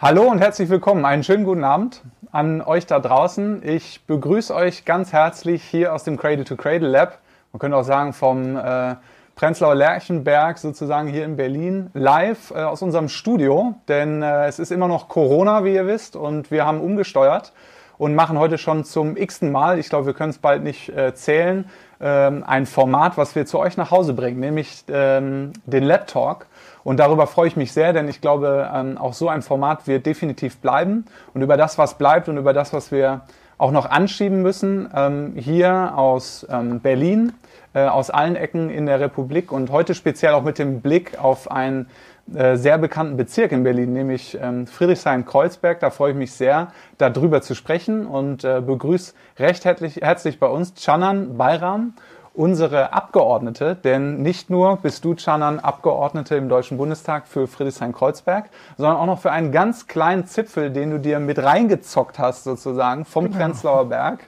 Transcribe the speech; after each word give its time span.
Hallo 0.00 0.30
und 0.30 0.38
herzlich 0.38 0.68
willkommen. 0.68 1.04
Einen 1.04 1.24
schönen 1.24 1.42
guten 1.42 1.64
Abend 1.64 2.02
an 2.30 2.62
euch 2.62 2.86
da 2.86 3.00
draußen. 3.00 3.68
Ich 3.68 4.06
begrüße 4.06 4.54
euch 4.54 4.84
ganz 4.84 5.12
herzlich 5.12 5.64
hier 5.64 5.92
aus 5.92 6.04
dem 6.04 6.16
Cradle 6.16 6.44
to 6.44 6.54
Cradle 6.54 6.86
Lab. 6.86 7.18
Man 7.52 7.58
könnte 7.58 7.76
auch 7.76 7.82
sagen 7.82 8.12
vom 8.12 8.54
äh, 8.56 8.94
Prenzlauer 9.34 9.74
Lerchenberg 9.74 10.56
sozusagen 10.58 11.08
hier 11.08 11.24
in 11.24 11.36
Berlin 11.36 11.90
live 11.94 12.52
äh, 12.52 12.62
aus 12.62 12.80
unserem 12.80 13.08
Studio, 13.08 13.74
denn 13.88 14.22
äh, 14.22 14.46
es 14.46 14.60
ist 14.60 14.70
immer 14.70 14.86
noch 14.86 15.08
Corona, 15.08 15.64
wie 15.64 15.74
ihr 15.74 15.88
wisst, 15.88 16.14
und 16.14 16.52
wir 16.52 16.64
haben 16.64 16.80
umgesteuert 16.80 17.52
und 17.98 18.14
machen 18.14 18.38
heute 18.38 18.56
schon 18.56 18.84
zum 18.84 19.16
x-ten 19.16 19.50
Mal, 19.50 19.80
ich 19.80 19.88
glaube, 19.88 20.06
wir 20.06 20.14
können 20.14 20.30
es 20.30 20.38
bald 20.38 20.62
nicht 20.62 20.90
äh, 20.90 21.12
zählen, 21.16 21.68
ähm, 22.00 22.44
ein 22.46 22.66
Format, 22.66 23.16
was 23.16 23.34
wir 23.34 23.46
zu 23.46 23.58
euch 23.58 23.76
nach 23.76 23.90
Hause 23.90 24.14
bringen, 24.14 24.38
nämlich 24.38 24.84
ähm, 24.88 25.54
den 25.66 25.82
Lab 25.82 26.06
Talk. 26.06 26.46
Und 26.88 26.96
darüber 27.00 27.26
freue 27.26 27.48
ich 27.48 27.54
mich 27.54 27.72
sehr, 27.72 27.92
denn 27.92 28.08
ich 28.08 28.22
glaube, 28.22 28.66
ähm, 28.74 28.96
auch 28.96 29.12
so 29.12 29.28
ein 29.28 29.42
Format 29.42 29.86
wird 29.86 30.06
definitiv 30.06 30.56
bleiben. 30.56 31.04
Und 31.34 31.42
über 31.42 31.58
das, 31.58 31.76
was 31.76 31.98
bleibt 31.98 32.30
und 32.30 32.38
über 32.38 32.54
das, 32.54 32.72
was 32.72 32.90
wir 32.90 33.20
auch 33.58 33.72
noch 33.72 33.84
anschieben 33.84 34.40
müssen, 34.40 34.88
ähm, 34.94 35.34
hier 35.36 35.92
aus 35.98 36.46
ähm, 36.48 36.80
Berlin, 36.80 37.34
äh, 37.74 37.82
aus 37.82 38.08
allen 38.08 38.36
Ecken 38.36 38.70
in 38.70 38.86
der 38.86 39.00
Republik 39.00 39.52
und 39.52 39.70
heute 39.70 39.94
speziell 39.94 40.32
auch 40.32 40.42
mit 40.42 40.58
dem 40.58 40.80
Blick 40.80 41.22
auf 41.22 41.50
einen 41.50 41.90
äh, 42.34 42.56
sehr 42.56 42.78
bekannten 42.78 43.18
Bezirk 43.18 43.52
in 43.52 43.64
Berlin, 43.64 43.92
nämlich 43.92 44.38
Friedrichshain-Kreuzberg. 44.40 45.80
Da 45.80 45.90
freue 45.90 46.12
ich 46.12 46.16
mich 46.16 46.32
sehr, 46.32 46.68
darüber 46.96 47.42
zu 47.42 47.54
sprechen 47.54 48.06
und 48.06 48.44
äh, 48.44 48.62
begrüße 48.62 49.12
recht 49.38 49.66
herzlich, 49.66 49.96
herzlich 49.96 50.40
bei 50.40 50.46
uns 50.46 50.72
Chanan 50.74 51.36
Bayram 51.36 51.92
unsere 52.38 52.92
Abgeordnete, 52.92 53.74
denn 53.74 54.22
nicht 54.22 54.48
nur 54.48 54.76
bist 54.76 55.04
du, 55.04 55.16
Chanan, 55.16 55.58
Abgeordnete 55.58 56.36
im 56.36 56.48
Deutschen 56.48 56.78
Bundestag 56.78 57.26
für 57.26 57.48
Friedrichshain-Kreuzberg, 57.48 58.44
sondern 58.76 58.96
auch 58.96 59.06
noch 59.06 59.18
für 59.18 59.32
einen 59.32 59.50
ganz 59.50 59.88
kleinen 59.88 60.24
Zipfel, 60.24 60.70
den 60.70 60.92
du 60.92 61.00
dir 61.00 61.18
mit 61.18 61.42
reingezockt 61.42 62.20
hast, 62.20 62.44
sozusagen, 62.44 63.04
vom 63.04 63.24
genau. 63.24 63.38
Prenzlauer 63.38 63.86
Berg. 63.86 64.20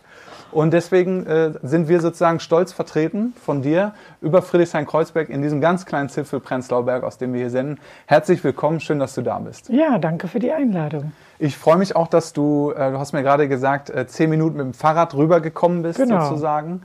Und 0.50 0.72
deswegen 0.72 1.25
äh, 1.27 1.53
sind 1.62 1.88
wir 1.88 2.00
sozusagen 2.00 2.41
stolz 2.41 2.72
vertreten 2.72 3.34
von 3.41 3.62
dir 3.62 3.94
über 4.20 4.42
Friedrichshain-Kreuzberg 4.42 5.28
in 5.28 5.42
diesem 5.42 5.61
ganz 5.61 5.86
kleinen 5.86 6.08
Zipfel 6.08 6.41
Prenzlauer 6.41 6.86
Berg, 6.86 7.05
aus 7.05 7.19
dem 7.19 7.33
wir 7.33 7.41
hier 7.41 7.50
senden. 7.50 7.78
Herzlich 8.06 8.42
willkommen, 8.42 8.81
schön, 8.81 8.98
dass 8.98 9.14
du 9.14 9.22
da 9.22 9.38
bist. 9.38 9.69
Ja, 9.69 9.98
danke 9.98 10.27
für 10.27 10.41
die 10.41 10.50
Einladung. 10.50 11.12
Ich 11.38 11.56
freue 11.56 11.77
mich 11.77 11.94
auch, 11.94 12.08
dass 12.08 12.33
du, 12.33 12.72
äh, 12.72 12.91
du 12.91 12.98
hast 12.98 13.12
mir 13.12 13.22
gerade 13.22 13.48
gesagt, 13.48 13.91
äh, 13.91 14.06
zehn 14.08 14.28
Minuten 14.28 14.56
mit 14.56 14.66
dem 14.66 14.75
Fahrrad 14.75 15.14
rübergekommen 15.14 15.83
bist, 15.83 15.98
genau. 15.98 16.25
sozusagen. 16.25 16.83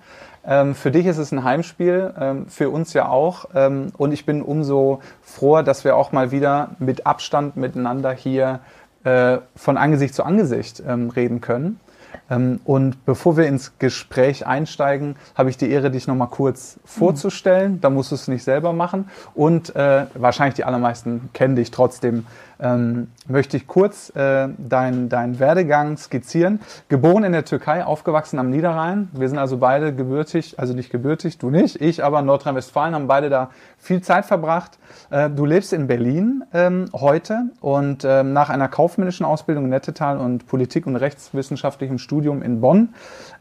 Ähm, 0.47 0.75
für 0.75 0.91
dich 0.91 1.05
ist 1.05 1.17
es 1.17 1.31
ein 1.31 1.43
Heimspiel, 1.43 2.13
ähm, 2.19 2.47
für 2.47 2.69
uns 2.69 2.93
ja 2.93 3.07
auch. 3.09 3.45
Ähm, 3.55 3.87
und 3.97 4.11
ich 4.11 4.25
bin 4.25 4.41
umso 4.41 4.99
froher, 5.21 5.63
dass 5.63 5.83
wir 5.83 5.95
auch 5.95 6.11
mal 6.11 6.31
wieder 6.31 6.71
mit 6.79 7.07
Abstand 7.07 7.55
miteinander 7.57 8.11
hier 8.11 8.59
äh, 9.03 9.39
von 9.55 9.77
Angesicht 9.77 10.13
zu 10.13 10.23
Angesicht 10.23 10.83
ähm, 10.85 11.09
reden 11.09 11.41
können. 11.41 11.79
Ähm, 12.29 12.59
und 12.65 13.05
bevor 13.05 13.37
wir 13.37 13.47
ins 13.47 13.77
Gespräch 13.79 14.45
einsteigen, 14.47 15.15
habe 15.35 15.49
ich 15.49 15.57
die 15.57 15.69
Ehre, 15.69 15.91
dich 15.91 16.07
nochmal 16.07 16.29
kurz 16.29 16.79
vorzustellen. 16.85 17.81
Da 17.81 17.89
musst 17.89 18.11
du 18.11 18.15
es 18.15 18.27
nicht 18.27 18.43
selber 18.43 18.73
machen. 18.73 19.09
Und 19.33 19.75
äh, 19.75 20.05
wahrscheinlich 20.13 20.55
die 20.55 20.63
allermeisten 20.63 21.29
kennen 21.33 21.55
dich 21.55 21.71
trotzdem 21.71 22.25
ähm, 22.59 23.07
möchte 23.27 23.57
ich 23.57 23.67
kurz 23.67 24.15
äh, 24.15 24.47
deinen 24.57 25.09
dein 25.09 25.39
Werdegang 25.39 25.97
skizzieren. 25.97 26.59
Geboren 26.89 27.23
in 27.23 27.31
der 27.31 27.45
Türkei, 27.45 27.83
aufgewachsen 27.83 28.39
am 28.39 28.49
Niederrhein. 28.49 29.09
Wir 29.13 29.29
sind 29.29 29.37
also 29.37 29.57
beide 29.57 29.93
gebürtig, 29.93 30.59
also 30.59 30.73
nicht 30.73 30.89
gebürtig, 30.89 31.37
du 31.37 31.49
nicht, 31.49 31.81
ich 31.81 32.03
aber 32.03 32.21
Nordrhein-Westfalen, 32.21 32.95
haben 32.95 33.07
beide 33.07 33.29
da 33.29 33.49
viel 33.77 34.01
Zeit 34.01 34.25
verbracht. 34.25 34.77
Äh, 35.09 35.29
du 35.29 35.45
lebst 35.45 35.73
in 35.73 35.87
Berlin 35.87 36.43
ähm, 36.53 36.85
heute 36.93 37.49
und 37.59 38.05
ähm, 38.05 38.33
nach 38.33 38.49
einer 38.49 38.67
kaufmännischen 38.67 39.25
Ausbildung 39.25 39.65
in 39.65 39.69
Nettetal 39.69 40.17
und 40.17 40.47
Politik- 40.47 40.87
und 40.87 40.95
rechtswissenschaftlichem 40.95 41.97
Studium 41.97 42.14
in 42.23 42.61
Bonn 42.61 42.93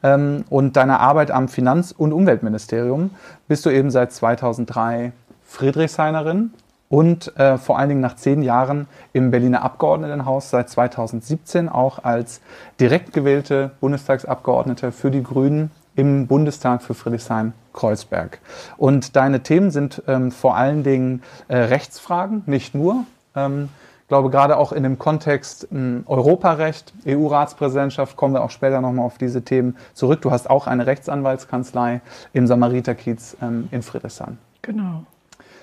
ähm, 0.02 0.44
und 0.50 0.76
deiner 0.76 1.00
Arbeit 1.00 1.30
am 1.30 1.48
Finanz- 1.48 1.92
und 1.92 2.12
Umweltministerium 2.12 3.10
bist 3.48 3.64
du 3.66 3.70
eben 3.70 3.90
seit 3.90 4.12
2003 4.12 5.12
Friedrichshainerin 5.46 6.50
und 6.88 7.36
äh, 7.38 7.58
vor 7.58 7.78
allen 7.78 7.88
Dingen 7.88 8.00
nach 8.00 8.16
zehn 8.16 8.42
Jahren 8.42 8.86
im 9.12 9.30
Berliner 9.30 9.62
Abgeordnetenhaus 9.62 10.50
seit 10.50 10.68
2017 10.68 11.68
auch 11.68 12.04
als 12.04 12.40
direkt 12.80 13.12
gewählte 13.12 13.70
Bundestagsabgeordnete 13.80 14.92
für 14.92 15.10
die 15.10 15.22
Grünen 15.22 15.70
im 15.96 16.26
Bundestag 16.26 16.82
für 16.82 16.94
Friedrichshain-Kreuzberg. 16.94 18.38
Und 18.76 19.16
deine 19.16 19.42
Themen 19.42 19.70
sind 19.70 20.02
ähm, 20.06 20.32
vor 20.32 20.56
allen 20.56 20.82
Dingen 20.82 21.22
äh, 21.48 21.56
Rechtsfragen, 21.56 22.42
nicht 22.46 22.74
nur. 22.74 23.04
Ähm, 23.36 23.68
glaube, 24.14 24.30
gerade 24.30 24.58
auch 24.58 24.70
in 24.70 24.84
dem 24.84 24.96
Kontext 24.96 25.66
äh, 25.72 26.00
Europarecht, 26.06 26.92
EU-Ratspräsidentschaft, 27.04 28.16
kommen 28.16 28.32
wir 28.32 28.44
auch 28.44 28.50
später 28.50 28.80
nochmal 28.80 29.04
auf 29.04 29.18
diese 29.18 29.42
Themen 29.42 29.76
zurück. 29.92 30.22
Du 30.22 30.30
hast 30.30 30.48
auch 30.48 30.68
eine 30.68 30.86
Rechtsanwaltskanzlei 30.86 32.00
im 32.32 32.46
Samariterkiez 32.46 33.36
ähm, 33.42 33.68
in 33.72 33.82
Friedrichshain. 33.82 34.38
Genau. 34.62 35.02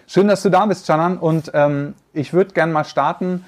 Schön, 0.05 0.27
dass 0.27 0.43
du 0.43 0.49
da 0.49 0.65
bist, 0.65 0.85
Canan. 0.85 1.17
Und 1.17 1.51
ähm, 1.53 1.93
ich 2.11 2.33
würde 2.33 2.53
gerne 2.53 2.73
mal 2.73 2.83
starten. 2.83 3.45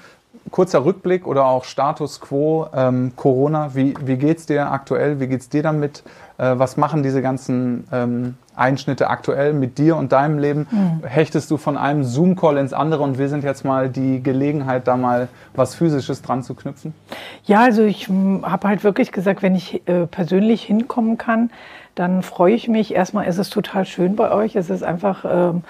Kurzer 0.50 0.84
Rückblick 0.84 1.26
oder 1.26 1.46
auch 1.46 1.64
Status 1.64 2.20
quo 2.20 2.66
ähm, 2.74 3.12
Corona. 3.16 3.74
Wie, 3.74 3.94
wie 4.04 4.16
geht 4.16 4.38
es 4.38 4.46
dir 4.46 4.70
aktuell? 4.70 5.20
Wie 5.20 5.26
geht 5.26 5.40
es 5.40 5.48
dir 5.48 5.62
damit? 5.62 6.02
Äh, 6.36 6.58
was 6.58 6.76
machen 6.76 7.02
diese 7.02 7.22
ganzen 7.22 7.86
ähm, 7.92 8.36
Einschnitte 8.56 9.08
aktuell 9.08 9.52
mit 9.52 9.78
dir 9.78 9.96
und 9.96 10.12
deinem 10.12 10.38
Leben? 10.38 10.66
Mhm. 10.70 11.06
Hechtest 11.06 11.50
du 11.50 11.56
von 11.56 11.76
einem 11.76 12.04
Zoom-Call 12.04 12.58
ins 12.58 12.72
andere 12.72 13.02
und 13.02 13.18
wir 13.18 13.28
sind 13.28 13.44
jetzt 13.44 13.64
mal 13.64 13.88
die 13.88 14.22
Gelegenheit, 14.22 14.86
da 14.86 14.96
mal 14.96 15.28
was 15.54 15.74
Physisches 15.74 16.22
dran 16.22 16.42
zu 16.42 16.54
knüpfen? 16.54 16.94
Ja, 17.44 17.60
also 17.62 17.82
ich 17.82 18.08
habe 18.08 18.68
halt 18.68 18.84
wirklich 18.84 19.12
gesagt, 19.12 19.42
wenn 19.42 19.54
ich 19.54 19.86
äh, 19.86 20.06
persönlich 20.06 20.62
hinkommen 20.62 21.18
kann, 21.18 21.50
dann 21.94 22.22
freue 22.22 22.54
ich 22.54 22.68
mich. 22.68 22.94
Erstmal 22.94 23.26
ist 23.26 23.38
es 23.38 23.50
total 23.50 23.84
schön 23.84 24.16
bei 24.16 24.32
euch. 24.32 24.56
Es 24.56 24.70
ist 24.70 24.82
einfach 24.82 25.24
ähm, 25.28 25.62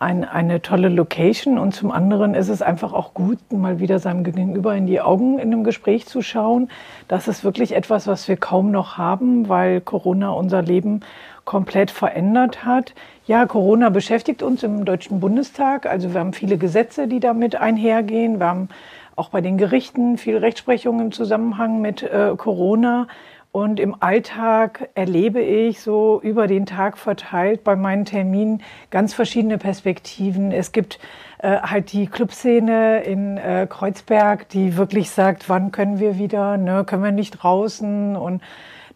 ein, 0.00 0.24
eine 0.24 0.62
tolle 0.62 0.88
Location 0.88 1.58
und 1.58 1.74
zum 1.74 1.90
anderen 1.90 2.34
ist 2.34 2.48
es 2.48 2.62
einfach 2.62 2.94
auch 2.94 3.12
gut, 3.12 3.38
mal 3.52 3.80
wieder 3.80 3.98
seinem 3.98 4.24
Gegenüber 4.24 4.74
in 4.74 4.86
die 4.86 5.02
Augen 5.02 5.38
in 5.38 5.52
einem 5.52 5.62
Gespräch 5.62 6.06
zu 6.06 6.22
schauen. 6.22 6.70
Das 7.06 7.28
ist 7.28 7.44
wirklich 7.44 7.76
etwas, 7.76 8.06
was 8.06 8.26
wir 8.26 8.38
kaum 8.38 8.70
noch 8.70 8.96
haben, 8.96 9.50
weil 9.50 9.82
Corona 9.82 10.30
unser 10.30 10.62
Leben 10.62 11.00
komplett 11.44 11.90
verändert 11.90 12.64
hat. 12.64 12.94
Ja, 13.26 13.44
Corona 13.44 13.90
beschäftigt 13.90 14.42
uns 14.42 14.62
im 14.62 14.86
Deutschen 14.86 15.20
Bundestag. 15.20 15.84
Also 15.84 16.14
wir 16.14 16.20
haben 16.20 16.32
viele 16.32 16.56
Gesetze, 16.56 17.06
die 17.06 17.20
damit 17.20 17.56
einhergehen. 17.56 18.40
Wir 18.40 18.46
haben 18.46 18.68
auch 19.16 19.28
bei 19.28 19.42
den 19.42 19.58
Gerichten 19.58 20.16
viel 20.16 20.38
Rechtsprechung 20.38 21.00
im 21.00 21.12
Zusammenhang 21.12 21.82
mit 21.82 22.02
äh, 22.02 22.32
Corona. 22.38 23.06
Und 23.52 23.80
im 23.80 23.96
Alltag 24.00 24.90
erlebe 24.94 25.40
ich 25.40 25.80
so 25.80 26.20
über 26.22 26.46
den 26.46 26.66
Tag 26.66 26.96
verteilt 26.96 27.64
bei 27.64 27.74
meinen 27.74 28.04
Terminen 28.04 28.62
ganz 28.90 29.12
verschiedene 29.12 29.58
Perspektiven. 29.58 30.52
Es 30.52 30.70
gibt 30.70 31.00
äh, 31.38 31.58
halt 31.58 31.92
die 31.92 32.06
Clubszene 32.06 33.02
in 33.02 33.38
äh, 33.38 33.66
Kreuzberg, 33.68 34.48
die 34.50 34.76
wirklich 34.76 35.10
sagt, 35.10 35.48
wann 35.48 35.72
können 35.72 35.98
wir 35.98 36.16
wieder, 36.16 36.58
ne, 36.58 36.84
können 36.84 37.02
wir 37.02 37.10
nicht 37.10 37.42
draußen 37.42 38.14
und 38.14 38.40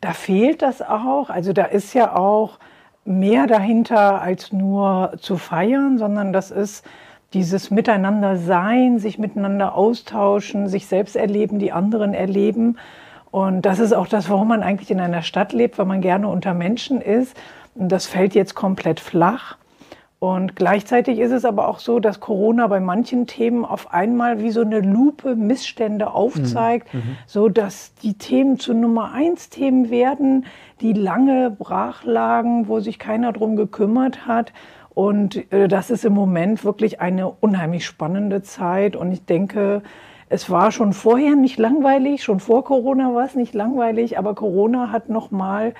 da 0.00 0.12
fehlt 0.12 0.62
das 0.62 0.82
auch. 0.82 1.31
Also 1.31 1.53
da 1.53 1.64
ist 1.64 1.93
ja 1.93 2.14
auch 2.14 2.60
mehr 3.04 3.48
dahinter 3.48 4.20
als 4.20 4.53
nur 4.53 5.14
zu 5.19 5.37
feiern, 5.37 5.98
sondern 5.98 6.32
das 6.32 6.53
ist 6.53 6.87
dieses 7.32 7.72
Miteinander 7.72 8.37
sein, 8.37 9.00
sich 9.00 9.19
miteinander 9.19 9.75
austauschen, 9.75 10.69
sich 10.69 10.87
selbst 10.87 11.16
erleben, 11.16 11.59
die 11.59 11.72
anderen 11.72 12.14
erleben. 12.14 12.78
Und 13.34 13.62
das 13.62 13.80
ist 13.80 13.92
auch 13.92 14.06
das, 14.06 14.30
warum 14.30 14.46
man 14.46 14.62
eigentlich 14.62 14.92
in 14.92 15.00
einer 15.00 15.22
Stadt 15.22 15.52
lebt, 15.52 15.76
weil 15.76 15.86
man 15.86 16.00
gerne 16.00 16.28
unter 16.28 16.54
Menschen 16.54 17.00
ist. 17.00 17.36
Und 17.75 17.88
das 17.88 18.06
fällt 18.06 18.32
jetzt 18.36 18.54
komplett 18.54 19.00
flach. 19.00 19.56
Und 20.20 20.54
gleichzeitig 20.54 21.19
ist 21.19 21.32
es 21.32 21.44
aber 21.44 21.66
auch 21.66 21.81
so, 21.81 21.98
dass 21.98 22.20
Corona 22.20 22.69
bei 22.69 22.78
manchen 22.78 23.26
Themen 23.26 23.64
auf 23.64 23.92
einmal 23.92 24.40
wie 24.40 24.52
so 24.52 24.60
eine 24.60 24.78
Lupe 24.78 25.34
Missstände 25.34 26.12
aufzeigt, 26.12 26.94
mhm. 26.94 27.00
mhm. 27.00 27.16
so 27.26 27.48
dass 27.48 27.92
die 28.04 28.14
Themen 28.14 28.60
zu 28.60 28.72
Nummer 28.72 29.10
eins 29.10 29.50
Themen 29.50 29.90
werden, 29.90 30.46
die 30.80 30.92
lange 30.92 31.50
brach 31.50 32.04
lagen, 32.04 32.69
wo 32.69 32.78
sich 32.78 33.00
keiner 33.00 33.32
drum 33.32 33.56
gekümmert 33.56 34.28
hat. 34.28 34.52
Und 34.94 35.52
äh, 35.52 35.66
das 35.66 35.90
ist 35.90 36.04
im 36.04 36.12
Moment 36.12 36.64
wirklich 36.64 37.00
eine 37.00 37.28
unheimlich 37.28 37.84
spannende 37.84 38.42
Zeit. 38.42 38.94
Und 38.94 39.10
ich 39.10 39.25
denke, 39.25 39.82
es 40.29 40.50
war 40.50 40.71
schon 40.73 40.93
vorher 40.93 41.37
nicht 41.37 41.59
langweilig, 41.59 42.23
schon 42.23 42.41
vor 42.41 42.65
Corona 42.65 43.15
war 43.15 43.25
es 43.25 43.35
nicht 43.35 43.55
langweilig, 43.55 44.19
aber 44.19 44.35
Corona 44.35 44.91
hat 44.91 45.09
nochmal 45.09 45.75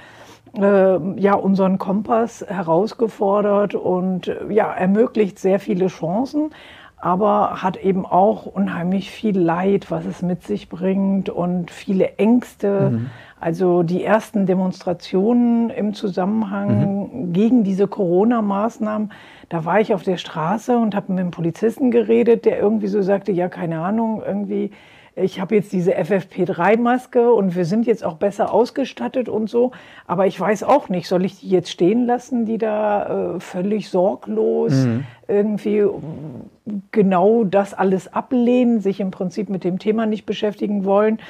äh, 0.57 1.21
ja, 1.21 1.35
unseren 1.35 1.79
Kompass 1.79 2.45
herausgefordert 2.47 3.75
und 3.75 4.29
äh, 4.29 4.53
ja, 4.53 4.73
ermöglicht 4.73 5.39
sehr 5.39 5.59
viele 5.59 5.89
Chancen, 5.89 6.51
aber 6.97 7.63
hat 7.63 7.77
eben 7.77 8.07
auch 8.07 8.47
unheimlich 8.47 9.11
viel 9.11 9.39
Leid, 9.39 9.91
was 9.91 10.07
es 10.07 10.23
mit 10.23 10.43
sich 10.43 10.69
bringt 10.69 11.29
und 11.29 11.71
viele 11.71 12.17
Ängste. 12.19 12.91
Mhm. 12.91 13.11
Also 13.41 13.83
die 13.83 14.05
ersten 14.05 14.47
Demonstrationen 14.47 15.69
im 15.71 15.93
Zusammenhang 15.93 17.11
mhm. 17.27 17.33
gegen 17.33 17.65
diese 17.65 17.89
Corona-Maßnahmen, 17.89 19.11
da 19.49 19.65
war 19.65 19.81
ich 19.81 19.95
auf 19.95 20.03
der 20.03 20.17
Straße 20.17 20.77
und 20.77 20.95
habe 20.95 21.13
mit 21.13 21.21
einem 21.21 21.31
Polizisten 21.31 21.91
geredet, 21.91 22.45
der 22.45 22.59
irgendwie 22.59 22.89
so 22.89 23.03
sagte, 23.03 23.33
ja, 23.33 23.49
keine 23.49 23.81
Ahnung, 23.81 24.23
irgendwie 24.25 24.71
ich 25.17 25.41
habe 25.41 25.55
jetzt 25.55 25.73
diese 25.73 25.97
FFP3-Maske 25.97 27.33
und 27.33 27.55
wir 27.55 27.65
sind 27.65 27.87
jetzt 27.87 28.05
auch 28.05 28.17
besser 28.17 28.53
ausgestattet 28.53 29.29
und 29.29 29.49
so. 29.49 29.71
Aber 30.07 30.27
ich 30.27 30.39
weiß 30.39 30.65
auch 30.65 30.89
nicht, 30.89 31.07
soll 31.07 31.25
ich 31.25 31.41
die 31.41 31.51
jetzt 31.51 31.71
stehen 31.71 32.05
lassen, 32.05 32.47
die 32.47 32.59
da 32.59 33.35
äh, 33.37 33.41
völlig 33.41 33.91
sorglos 33.91 34.73
mhm. 34.73 35.05
irgendwie 35.29 35.85
genau 36.91 37.45
das 37.45 37.75
alles 37.75 38.13
ablehnen, 38.13 38.81
sich 38.81 38.99
im 38.99 39.13
Prinzip 39.13 39.49
mit 39.49 39.63
dem 39.63 39.79
Thema 39.79 40.07
nicht 40.07 40.27
beschäftigen 40.27 40.85
wollen? 40.85 41.21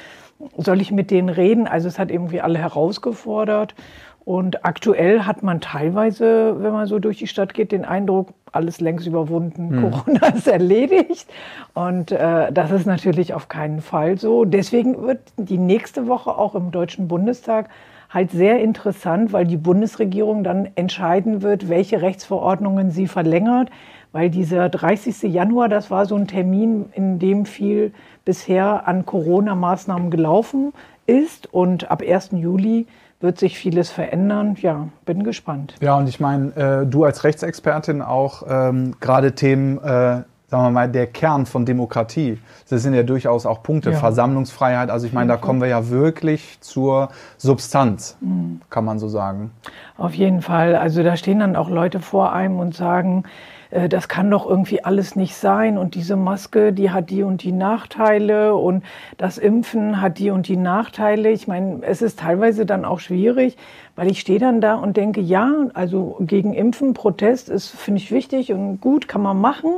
Soll 0.57 0.81
ich 0.81 0.91
mit 0.91 1.11
denen 1.11 1.29
reden? 1.29 1.67
Also 1.67 1.87
es 1.87 1.99
hat 1.99 2.09
irgendwie 2.09 2.41
alle 2.41 2.57
herausgefordert. 2.57 3.75
Und 4.25 4.65
aktuell 4.65 5.21
hat 5.21 5.43
man 5.43 5.61
teilweise, 5.61 6.55
wenn 6.59 6.73
man 6.73 6.87
so 6.87 6.97
durch 6.97 7.19
die 7.19 7.27
Stadt 7.27 7.53
geht, 7.53 7.71
den 7.71 7.85
Eindruck, 7.85 8.29
alles 8.51 8.81
längst 8.81 9.05
überwunden, 9.05 9.69
hm. 9.69 9.81
Corona 9.91 10.27
ist 10.35 10.47
erledigt. 10.47 11.27
Und 11.75 12.11
äh, 12.11 12.51
das 12.51 12.71
ist 12.71 12.87
natürlich 12.87 13.35
auf 13.35 13.49
keinen 13.49 13.81
Fall 13.81 14.17
so. 14.17 14.43
Deswegen 14.43 15.03
wird 15.03 15.19
die 15.37 15.59
nächste 15.59 16.07
Woche 16.07 16.35
auch 16.37 16.55
im 16.55 16.71
Deutschen 16.71 17.07
Bundestag 17.07 17.69
halt 18.09 18.31
sehr 18.31 18.61
interessant, 18.61 19.31
weil 19.31 19.45
die 19.45 19.57
Bundesregierung 19.57 20.43
dann 20.43 20.69
entscheiden 20.75 21.41
wird, 21.43 21.69
welche 21.69 22.01
Rechtsverordnungen 22.01 22.89
sie 22.89 23.07
verlängert. 23.07 23.69
Weil 24.11 24.29
dieser 24.29 24.69
30. 24.69 25.23
Januar, 25.23 25.69
das 25.69 25.91
war 25.91 26.05
so 26.05 26.15
ein 26.15 26.27
Termin, 26.27 26.85
in 26.93 27.19
dem 27.19 27.45
viel 27.45 27.93
bisher 28.23 28.87
an 28.87 29.05
Corona-Maßnahmen 29.05 30.09
gelaufen 30.09 30.73
ist. 31.05 31.53
Und 31.53 31.91
ab 31.91 32.01
1. 32.01 32.31
Juli 32.31 32.87
wird 33.19 33.39
sich 33.39 33.57
vieles 33.57 33.89
verändern. 33.89 34.55
Ja, 34.61 34.89
bin 35.05 35.23
gespannt. 35.23 35.75
Ja, 35.81 35.97
und 35.97 36.07
ich 36.07 36.19
meine, 36.19 36.55
äh, 36.55 36.85
du 36.85 37.03
als 37.03 37.23
Rechtsexpertin 37.23 38.01
auch 38.01 38.43
ähm, 38.47 38.95
gerade 38.99 39.33
Themen, 39.33 39.77
äh, 39.77 40.23
sagen 40.47 40.63
wir 40.63 40.71
mal, 40.71 40.89
der 40.89 41.07
Kern 41.07 41.45
von 41.45 41.65
Demokratie. 41.65 42.37
Das 42.69 42.83
sind 42.83 42.93
ja 42.93 43.03
durchaus 43.03 43.45
auch 43.45 43.63
Punkte, 43.63 43.91
ja. 43.91 43.97
Versammlungsfreiheit. 43.97 44.89
Also 44.89 45.07
ich 45.07 45.13
meine, 45.13 45.29
da 45.29 45.37
kommen 45.37 45.59
wir 45.59 45.67
ja 45.67 45.89
wirklich 45.89 46.59
zur 46.61 47.09
Substanz, 47.37 48.17
mhm. 48.21 48.61
kann 48.69 48.85
man 48.85 48.99
so 48.99 49.07
sagen. 49.07 49.51
Auf 49.97 50.13
jeden 50.13 50.41
Fall. 50.41 50.75
Also 50.75 51.03
da 51.03 51.15
stehen 51.17 51.39
dann 51.39 51.55
auch 51.55 51.69
Leute 51.69 51.99
vor 51.99 52.33
einem 52.33 52.59
und 52.59 52.75
sagen, 52.75 53.23
äh, 53.71 53.89
das 53.89 54.07
kann 54.07 54.29
doch 54.31 54.47
irgendwie 54.47 54.83
alles 54.83 55.15
nicht 55.15 55.35
sein 55.35 55.77
und 55.77 55.95
diese 55.95 56.15
Maske, 56.15 56.73
die 56.73 56.91
hat 56.91 57.09
die 57.09 57.23
und 57.23 57.43
die 57.43 57.51
Nachteile 57.51 58.55
und 58.55 58.83
das 59.17 59.37
Impfen 59.37 60.01
hat 60.01 60.19
die 60.19 60.31
und 60.31 60.47
die 60.47 60.57
Nachteile. 60.57 61.29
Ich 61.31 61.47
meine, 61.47 61.79
es 61.83 62.01
ist 62.01 62.19
teilweise 62.19 62.65
dann 62.65 62.85
auch 62.85 62.99
schwierig, 62.99 63.57
weil 63.95 64.09
ich 64.09 64.19
stehe 64.19 64.39
dann 64.39 64.61
da 64.61 64.75
und 64.75 64.97
denke, 64.97 65.21
ja, 65.21 65.51
also 65.73 66.17
gegen 66.21 66.53
Impfen, 66.53 66.93
Protest 66.93 67.49
ist, 67.49 67.69
finde 67.69 68.01
ich 68.01 68.11
wichtig 68.11 68.51
und 68.51 68.81
gut, 68.81 69.07
kann 69.07 69.21
man 69.21 69.39
machen, 69.39 69.71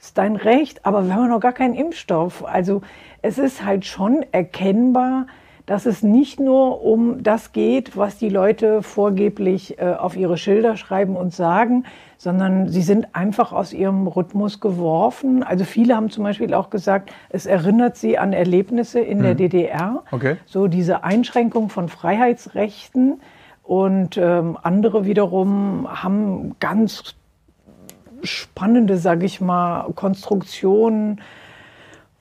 ist 0.00 0.18
dein 0.18 0.36
Recht, 0.36 0.84
aber 0.84 1.06
wir 1.06 1.14
haben 1.14 1.28
noch 1.28 1.40
gar 1.40 1.52
keinen 1.52 1.74
Impfstoff. 1.74 2.44
Also 2.44 2.82
es 3.22 3.38
ist 3.38 3.64
halt 3.64 3.86
schon 3.86 4.24
erkennbar, 4.32 5.26
dass 5.66 5.86
es 5.86 6.02
nicht 6.02 6.40
nur 6.40 6.84
um 6.84 7.22
das 7.22 7.52
geht, 7.52 7.96
was 7.96 8.18
die 8.18 8.28
Leute 8.28 8.82
vorgeblich 8.82 9.78
äh, 9.78 9.94
auf 9.94 10.16
ihre 10.16 10.36
Schilder 10.36 10.76
schreiben 10.76 11.16
und 11.16 11.32
sagen, 11.32 11.84
sondern 12.24 12.70
sie 12.70 12.80
sind 12.80 13.14
einfach 13.14 13.52
aus 13.52 13.74
ihrem 13.74 14.06
Rhythmus 14.06 14.58
geworfen. 14.58 15.42
Also 15.42 15.64
viele 15.64 15.94
haben 15.94 16.08
zum 16.08 16.24
Beispiel 16.24 16.54
auch 16.54 16.70
gesagt, 16.70 17.12
es 17.28 17.44
erinnert 17.44 17.98
sie 17.98 18.16
an 18.16 18.32
Erlebnisse 18.32 18.98
in 18.98 19.18
mhm. 19.18 19.22
der 19.22 19.34
DDR, 19.34 20.04
okay. 20.10 20.36
so 20.46 20.66
diese 20.66 21.04
Einschränkung 21.04 21.68
von 21.68 21.90
Freiheitsrechten. 21.90 23.20
Und 23.62 24.16
ähm, 24.16 24.56
andere 24.62 25.04
wiederum 25.04 25.86
haben 25.86 26.56
ganz 26.60 27.14
spannende, 28.22 28.96
sage 28.96 29.26
ich 29.26 29.42
mal, 29.42 29.92
Konstruktionen 29.94 31.20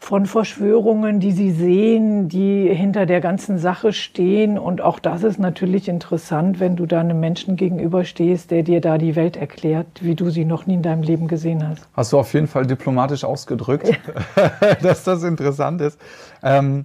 von 0.04 0.26
Verschwörungen, 0.26 1.22
die 1.22 1.32
Sie 1.32 1.52
sehen, 1.52 2.28
die 2.28 2.68
hinter 2.68 3.06
der 3.06 3.22
ganzen 3.22 3.58
Sache 3.58 3.94
stehen. 3.94 4.60
Und 4.60 4.82
auch 4.82 5.00
das 5.00 5.24
ist 5.24 5.40
natürlich 5.40 5.88
interessant, 5.88 6.60
wenn 6.60 6.76
du 6.76 6.86
da 6.86 7.00
einem 7.00 7.22
Menschen 7.22 7.56
gegenüberstehst, 7.56 8.52
der 8.52 8.64
dir 8.64 8.82
da 8.82 8.98
die 8.98 9.16
Welt 9.16 9.38
erklärt, 9.38 9.88
wie 10.02 10.16
du 10.16 10.30
sie 10.30 10.44
noch 10.44 10.66
nie 10.66 10.74
in 10.74 10.82
deinem 10.82 11.04
Leben 11.04 11.30
gesehen 11.30 11.66
hast. 11.66 11.88
Hast 11.94 12.12
du 12.12 12.20
auf 12.20 12.34
jeden 12.34 12.48
Fall 12.48 12.66
diplomatisch 12.66 13.24
ausgedrückt, 13.24 13.98
dass 14.82 15.06
das 15.06 15.24
interessant 15.24 15.80
ist. 15.80 15.98
Ähm, 16.44 16.84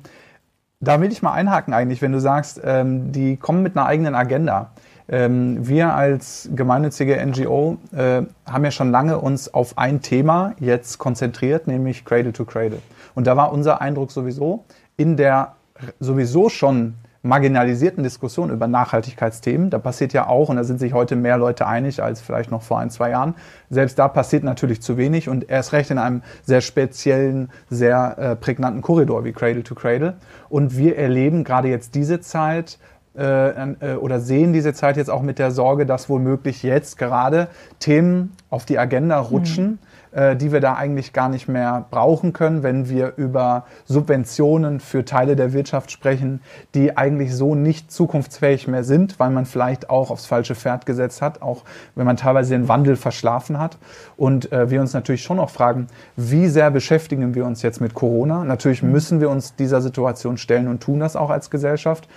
da 0.78 1.00
will 1.00 1.10
ich 1.10 1.20
mal 1.20 1.32
einhaken 1.32 1.74
eigentlich, 1.74 2.00
wenn 2.00 2.12
du 2.12 2.20
sagst, 2.20 2.60
ähm, 2.62 3.10
die 3.10 3.36
kommen 3.36 3.64
mit 3.64 3.76
einer 3.76 3.86
eigenen 3.86 4.14
Agenda. 4.14 4.70
Ähm, 5.08 5.66
wir 5.66 5.94
als 5.94 6.50
gemeinnützige 6.54 7.16
NGO 7.24 7.78
äh, 7.92 8.22
haben 8.46 8.64
ja 8.64 8.70
schon 8.70 8.90
lange 8.90 9.18
uns 9.18 9.52
auf 9.52 9.78
ein 9.78 10.02
Thema 10.02 10.54
jetzt 10.58 10.98
konzentriert, 10.98 11.66
nämlich 11.66 12.04
Cradle 12.04 12.32
to 12.32 12.44
Cradle. 12.44 12.80
Und 13.14 13.26
da 13.26 13.36
war 13.36 13.52
unser 13.52 13.80
Eindruck 13.80 14.12
sowieso, 14.12 14.64
in 14.96 15.16
der 15.16 15.54
sowieso 15.98 16.48
schon 16.48 16.94
marginalisierten 17.22 18.02
Diskussion 18.04 18.50
über 18.50 18.68
Nachhaltigkeitsthemen, 18.68 19.70
da 19.70 19.78
passiert 19.78 20.12
ja 20.12 20.28
auch, 20.28 20.48
und 20.48 20.56
da 20.56 20.64
sind 20.64 20.78
sich 20.78 20.92
heute 20.92 21.16
mehr 21.16 21.36
Leute 21.36 21.66
einig 21.66 22.02
als 22.02 22.20
vielleicht 22.20 22.50
noch 22.50 22.62
vor 22.62 22.78
ein, 22.78 22.90
zwei 22.90 23.10
Jahren, 23.10 23.34
selbst 23.70 23.98
da 23.98 24.08
passiert 24.08 24.44
natürlich 24.44 24.80
zu 24.80 24.96
wenig 24.96 25.28
und 25.28 25.50
erst 25.50 25.72
recht 25.72 25.90
in 25.90 25.98
einem 25.98 26.22
sehr 26.44 26.60
speziellen, 26.60 27.50
sehr 27.70 28.16
äh, 28.18 28.36
prägnanten 28.36 28.82
Korridor 28.82 29.24
wie 29.24 29.32
Cradle 29.32 29.64
to 29.64 29.74
Cradle. 29.74 30.14
Und 30.48 30.76
wir 30.76 30.96
erleben 30.96 31.44
gerade 31.44 31.68
jetzt 31.68 31.94
diese 31.94 32.20
Zeit, 32.20 32.78
äh, 33.18 33.72
äh, 33.80 33.94
oder 33.96 34.20
sehen 34.20 34.52
diese 34.52 34.72
Zeit 34.72 34.96
jetzt 34.96 35.10
auch 35.10 35.22
mit 35.22 35.38
der 35.38 35.50
Sorge, 35.50 35.86
dass 35.86 36.08
womöglich 36.08 36.62
jetzt 36.62 36.98
gerade 36.98 37.48
Themen 37.80 38.32
auf 38.50 38.64
die 38.64 38.78
Agenda 38.78 39.18
rutschen, 39.18 39.64
mhm 39.66 39.78
äh, 40.10 40.36
die 40.36 40.52
wir 40.52 40.60
da 40.60 40.74
eigentlich 40.74 41.12
gar 41.12 41.28
nicht 41.28 41.48
mehr 41.48 41.84
brauchen 41.90 42.32
können, 42.32 42.62
wenn 42.62 42.88
wir 42.88 43.12
über 43.16 43.66
Subventionen 43.84 44.80
für 44.80 45.04
Teile 45.04 45.36
der 45.36 45.52
Wirtschaft 45.52 45.90
sprechen, 45.90 46.40
die 46.74 46.96
eigentlich 46.96 47.34
so 47.34 47.54
nicht 47.54 47.92
zukunftsfähig 47.92 48.68
mehr 48.68 48.84
sind, 48.84 49.20
weil 49.20 49.28
man 49.28 49.44
vielleicht 49.44 49.90
auch 49.90 50.10
aufs 50.10 50.24
falsche 50.24 50.54
Pferd 50.54 50.86
gesetzt 50.86 51.20
hat, 51.20 51.42
auch 51.42 51.64
wenn 51.94 52.06
man 52.06 52.16
teilweise 52.16 52.54
den 52.54 52.68
Wandel 52.68 52.96
verschlafen 52.96 53.58
hat. 53.58 53.76
Und 54.16 54.50
äh, 54.50 54.70
wir 54.70 54.80
uns 54.80 54.94
natürlich 54.94 55.22
schon 55.22 55.38
auch 55.38 55.50
fragen, 55.50 55.88
wie 56.16 56.48
sehr 56.48 56.70
beschäftigen 56.70 57.34
wir 57.34 57.44
uns 57.44 57.60
jetzt 57.60 57.80
mit 57.80 57.92
Corona? 57.92 58.44
Natürlich 58.44 58.82
müssen 58.82 59.20
wir 59.20 59.28
uns 59.28 59.56
dieser 59.56 59.82
Situation 59.82 60.38
stellen 60.38 60.68
und 60.68 60.82
tun 60.82 61.00
das 61.00 61.16
auch 61.16 61.30
als 61.30 61.50
Gesellschaft. 61.50 62.08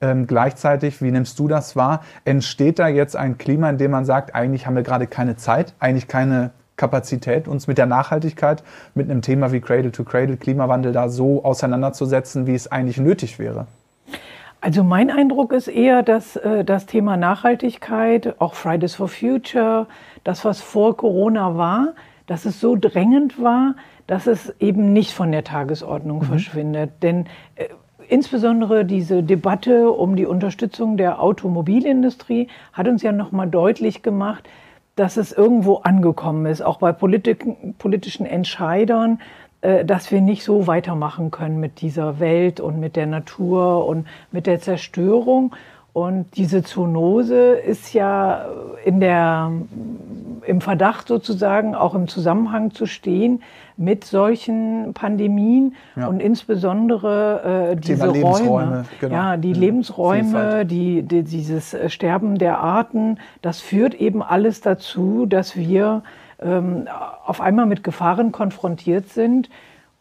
Ähm, 0.00 0.26
gleichzeitig, 0.26 1.00
wie 1.00 1.10
nimmst 1.10 1.38
du 1.38 1.48
das 1.48 1.74
wahr? 1.74 2.02
Entsteht 2.24 2.78
da 2.78 2.88
jetzt 2.88 3.16
ein 3.16 3.38
Klima, 3.38 3.70
in 3.70 3.78
dem 3.78 3.90
man 3.90 4.04
sagt, 4.04 4.34
eigentlich 4.34 4.66
haben 4.66 4.76
wir 4.76 4.82
gerade 4.82 5.06
keine 5.06 5.36
Zeit, 5.36 5.72
eigentlich 5.78 6.06
keine 6.06 6.50
Kapazität, 6.76 7.48
uns 7.48 7.66
mit 7.66 7.78
der 7.78 7.86
Nachhaltigkeit, 7.86 8.62
mit 8.94 9.10
einem 9.10 9.22
Thema 9.22 9.52
wie 9.52 9.60
Cradle 9.60 9.92
to 9.92 10.04
Cradle, 10.04 10.36
Klimawandel 10.36 10.92
da 10.92 11.08
so 11.08 11.42
auseinanderzusetzen, 11.42 12.46
wie 12.46 12.54
es 12.54 12.70
eigentlich 12.70 12.98
nötig 12.98 13.38
wäre? 13.38 13.66
Also 14.60 14.82
mein 14.82 15.10
Eindruck 15.10 15.52
ist 15.52 15.68
eher, 15.68 16.02
dass 16.02 16.36
äh, 16.36 16.64
das 16.64 16.86
Thema 16.86 17.16
Nachhaltigkeit, 17.16 18.40
auch 18.40 18.54
Fridays 18.54 18.94
for 18.94 19.08
Future, 19.08 19.86
das, 20.24 20.44
was 20.44 20.60
vor 20.60 20.96
Corona 20.96 21.56
war, 21.56 21.94
dass 22.26 22.44
es 22.44 22.60
so 22.60 22.76
drängend 22.76 23.40
war, 23.40 23.76
dass 24.06 24.26
es 24.26 24.54
eben 24.60 24.92
nicht 24.92 25.12
von 25.12 25.30
der 25.30 25.44
Tagesordnung 25.44 26.18
mhm. 26.18 26.24
verschwindet. 26.24 26.90
Denn 27.02 27.26
äh, 27.54 27.68
insbesondere 28.08 28.84
diese 28.84 29.22
Debatte 29.22 29.90
um 29.90 30.16
die 30.16 30.26
Unterstützung 30.26 30.96
der 30.96 31.22
Automobilindustrie 31.22 32.48
hat 32.72 32.88
uns 32.88 33.02
ja 33.02 33.12
nochmal 33.12 33.48
deutlich 33.48 34.02
gemacht, 34.02 34.48
dass 34.96 35.16
es 35.16 35.32
irgendwo 35.32 35.76
angekommen 35.76 36.46
ist, 36.46 36.62
auch 36.62 36.78
bei 36.78 36.92
Politik, 36.92 37.44
politischen 37.78 38.24
Entscheidern, 38.24 39.20
äh, 39.60 39.84
dass 39.84 40.10
wir 40.10 40.20
nicht 40.20 40.42
so 40.42 40.66
weitermachen 40.66 41.30
können 41.30 41.60
mit 41.60 41.80
dieser 41.80 42.18
Welt 42.18 42.60
und 42.60 42.80
mit 42.80 42.96
der 42.96 43.06
Natur 43.06 43.86
und 43.86 44.06
mit 44.32 44.46
der 44.46 44.60
Zerstörung. 44.60 45.54
Und 45.92 46.36
diese 46.36 46.62
Zoonose 46.62 47.52
ist 47.52 47.94
ja 47.94 48.46
in 48.84 49.00
der, 49.00 49.50
im 50.46 50.60
Verdacht 50.60 51.08
sozusagen 51.08 51.74
auch 51.74 51.94
im 51.94 52.08
Zusammenhang 52.08 52.70
zu 52.70 52.86
stehen 52.86 53.42
mit 53.76 54.04
solchen 54.04 54.94
Pandemien 54.94 55.74
ja. 55.96 56.06
und 56.06 56.20
insbesondere 56.20 57.72
äh, 57.72 57.76
diese 57.76 58.08
Räume, 58.08 58.84
genau. 59.00 59.14
ja, 59.14 59.36
die 59.36 59.52
ja. 59.52 59.58
Lebensräume, 59.58 60.64
die, 60.64 61.02
die, 61.02 61.22
dieses 61.22 61.76
Sterben 61.88 62.38
der 62.38 62.58
Arten, 62.58 63.18
das 63.42 63.60
führt 63.60 63.94
eben 63.94 64.22
alles 64.22 64.60
dazu, 64.60 65.26
dass 65.26 65.56
wir 65.56 66.02
ähm, 66.40 66.88
auf 67.24 67.40
einmal 67.40 67.66
mit 67.66 67.84
Gefahren 67.84 68.32
konfrontiert 68.32 69.08
sind, 69.10 69.50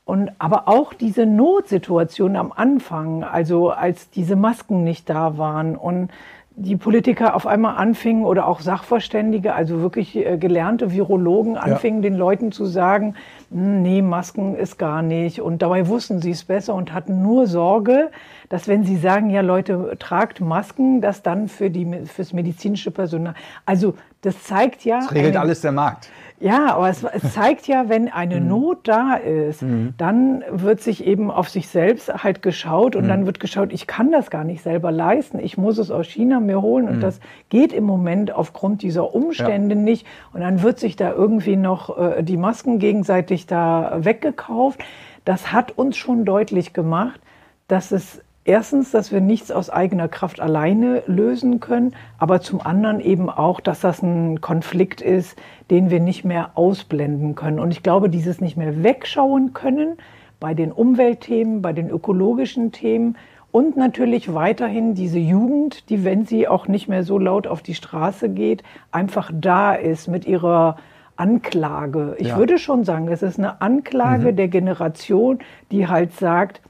und 0.05 0.29
aber 0.37 0.67
auch 0.67 0.93
diese 0.93 1.25
Notsituation 1.25 2.35
am 2.35 2.51
Anfang, 2.55 3.23
also 3.23 3.71
als 3.71 4.11
diese 4.11 4.35
Masken 4.35 4.83
nicht 4.83 5.09
da 5.09 5.39
waren 5.39 5.75
und 5.75 6.11
die 6.57 6.77
Politiker 6.77 7.35
auf 7.35 7.47
einmal 7.47 7.75
anfingen 7.75 8.23
oder 8.23 8.47
auch 8.47 8.61
Sachverständige, 8.61 9.53
also 9.53 9.81
wirklich 9.81 10.15
äh, 10.15 10.37
gelernte 10.37 10.91
Virologen 10.91 11.57
anfingen, 11.57 12.01
ja. 12.01 12.09
den 12.09 12.17
Leuten 12.17 12.51
zu 12.51 12.65
sagen, 12.65 13.15
nee, 13.49 14.01
Masken 14.01 14.55
ist 14.55 14.77
gar 14.77 15.01
nicht. 15.01 15.41
Und 15.41 15.61
dabei 15.61 15.87
wussten 15.87 16.21
sie 16.21 16.31
es 16.31 16.43
besser 16.43 16.73
und 16.75 16.93
hatten 16.93 17.21
nur 17.21 17.47
Sorge, 17.47 18.11
dass 18.49 18.67
wenn 18.67 18.83
sie 18.83 18.97
sagen, 18.97 19.29
ja 19.29 19.41
Leute, 19.41 19.95
tragt 19.99 20.41
Masken, 20.41 21.01
dass 21.01 21.23
dann 21.23 21.47
für 21.47 21.69
die, 21.69 22.05
fürs 22.05 22.33
medizinische 22.33 22.91
Personal, 22.91 23.33
also 23.65 23.95
das 24.21 24.43
zeigt 24.43 24.85
ja. 24.85 24.99
Das 24.99 25.13
regelt 25.13 25.35
eine, 25.35 25.41
alles 25.41 25.61
der 25.61 25.71
Markt. 25.71 26.09
Ja, 26.39 26.75
aber 26.75 26.89
es, 26.89 27.03
es 27.03 27.33
zeigt 27.33 27.67
ja, 27.67 27.87
wenn 27.89 28.09
eine 28.09 28.39
mhm. 28.41 28.47
Not 28.47 28.87
da 28.87 29.15
ist, 29.15 29.61
mhm. 29.61 29.93
dann 29.97 30.43
wird 30.49 30.81
sich 30.81 31.05
eben 31.05 31.31
auf 31.31 31.49
sich 31.49 31.67
selbst 31.67 32.23
halt 32.23 32.41
geschaut 32.41 32.95
und 32.95 33.05
mhm. 33.05 33.09
dann 33.09 33.25
wird 33.25 33.39
geschaut, 33.39 33.71
ich 33.71 33.87
kann 33.87 34.11
das 34.11 34.29
gar 34.29 34.43
nicht 34.43 34.61
selber 34.61 34.91
leisten, 34.91 35.39
ich 35.39 35.57
muss 35.57 35.77
es 35.77 35.91
aus 35.91 36.07
China 36.07 36.39
mir 36.39 36.61
holen 36.61 36.89
und 36.89 37.01
das 37.01 37.19
geht 37.49 37.71
im 37.71 37.83
Moment 37.83 38.31
aufgrund 38.31 38.81
dieser 38.81 39.13
Umstände 39.13 39.75
ja. 39.75 39.81
nicht 39.81 40.05
und 40.33 40.41
dann 40.41 40.61
wird 40.61 40.79
sich 40.79 40.95
da 40.95 41.11
irgendwie 41.11 41.55
noch 41.55 41.97
äh, 41.97 42.23
die 42.23 42.37
Masken 42.37 42.79
gegenseitig 42.79 43.34
da 43.45 43.97
weggekauft. 44.05 44.79
Das 45.25 45.51
hat 45.51 45.77
uns 45.77 45.97
schon 45.97 46.23
deutlich 46.23 46.73
gemacht, 46.73 47.19
dass 47.67 47.91
es 47.91 48.21
Erstens, 48.47 48.91
dass 48.91 49.11
wir 49.11 49.21
nichts 49.21 49.49
aus 49.49 49.71
eigener 49.71 50.07
Kraft 50.07 50.39
alleine 50.39 51.01
lösen 51.07 51.59
können, 51.59 51.95
aber 52.19 52.41
zum 52.41 52.61
anderen 52.61 52.99
eben 52.99 53.27
auch, 53.27 53.59
dass 53.59 53.79
das 53.79 54.03
ein 54.03 54.39
Konflikt 54.39 55.01
ist, 55.01 55.35
den 55.71 55.89
wir 55.89 55.99
nicht 55.99 56.25
mehr 56.25 56.51
ausblenden 56.53 57.33
können. 57.33 57.57
Und 57.57 57.71
ich 57.71 57.81
glaube, 57.81 58.07
dieses 58.07 58.41
nicht 58.41 58.55
mehr 58.55 58.83
wegschauen 58.83 59.53
können 59.53 59.97
bei 60.39 60.53
den 60.53 60.71
Umweltthemen, 60.71 61.63
bei 61.63 61.73
den 61.73 61.89
ökologischen 61.89 62.71
Themen 62.71 63.17
und 63.51 63.77
natürlich 63.77 64.31
weiterhin 64.35 64.93
diese 64.93 65.17
Jugend, 65.17 65.89
die, 65.89 66.03
wenn 66.03 66.27
sie 66.27 66.47
auch 66.47 66.67
nicht 66.67 66.87
mehr 66.87 67.03
so 67.03 67.17
laut 67.17 67.47
auf 67.47 67.63
die 67.63 67.73
Straße 67.73 68.29
geht, 68.29 68.61
einfach 68.91 69.31
da 69.33 69.73
ist 69.73 70.07
mit 70.07 70.27
ihrer 70.27 70.77
Anklage. 71.17 72.15
Ich 72.17 72.27
ja. 72.29 72.37
würde 72.37 72.57
schon 72.57 72.83
sagen, 72.83 73.07
es 73.07 73.21
ist 73.21 73.39
eine 73.39 73.61
Anklage 73.61 74.31
mhm. 74.31 74.35
der 74.35 74.47
Generation, 74.47 75.39
die 75.71 75.87
halt 75.87 76.13
sagt, 76.13 76.61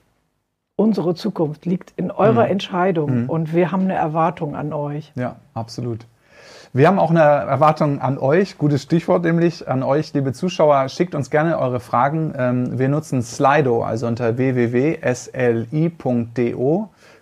unsere 0.75 1.15
Zukunft 1.15 1.65
liegt 1.65 1.93
in 1.95 2.11
eurer 2.11 2.45
mhm. 2.45 2.51
Entscheidung 2.51 3.23
mhm. 3.23 3.29
und 3.29 3.53
wir 3.53 3.71
haben 3.71 3.83
eine 3.83 3.95
Erwartung 3.95 4.55
an 4.55 4.73
euch. 4.73 5.11
Ja, 5.15 5.37
absolut. 5.53 6.05
Wir 6.73 6.87
haben 6.89 6.99
auch 6.99 7.11
eine 7.11 7.21
Erwartung 7.21 8.01
an 8.01 8.17
euch, 8.17 8.57
gutes 8.57 8.83
Stichwort 8.83 9.23
nämlich, 9.23 9.65
an 9.69 9.81
euch, 9.81 10.13
liebe 10.13 10.33
Zuschauer. 10.33 10.89
Schickt 10.89 11.15
uns 11.15 11.29
gerne 11.29 11.57
eure 11.57 11.79
Fragen. 11.79 12.33
Ähm, 12.37 12.77
wir 12.77 12.89
nutzen 12.89 13.21
Slido, 13.21 13.81
also 13.81 14.07
unter 14.07 14.37
www.sli.do 14.37 14.99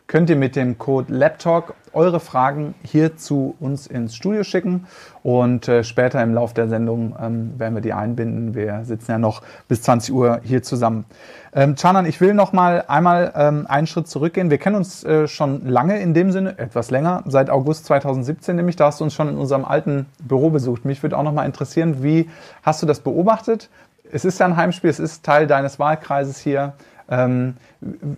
könnt 0.07 0.29
ihr 0.29 0.36
mit 0.36 0.55
dem 0.55 0.77
Code 0.77 1.13
LabTalk 1.13 1.74
eure 1.93 2.19
Fragen 2.19 2.74
hier 2.83 3.17
zu 3.17 3.55
uns 3.60 3.88
ins 3.88 4.15
Studio 4.15 4.43
schicken 4.43 4.88
und 5.22 5.67
äh, 5.67 5.83
später 5.83 6.22
im 6.22 6.33
Laufe 6.33 6.53
der 6.55 6.67
Sendung 6.67 7.15
ähm, 7.22 7.53
werden 7.57 7.75
wir 7.75 7.81
die 7.81 7.93
einbinden. 7.93 8.55
Wir 8.55 8.83
sitzen 8.83 9.12
ja 9.12 9.17
noch 9.17 9.41
bis 9.67 9.83
20 9.83 10.13
Uhr 10.13 10.41
hier 10.43 10.63
zusammen. 10.63 11.05
Ähm, 11.53 11.75
Chanan, 11.75 12.05
ich 12.05 12.19
will 12.19 12.33
noch 12.33 12.51
mal 12.51 12.83
einmal 12.88 13.31
ähm, 13.36 13.65
einen 13.67 13.88
Schritt 13.88 14.07
zurückgehen. 14.07 14.50
Wir 14.50 14.57
kennen 14.57 14.75
uns 14.75 15.03
äh, 15.03 15.27
schon 15.27 15.67
lange 15.67 16.00
in 16.00 16.13
dem 16.13 16.31
Sinne, 16.31 16.57
etwas 16.57 16.89
länger, 16.89 17.24
seit 17.27 17.50
August 17.50 17.86
2017 17.86 18.55
nämlich. 18.55 18.75
Da 18.75 18.88
hast 18.88 19.00
du 19.00 19.03
uns 19.03 19.13
schon 19.13 19.29
in 19.29 19.38
unserem 19.38 19.65
alten 19.65 20.07
Büro 20.22 20.50
besucht. 20.50 20.86
Mich 20.86 21.01
würde 21.03 21.17
auch 21.17 21.24
noch 21.24 21.33
mal 21.33 21.45
interessieren, 21.45 22.03
wie 22.03 22.29
hast 22.63 22.81
du 22.81 22.86
das 22.88 23.00
beobachtet? 23.00 23.69
Es 24.12 24.25
ist 24.25 24.39
ja 24.39 24.45
ein 24.45 24.57
Heimspiel, 24.57 24.89
es 24.89 25.00
ist 25.00 25.24
Teil 25.24 25.48
deines 25.48 25.79
Wahlkreises 25.79 26.39
hier. 26.39 26.74
Ähm, 27.13 27.55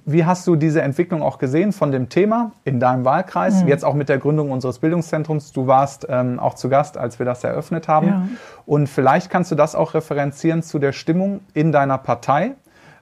wie 0.05 0.25
hast 0.25 0.47
du 0.47 0.55
diese 0.55 0.81
Entwicklung 0.81 1.21
auch 1.21 1.37
gesehen 1.37 1.73
von 1.73 1.91
dem 1.91 2.07
Thema 2.07 2.51
in 2.63 2.79
deinem 2.79 3.03
Wahlkreis, 3.03 3.63
mhm. 3.63 3.67
jetzt 3.67 3.83
auch 3.83 3.93
mit 3.93 4.07
der 4.07 4.19
Gründung 4.19 4.51
unseres 4.51 4.79
Bildungszentrums? 4.79 5.51
Du 5.51 5.67
warst 5.67 6.07
ähm, 6.09 6.39
auch 6.39 6.53
zu 6.53 6.69
Gast, 6.69 6.97
als 6.97 7.19
wir 7.19 7.25
das 7.25 7.43
eröffnet 7.43 7.87
haben. 7.87 8.07
Ja. 8.07 8.27
Und 8.65 8.87
vielleicht 8.87 9.29
kannst 9.29 9.51
du 9.51 9.55
das 9.55 9.75
auch 9.75 9.93
referenzieren 9.93 10.63
zu 10.63 10.79
der 10.79 10.93
Stimmung 10.93 11.41
in 11.53 11.71
deiner 11.71 11.97
Partei, 11.97 12.53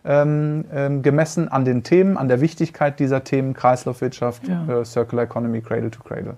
ähm, 0.06 0.66
ähm, 0.74 1.02
gemessen 1.02 1.48
an 1.48 1.64
den 1.64 1.84
Themen, 1.84 2.18
an 2.18 2.28
der 2.28 2.42
Wichtigkeit 2.42 3.00
dieser 3.00 3.24
Themen, 3.24 3.54
Kreislaufwirtschaft, 3.54 4.48
ja. 4.48 4.82
äh, 4.82 4.86
Circular 4.86 5.26
Economy, 5.26 5.62
Cradle 5.62 5.92
to 5.92 6.02
Cradle. 6.04 6.38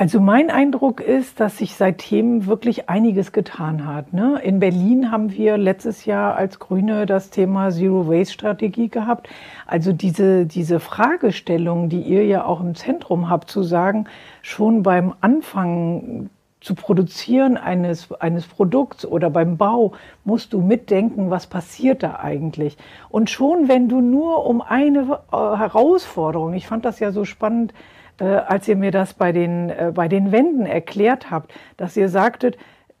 Also 0.00 0.18
mein 0.18 0.48
Eindruck 0.48 1.02
ist, 1.02 1.40
dass 1.40 1.58
sich 1.58 1.74
seitdem 1.74 2.46
wirklich 2.46 2.88
einiges 2.88 3.32
getan 3.32 3.86
hat. 3.86 4.14
Ne? 4.14 4.40
In 4.42 4.58
Berlin 4.58 5.12
haben 5.12 5.30
wir 5.30 5.58
letztes 5.58 6.06
Jahr 6.06 6.36
als 6.36 6.58
Grüne 6.58 7.04
das 7.04 7.28
Thema 7.28 7.70
Zero 7.70 8.08
Waste 8.08 8.32
Strategie 8.32 8.88
gehabt. 8.88 9.28
Also 9.66 9.92
diese, 9.92 10.46
diese 10.46 10.80
Fragestellung, 10.80 11.90
die 11.90 12.00
ihr 12.00 12.24
ja 12.24 12.46
auch 12.46 12.62
im 12.62 12.74
Zentrum 12.74 13.28
habt, 13.28 13.50
zu 13.50 13.62
sagen, 13.62 14.06
schon 14.40 14.82
beim 14.82 15.12
Anfang 15.20 16.30
zu 16.62 16.74
produzieren 16.74 17.58
eines, 17.58 18.10
eines 18.22 18.46
Produkts 18.46 19.04
oder 19.04 19.28
beim 19.28 19.58
Bau 19.58 19.92
musst 20.24 20.54
du 20.54 20.62
mitdenken, 20.62 21.28
was 21.28 21.46
passiert 21.46 22.02
da 22.02 22.20
eigentlich. 22.20 22.78
Und 23.10 23.28
schon 23.28 23.68
wenn 23.68 23.90
du 23.90 24.00
nur 24.00 24.46
um 24.46 24.62
eine 24.62 25.20
äh, 25.30 25.36
Herausforderung, 25.36 26.54
ich 26.54 26.66
fand 26.66 26.86
das 26.86 27.00
ja 27.00 27.12
so 27.12 27.26
spannend, 27.26 27.74
äh, 28.20 28.24
als 28.24 28.68
ihr 28.68 28.76
mir 28.76 28.90
das 28.90 29.14
bei 29.14 29.32
den, 29.32 29.70
äh, 29.70 29.92
bei 29.94 30.08
den 30.08 30.30
Wänden 30.30 30.66
erklärt 30.66 31.30
habt, 31.30 31.52
dass 31.76 31.96
ihr 31.96 32.08
sagtet, 32.08 32.56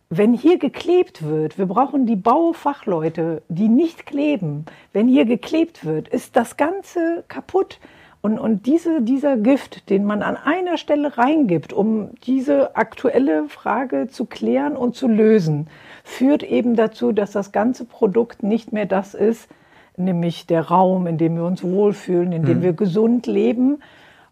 wenn 0.08 0.32
hier 0.32 0.58
geklebt 0.58 1.24
wird, 1.24 1.56
wir 1.56 1.66
brauchen 1.66 2.04
die 2.04 2.16
Baufachleute, 2.16 3.42
die 3.48 3.68
nicht 3.68 4.06
kleben. 4.06 4.64
Wenn 4.92 5.06
hier 5.06 5.24
geklebt 5.24 5.84
wird, 5.84 6.08
ist 6.08 6.34
das 6.34 6.56
Ganze 6.56 7.22
kaputt. 7.28 7.78
Und, 8.22 8.38
und 8.38 8.66
diese, 8.66 9.02
dieser 9.02 9.36
Gift, 9.36 9.88
den 9.88 10.04
man 10.04 10.22
an 10.22 10.36
einer 10.36 10.78
Stelle 10.78 11.16
reingibt, 11.16 11.72
um 11.72 12.10
diese 12.24 12.76
aktuelle 12.76 13.48
Frage 13.48 14.08
zu 14.08 14.26
klären 14.26 14.76
und 14.76 14.94
zu 14.94 15.06
lösen, 15.06 15.68
führt 16.02 16.42
eben 16.42 16.74
dazu, 16.74 17.12
dass 17.12 17.30
das 17.30 17.52
ganze 17.52 17.84
Produkt 17.84 18.42
nicht 18.42 18.72
mehr 18.72 18.86
das 18.86 19.14
ist, 19.14 19.48
nämlich 19.96 20.46
der 20.46 20.62
Raum, 20.62 21.06
in 21.06 21.18
dem 21.18 21.36
wir 21.36 21.44
uns 21.44 21.62
wohlfühlen, 21.62 22.32
in 22.32 22.44
dem 22.44 22.58
mhm. 22.58 22.62
wir 22.62 22.72
gesund 22.72 23.26
leben, 23.26 23.80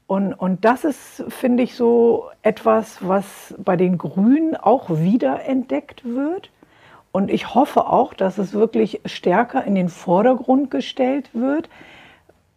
und, 0.08 0.32
und 0.32 0.64
das 0.64 0.84
ist, 0.84 1.22
finde 1.28 1.62
ich, 1.62 1.74
so 1.74 2.30
etwas, 2.40 3.06
was 3.06 3.54
bei 3.58 3.76
den 3.76 3.98
Grünen 3.98 4.56
auch 4.56 4.88
wieder 4.88 5.44
entdeckt 5.44 6.02
wird. 6.02 6.50
Und 7.12 7.30
ich 7.30 7.54
hoffe 7.54 7.86
auch, 7.86 8.14
dass 8.14 8.38
es 8.38 8.54
wirklich 8.54 9.02
stärker 9.04 9.64
in 9.64 9.74
den 9.74 9.90
Vordergrund 9.90 10.70
gestellt 10.70 11.28
wird, 11.34 11.68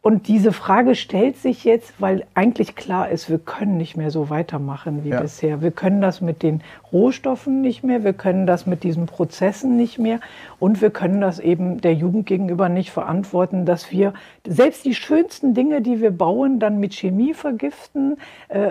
und 0.03 0.27
diese 0.27 0.51
Frage 0.51 0.95
stellt 0.95 1.37
sich 1.37 1.63
jetzt, 1.63 1.93
weil 2.01 2.25
eigentlich 2.33 2.75
klar 2.75 3.09
ist, 3.09 3.29
wir 3.29 3.37
können 3.37 3.77
nicht 3.77 3.95
mehr 3.95 4.09
so 4.09 4.31
weitermachen 4.31 5.03
wie 5.03 5.09
ja. 5.09 5.21
bisher. 5.21 5.61
Wir 5.61 5.69
können 5.69 6.01
das 6.01 6.21
mit 6.21 6.41
den 6.41 6.61
Rohstoffen 6.91 7.61
nicht 7.61 7.83
mehr, 7.83 8.03
wir 8.03 8.13
können 8.13 8.47
das 8.47 8.65
mit 8.65 8.81
diesen 8.83 9.05
Prozessen 9.05 9.77
nicht 9.77 9.99
mehr 9.99 10.19
und 10.57 10.81
wir 10.81 10.89
können 10.89 11.21
das 11.21 11.37
eben 11.37 11.81
der 11.81 11.93
Jugend 11.93 12.25
gegenüber 12.25 12.67
nicht 12.67 12.89
verantworten, 12.89 13.67
dass 13.67 13.91
wir 13.91 14.15
selbst 14.43 14.85
die 14.85 14.95
schönsten 14.95 15.53
Dinge, 15.53 15.81
die 15.81 16.01
wir 16.01 16.11
bauen, 16.11 16.59
dann 16.59 16.79
mit 16.79 16.95
Chemie 16.95 17.35
vergiften, 17.35 18.17
äh, 18.47 18.69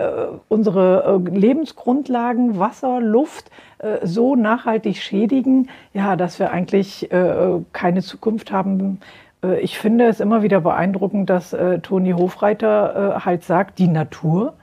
unsere 0.49 1.21
äh, 1.25 1.29
Lebensgrundlagen, 1.29 2.59
Wasser, 2.59 2.99
Luft 2.99 3.49
äh, 3.77 4.05
so 4.05 4.35
nachhaltig 4.35 4.97
schädigen, 4.97 5.69
ja, 5.93 6.17
dass 6.17 6.39
wir 6.39 6.51
eigentlich 6.51 7.09
äh, 7.09 7.61
keine 7.71 8.01
Zukunft 8.01 8.51
haben 8.51 8.99
ich 9.61 9.79
finde 9.79 10.07
es 10.07 10.19
immer 10.19 10.43
wieder 10.43 10.61
beeindruckend, 10.61 11.29
dass 11.29 11.53
äh, 11.53 11.79
Toni 11.79 12.11
Hofreiter 12.11 13.15
äh, 13.17 13.19
halt 13.21 13.43
sagt, 13.43 13.79
die 13.79 13.87
Natur, 13.87 14.53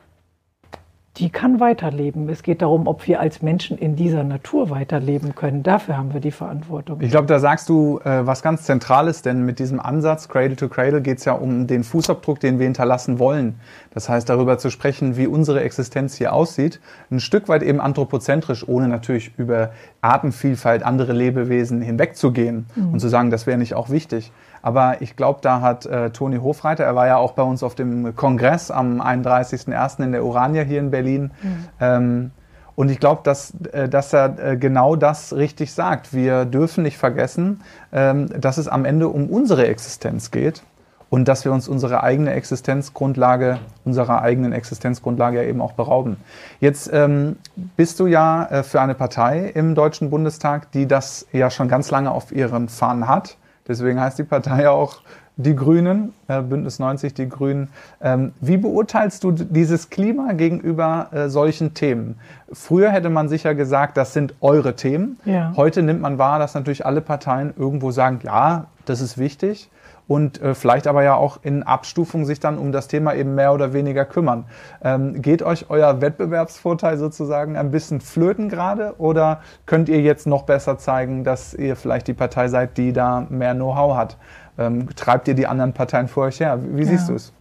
die 1.18 1.30
kann 1.30 1.58
weiterleben. 1.58 2.28
Es 2.28 2.44
geht 2.44 2.62
darum, 2.62 2.86
ob 2.86 3.06
wir 3.08 3.18
als 3.18 3.42
Menschen 3.42 3.76
in 3.76 3.96
dieser 3.96 4.22
Natur 4.22 4.70
weiterleben 4.70 5.34
können. 5.34 5.64
Dafür 5.64 5.96
haben 5.96 6.14
wir 6.14 6.20
die 6.20 6.30
Verantwortung. 6.30 7.00
Ich 7.00 7.10
glaube, 7.10 7.26
da 7.26 7.40
sagst 7.40 7.68
du 7.68 7.98
äh, 8.04 8.24
was 8.24 8.42
ganz 8.42 8.62
Zentrales, 8.62 9.22
denn 9.22 9.44
mit 9.44 9.58
diesem 9.58 9.80
Ansatz 9.80 10.28
Cradle 10.28 10.54
to 10.54 10.68
Cradle 10.68 11.02
geht 11.02 11.18
es 11.18 11.24
ja 11.24 11.32
um 11.32 11.66
den 11.66 11.82
Fußabdruck, 11.82 12.38
den 12.38 12.60
wir 12.60 12.66
hinterlassen 12.66 13.18
wollen. 13.18 13.58
Das 13.92 14.08
heißt, 14.08 14.28
darüber 14.28 14.58
zu 14.58 14.70
sprechen, 14.70 15.16
wie 15.16 15.26
unsere 15.26 15.60
Existenz 15.62 16.14
hier 16.14 16.32
aussieht, 16.32 16.80
ein 17.10 17.18
Stück 17.18 17.48
weit 17.48 17.64
eben 17.64 17.80
anthropozentrisch, 17.80 18.68
ohne 18.68 18.86
natürlich 18.86 19.32
über 19.38 19.70
Artenvielfalt, 20.02 20.84
andere 20.84 21.12
Lebewesen 21.12 21.82
hinwegzugehen 21.82 22.66
mhm. 22.76 22.92
und 22.92 23.00
zu 23.00 23.08
sagen, 23.08 23.30
das 23.30 23.46
wäre 23.46 23.58
nicht 23.58 23.74
auch 23.74 23.90
wichtig. 23.90 24.30
Aber 24.62 25.00
ich 25.02 25.16
glaube, 25.16 25.40
da 25.42 25.60
hat 25.60 25.86
äh, 25.86 26.10
Toni 26.10 26.38
Hofreiter, 26.38 26.84
er 26.84 26.94
war 26.94 27.06
ja 27.06 27.16
auch 27.16 27.32
bei 27.32 27.42
uns 27.42 27.62
auf 27.62 27.74
dem 27.74 28.14
Kongress 28.16 28.70
am 28.70 29.00
31.01. 29.00 30.02
in 30.02 30.12
der 30.12 30.24
Urania 30.24 30.62
hier 30.62 30.80
in 30.80 30.90
Berlin. 30.90 31.30
Mhm. 31.42 31.68
Ähm, 31.80 32.30
und 32.74 32.90
ich 32.90 33.00
glaube, 33.00 33.22
dass, 33.24 33.52
äh, 33.72 33.88
dass 33.88 34.12
er 34.12 34.38
äh, 34.38 34.56
genau 34.56 34.94
das 34.94 35.34
richtig 35.34 35.72
sagt. 35.72 36.14
Wir 36.14 36.44
dürfen 36.44 36.84
nicht 36.84 36.96
vergessen, 36.96 37.60
ähm, 37.92 38.28
dass 38.40 38.56
es 38.56 38.68
am 38.68 38.84
Ende 38.84 39.08
um 39.08 39.28
unsere 39.30 39.66
Existenz 39.66 40.30
geht 40.30 40.62
und 41.10 41.26
dass 41.26 41.44
wir 41.44 41.52
uns 41.52 41.68
unsere 41.68 42.02
eigene 42.02 42.32
Existenzgrundlage, 42.34 43.58
unserer 43.84 44.22
eigenen 44.22 44.52
Existenzgrundlage 44.52 45.38
ja 45.38 45.48
eben 45.48 45.60
auch 45.60 45.72
berauben. 45.72 46.18
Jetzt 46.60 46.88
ähm, 46.92 47.36
bist 47.76 47.98
du 47.98 48.06
ja 48.06 48.44
äh, 48.44 48.62
für 48.62 48.80
eine 48.80 48.94
Partei 48.94 49.50
im 49.54 49.74
Deutschen 49.74 50.10
Bundestag, 50.10 50.70
die 50.72 50.86
das 50.86 51.26
ja 51.32 51.50
schon 51.50 51.68
ganz 51.68 51.90
lange 51.90 52.10
auf 52.10 52.30
ihren 52.30 52.68
Fahnen 52.68 53.08
hat 53.08 53.36
Deswegen 53.68 54.00
heißt 54.00 54.18
die 54.18 54.24
Partei 54.24 54.62
ja 54.62 54.70
auch 54.70 55.02
die 55.36 55.54
Grünen, 55.54 56.14
äh, 56.26 56.42
Bündnis 56.42 56.80
90, 56.80 57.14
die 57.14 57.28
Grünen. 57.28 57.68
Ähm, 58.00 58.32
wie 58.40 58.56
beurteilst 58.56 59.22
du 59.22 59.30
dieses 59.30 59.88
Klima 59.88 60.32
gegenüber 60.32 61.08
äh, 61.12 61.28
solchen 61.28 61.74
Themen? 61.74 62.16
Früher 62.52 62.90
hätte 62.90 63.08
man 63.08 63.28
sicher 63.28 63.54
gesagt, 63.54 63.96
das 63.96 64.12
sind 64.12 64.34
eure 64.40 64.74
Themen. 64.74 65.18
Ja. 65.24 65.52
Heute 65.56 65.82
nimmt 65.82 66.00
man 66.00 66.18
wahr, 66.18 66.40
dass 66.40 66.54
natürlich 66.54 66.84
alle 66.84 67.00
Parteien 67.00 67.54
irgendwo 67.56 67.92
sagen, 67.92 68.20
ja, 68.24 68.66
das 68.84 69.00
ist 69.00 69.16
wichtig 69.16 69.70
und 70.08 70.40
äh, 70.42 70.54
vielleicht 70.54 70.86
aber 70.88 71.04
ja 71.04 71.14
auch 71.14 71.38
in 71.42 71.62
Abstufung 71.62 72.24
sich 72.24 72.40
dann 72.40 72.58
um 72.58 72.72
das 72.72 72.88
Thema 72.88 73.14
eben 73.14 73.34
mehr 73.34 73.52
oder 73.52 73.72
weniger 73.72 74.04
kümmern. 74.04 74.46
Ähm, 74.82 75.20
geht 75.22 75.42
euch 75.42 75.66
euer 75.68 76.00
Wettbewerbsvorteil 76.00 76.96
sozusagen 76.96 77.56
ein 77.56 77.70
bisschen 77.70 78.00
flöten 78.00 78.48
gerade 78.48 78.94
oder 78.98 79.42
könnt 79.66 79.88
ihr 79.88 80.00
jetzt 80.00 80.26
noch 80.26 80.42
besser 80.42 80.78
zeigen, 80.78 81.22
dass 81.22 81.54
ihr 81.54 81.76
vielleicht 81.76 82.08
die 82.08 82.14
Partei 82.14 82.48
seid, 82.48 82.78
die 82.78 82.92
da 82.92 83.26
mehr 83.28 83.54
Know-how 83.54 83.96
hat? 83.96 84.16
Ähm, 84.58 84.88
treibt 84.96 85.28
ihr 85.28 85.34
die 85.34 85.46
anderen 85.46 85.74
Parteien 85.74 86.08
vor 86.08 86.24
euch 86.24 86.40
her? 86.40 86.58
Wie, 86.62 86.78
wie 86.78 86.84
siehst 86.84 87.08
ja. 87.08 87.08
du 87.08 87.14
es? 87.16 87.32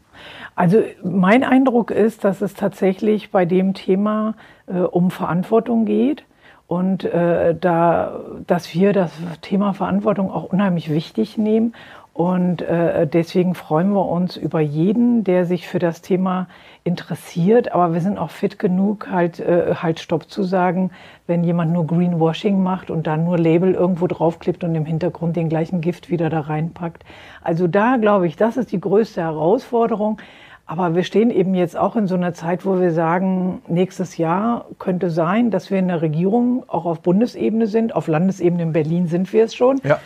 Also 0.55 0.81
mein 1.03 1.43
Eindruck 1.43 1.91
ist, 1.91 2.23
dass 2.23 2.41
es 2.41 2.53
tatsächlich 2.53 3.31
bei 3.31 3.45
dem 3.45 3.73
Thema 3.73 4.35
äh, 4.67 4.79
um 4.79 5.09
Verantwortung 5.11 5.85
geht 5.85 6.25
und 6.67 7.05
äh, 7.05 7.55
da, 7.55 8.19
dass 8.45 8.73
wir 8.73 8.91
das 8.91 9.11
Thema 9.41 9.73
Verantwortung 9.73 10.29
auch 10.29 10.45
unheimlich 10.45 10.89
wichtig 10.89 11.37
nehmen 11.37 11.73
und 12.17 12.63
äh, 12.63 13.05
deswegen 13.05 13.53
freuen 13.53 13.91
wir 13.91 14.07
uns 14.07 14.37
über 14.37 14.59
jeden, 14.59 15.23
der 15.23 15.45
sich 15.45 15.67
für 15.67 15.77
das 15.77 16.01
Thema 16.01 16.47
interessiert. 16.83 17.73
Aber 17.73 17.93
wir 17.93 18.01
sind 18.01 18.17
auch 18.17 18.31
fit 18.31 18.57
genug, 18.57 19.07
halt, 19.11 19.39
äh, 19.39 19.75
halt 19.75 19.99
Stopp 19.99 20.27
zu 20.27 20.41
sagen, 20.41 20.89
wenn 21.27 21.43
jemand 21.43 21.73
nur 21.73 21.85
Greenwashing 21.85 22.63
macht 22.63 22.89
und 22.89 23.05
dann 23.05 23.25
nur 23.25 23.37
Label 23.37 23.75
irgendwo 23.75 24.07
draufklebt 24.07 24.63
und 24.63 24.73
im 24.73 24.85
Hintergrund 24.85 25.35
den 25.35 25.47
gleichen 25.47 25.79
Gift 25.79 26.09
wieder 26.09 26.31
da 26.31 26.39
reinpackt. 26.39 27.03
Also 27.43 27.67
da 27.67 27.97
glaube 27.97 28.25
ich, 28.25 28.35
das 28.35 28.57
ist 28.57 28.71
die 28.71 28.81
größte 28.81 29.21
Herausforderung. 29.21 30.19
Aber 30.65 30.95
wir 30.95 31.03
stehen 31.03 31.29
eben 31.29 31.53
jetzt 31.53 31.77
auch 31.77 31.95
in 31.95 32.07
so 32.07 32.15
einer 32.15 32.33
Zeit, 32.33 32.65
wo 32.65 32.79
wir 32.79 32.93
sagen, 32.93 33.61
nächstes 33.67 34.17
Jahr 34.17 34.65
könnte 34.79 35.11
sein, 35.11 35.51
dass 35.51 35.69
wir 35.69 35.77
in 35.77 35.87
der 35.87 36.01
Regierung 36.01 36.63
auch 36.67 36.85
auf 36.85 37.01
Bundesebene 37.01 37.67
sind. 37.67 37.95
Auf 37.95 38.07
Landesebene 38.07 38.63
in 38.63 38.73
Berlin 38.73 39.05
sind 39.05 39.31
wir 39.33 39.43
es 39.43 39.53
schon. 39.53 39.79
Ja. 39.83 39.99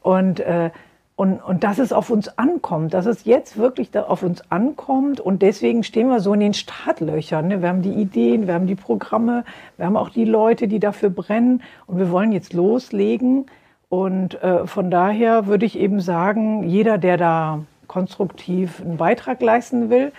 Und 0.00 0.38
äh, 0.38 0.70
und, 1.16 1.40
und 1.42 1.64
dass 1.64 1.78
es 1.78 1.94
auf 1.94 2.10
uns 2.10 2.36
ankommt, 2.36 2.92
dass 2.92 3.06
es 3.06 3.24
jetzt 3.24 3.56
wirklich 3.56 3.90
da 3.90 4.02
auf 4.02 4.22
uns 4.22 4.50
ankommt. 4.50 5.18
Und 5.18 5.40
deswegen 5.40 5.82
stehen 5.82 6.08
wir 6.08 6.20
so 6.20 6.34
in 6.34 6.40
den 6.40 6.52
Startlöchern. 6.52 7.48
Ne? 7.48 7.62
Wir 7.62 7.70
haben 7.70 7.80
die 7.80 7.94
Ideen, 7.94 8.46
wir 8.46 8.52
haben 8.52 8.66
die 8.66 8.74
Programme, 8.74 9.44
wir 9.78 9.86
haben 9.86 9.96
auch 9.96 10.10
die 10.10 10.26
Leute, 10.26 10.68
die 10.68 10.78
dafür 10.78 11.08
brennen. 11.08 11.62
Und 11.86 11.98
wir 11.98 12.10
wollen 12.10 12.32
jetzt 12.32 12.52
loslegen. 12.52 13.46
Und 13.88 14.42
äh, 14.42 14.66
von 14.66 14.90
daher 14.90 15.46
würde 15.46 15.64
ich 15.64 15.78
eben 15.78 16.00
sagen, 16.00 16.64
jeder, 16.64 16.98
der 16.98 17.16
da 17.16 17.60
konstruktiv 17.86 18.82
einen 18.82 18.98
Beitrag 18.98 19.40
leisten 19.40 19.88
will, 19.88 20.12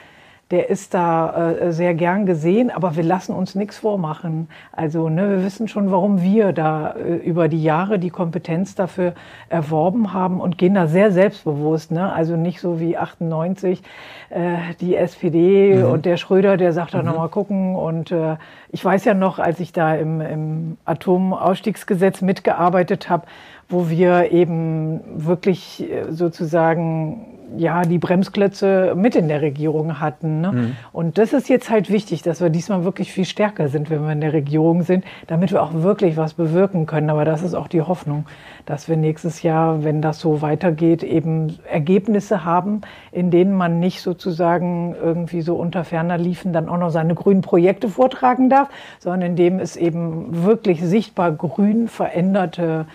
der 0.49 0.69
ist 0.69 0.93
da 0.93 1.51
äh, 1.51 1.73
sehr 1.73 1.93
gern 1.93 2.25
gesehen, 2.25 2.71
aber 2.71 2.95
wir 2.95 3.03
lassen 3.03 3.35
uns 3.35 3.53
nichts 3.53 3.77
vormachen. 3.77 4.47
Also 4.71 5.09
ne, 5.09 5.29
wir 5.29 5.43
wissen 5.43 5.67
schon, 5.67 5.91
warum 5.91 6.21
wir 6.21 6.53
da 6.53 6.91
äh, 6.91 7.15
über 7.15 7.49
die 7.49 7.61
Jahre 7.61 7.99
die 7.99 8.09
Kompetenz 8.09 8.73
dafür 8.73 9.13
erworben 9.49 10.13
haben 10.13 10.39
und 10.39 10.57
gehen 10.57 10.73
da 10.73 10.87
sehr 10.87 11.11
selbstbewusst. 11.11 11.91
Ne? 11.91 12.13
Also 12.13 12.37
nicht 12.37 12.61
so 12.61 12.79
wie 12.79 12.97
98 12.97 13.81
äh, 14.29 14.57
die 14.79 14.95
SPD 14.95 15.75
mhm. 15.75 15.91
und 15.91 16.05
der 16.05 16.15
Schröder, 16.15 16.55
der 16.55 16.71
sagt 16.71 16.93
da 16.93 16.99
mhm. 16.99 17.07
nochmal 17.07 17.29
gucken. 17.29 17.75
Und 17.75 18.11
äh, 18.11 18.37
ich 18.69 18.83
weiß 18.83 19.03
ja 19.03 19.13
noch, 19.13 19.39
als 19.39 19.59
ich 19.59 19.73
da 19.73 19.95
im, 19.95 20.21
im 20.21 20.77
Atomausstiegsgesetz 20.85 22.21
mitgearbeitet 22.21 23.09
habe, 23.09 23.25
wo 23.67 23.89
wir 23.89 24.31
eben 24.31 25.01
wirklich 25.25 25.91
äh, 25.91 26.09
sozusagen 26.09 27.36
ja, 27.57 27.81
die 27.83 27.97
Bremsklötze 27.97 28.93
mit 28.95 29.15
in 29.15 29.27
der 29.27 29.41
Regierung 29.41 29.99
hatten. 29.99 30.41
Ne? 30.41 30.51
Mhm. 30.51 30.75
Und 30.93 31.17
das 31.17 31.33
ist 31.33 31.49
jetzt 31.49 31.69
halt 31.69 31.89
wichtig, 31.91 32.21
dass 32.21 32.41
wir 32.41 32.49
diesmal 32.49 32.83
wirklich 32.83 33.11
viel 33.11 33.25
stärker 33.25 33.67
sind, 33.67 33.89
wenn 33.89 34.03
wir 34.03 34.11
in 34.11 34.21
der 34.21 34.33
Regierung 34.33 34.83
sind, 34.83 35.03
damit 35.27 35.51
wir 35.51 35.61
auch 35.63 35.73
wirklich 35.73 36.17
was 36.17 36.33
bewirken 36.33 36.85
können. 36.85 37.09
Aber 37.09 37.25
das 37.25 37.41
ist 37.41 37.53
auch 37.53 37.67
die 37.67 37.81
Hoffnung, 37.81 38.25
dass 38.65 38.87
wir 38.89 38.97
nächstes 38.97 39.43
Jahr, 39.43 39.83
wenn 39.83 40.01
das 40.01 40.19
so 40.19 40.41
weitergeht, 40.41 41.03
eben 41.03 41.57
Ergebnisse 41.69 42.45
haben, 42.45 42.81
in 43.11 43.31
denen 43.31 43.53
man 43.53 43.79
nicht 43.79 44.01
sozusagen 44.01 44.95
irgendwie 45.01 45.41
so 45.41 45.55
unter 45.55 45.83
ferner 45.83 46.17
Liefen 46.17 46.53
dann 46.53 46.69
auch 46.69 46.77
noch 46.77 46.89
seine 46.89 47.15
grünen 47.15 47.41
Projekte 47.41 47.89
vortragen 47.89 48.49
darf, 48.49 48.69
sondern 48.99 49.21
in 49.31 49.35
dem 49.35 49.59
es 49.59 49.75
eben 49.75 50.43
wirklich 50.45 50.81
sichtbar 50.81 51.31
grün 51.31 51.87
veränderte 51.87 52.85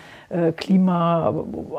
Klima, 0.55 1.33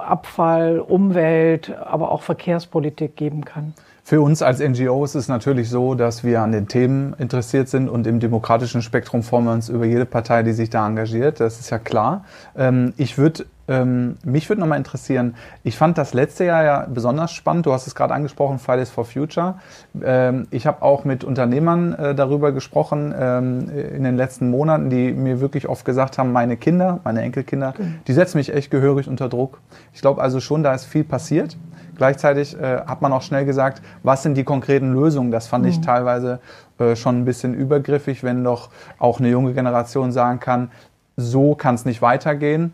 Abfall, 0.06 0.78
Umwelt, 0.80 1.74
aber 1.76 2.12
auch 2.12 2.22
Verkehrspolitik 2.22 3.16
geben 3.16 3.44
kann. 3.44 3.74
Für 4.06 4.20
uns 4.20 4.42
als 4.42 4.60
NGO 4.60 5.02
ist 5.02 5.14
es 5.14 5.28
natürlich 5.28 5.70
so, 5.70 5.94
dass 5.94 6.24
wir 6.24 6.42
an 6.42 6.52
den 6.52 6.68
Themen 6.68 7.14
interessiert 7.14 7.70
sind 7.70 7.88
und 7.88 8.06
im 8.06 8.20
demokratischen 8.20 8.82
Spektrum 8.82 9.22
freuen 9.22 9.44
wir 9.46 9.52
uns 9.52 9.70
über 9.70 9.86
jede 9.86 10.04
Partei, 10.04 10.42
die 10.42 10.52
sich 10.52 10.68
da 10.68 10.86
engagiert. 10.86 11.40
Das 11.40 11.58
ist 11.58 11.70
ja 11.70 11.78
klar. 11.78 12.26
Ähm, 12.54 12.92
ich 12.98 13.16
würde 13.16 13.46
ähm, 13.66 14.16
mich 14.24 14.48
würde 14.48 14.60
nochmal 14.60 14.78
interessieren, 14.78 15.34
ich 15.62 15.76
fand 15.76 15.96
das 15.96 16.12
letzte 16.12 16.44
Jahr 16.44 16.64
ja 16.64 16.86
besonders 16.88 17.32
spannend. 17.32 17.66
Du 17.66 17.72
hast 17.72 17.86
es 17.86 17.94
gerade 17.94 18.12
angesprochen, 18.12 18.58
Fridays 18.58 18.90
for 18.90 19.04
Future. 19.04 19.54
Ähm, 20.02 20.46
ich 20.50 20.66
habe 20.66 20.82
auch 20.82 21.04
mit 21.04 21.24
Unternehmern 21.24 21.94
äh, 21.94 22.14
darüber 22.14 22.52
gesprochen 22.52 23.14
ähm, 23.18 23.70
in 23.70 24.04
den 24.04 24.16
letzten 24.16 24.50
Monaten, 24.50 24.90
die 24.90 25.12
mir 25.12 25.40
wirklich 25.40 25.68
oft 25.68 25.84
gesagt 25.84 26.18
haben, 26.18 26.32
meine 26.32 26.56
Kinder, 26.56 27.00
meine 27.04 27.22
Enkelkinder, 27.22 27.74
mhm. 27.78 28.00
die 28.06 28.12
setzen 28.12 28.36
mich 28.36 28.52
echt 28.52 28.70
gehörig 28.70 29.08
unter 29.08 29.28
Druck. 29.28 29.60
Ich 29.94 30.02
glaube 30.02 30.20
also 30.20 30.40
schon, 30.40 30.62
da 30.62 30.74
ist 30.74 30.84
viel 30.84 31.04
passiert. 31.04 31.56
Gleichzeitig 31.96 32.58
äh, 32.60 32.80
hat 32.86 33.00
man 33.00 33.12
auch 33.12 33.22
schnell 33.22 33.46
gesagt, 33.46 33.80
was 34.02 34.22
sind 34.22 34.36
die 34.36 34.44
konkreten 34.44 34.92
Lösungen? 34.92 35.30
Das 35.30 35.46
fand 35.46 35.64
mhm. 35.64 35.70
ich 35.70 35.80
teilweise 35.80 36.40
äh, 36.78 36.96
schon 36.96 37.20
ein 37.20 37.24
bisschen 37.24 37.54
übergriffig, 37.54 38.22
wenn 38.22 38.44
doch 38.44 38.68
auch 38.98 39.20
eine 39.20 39.30
junge 39.30 39.54
Generation 39.54 40.12
sagen 40.12 40.40
kann, 40.40 40.70
so 41.16 41.54
kann 41.54 41.76
es 41.76 41.84
nicht 41.84 42.02
weitergehen 42.02 42.72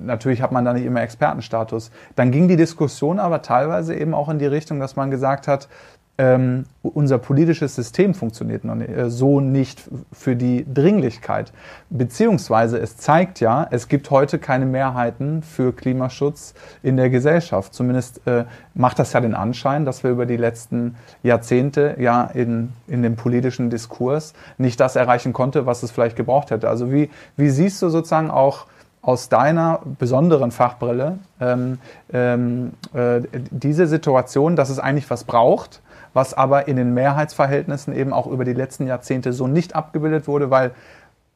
natürlich 0.00 0.42
hat 0.42 0.52
man 0.52 0.64
da 0.64 0.72
nicht 0.72 0.84
immer 0.84 1.02
Expertenstatus. 1.02 1.90
Dann 2.16 2.30
ging 2.30 2.48
die 2.48 2.56
Diskussion 2.56 3.18
aber 3.18 3.42
teilweise 3.42 3.94
eben 3.94 4.14
auch 4.14 4.28
in 4.28 4.38
die 4.38 4.46
Richtung, 4.46 4.80
dass 4.80 4.96
man 4.96 5.10
gesagt 5.10 5.48
hat, 5.48 5.68
ähm, 6.20 6.64
unser 6.82 7.18
politisches 7.18 7.76
System 7.76 8.12
funktioniert 8.12 8.64
nicht, 8.64 8.90
äh, 8.90 9.08
so 9.08 9.38
nicht 9.38 9.84
für 10.12 10.34
die 10.34 10.66
Dringlichkeit. 10.72 11.52
Beziehungsweise 11.90 12.78
es 12.78 12.96
zeigt 12.96 13.38
ja, 13.38 13.68
es 13.70 13.86
gibt 13.86 14.10
heute 14.10 14.40
keine 14.40 14.66
Mehrheiten 14.66 15.42
für 15.42 15.72
Klimaschutz 15.72 16.54
in 16.82 16.96
der 16.96 17.08
Gesellschaft. 17.08 17.72
Zumindest 17.72 18.26
äh, 18.26 18.46
macht 18.74 18.98
das 18.98 19.12
ja 19.12 19.20
den 19.20 19.34
Anschein, 19.34 19.84
dass 19.84 20.02
wir 20.02 20.10
über 20.10 20.26
die 20.26 20.36
letzten 20.36 20.96
Jahrzehnte 21.22 21.94
ja 22.00 22.24
in, 22.24 22.72
in 22.88 23.04
dem 23.04 23.14
politischen 23.14 23.70
Diskurs 23.70 24.34
nicht 24.58 24.80
das 24.80 24.96
erreichen 24.96 25.32
konnte, 25.32 25.66
was 25.66 25.84
es 25.84 25.92
vielleicht 25.92 26.16
gebraucht 26.16 26.50
hätte. 26.50 26.68
Also 26.68 26.90
wie, 26.90 27.10
wie 27.36 27.50
siehst 27.50 27.80
du 27.80 27.90
sozusagen 27.90 28.30
auch 28.30 28.66
aus 29.08 29.30
deiner 29.30 29.80
besonderen 29.98 30.50
Fachbrille 30.50 31.18
ähm, 31.40 31.78
ähm, 32.12 32.72
äh, 32.92 33.22
diese 33.50 33.86
Situation, 33.86 34.54
dass 34.54 34.68
es 34.68 34.78
eigentlich 34.78 35.08
was 35.08 35.24
braucht, 35.24 35.80
was 36.12 36.34
aber 36.34 36.68
in 36.68 36.76
den 36.76 36.92
Mehrheitsverhältnissen 36.92 37.96
eben 37.96 38.12
auch 38.12 38.26
über 38.26 38.44
die 38.44 38.52
letzten 38.52 38.86
Jahrzehnte 38.86 39.32
so 39.32 39.46
nicht 39.46 39.74
abgebildet 39.74 40.28
wurde, 40.28 40.50
weil 40.50 40.72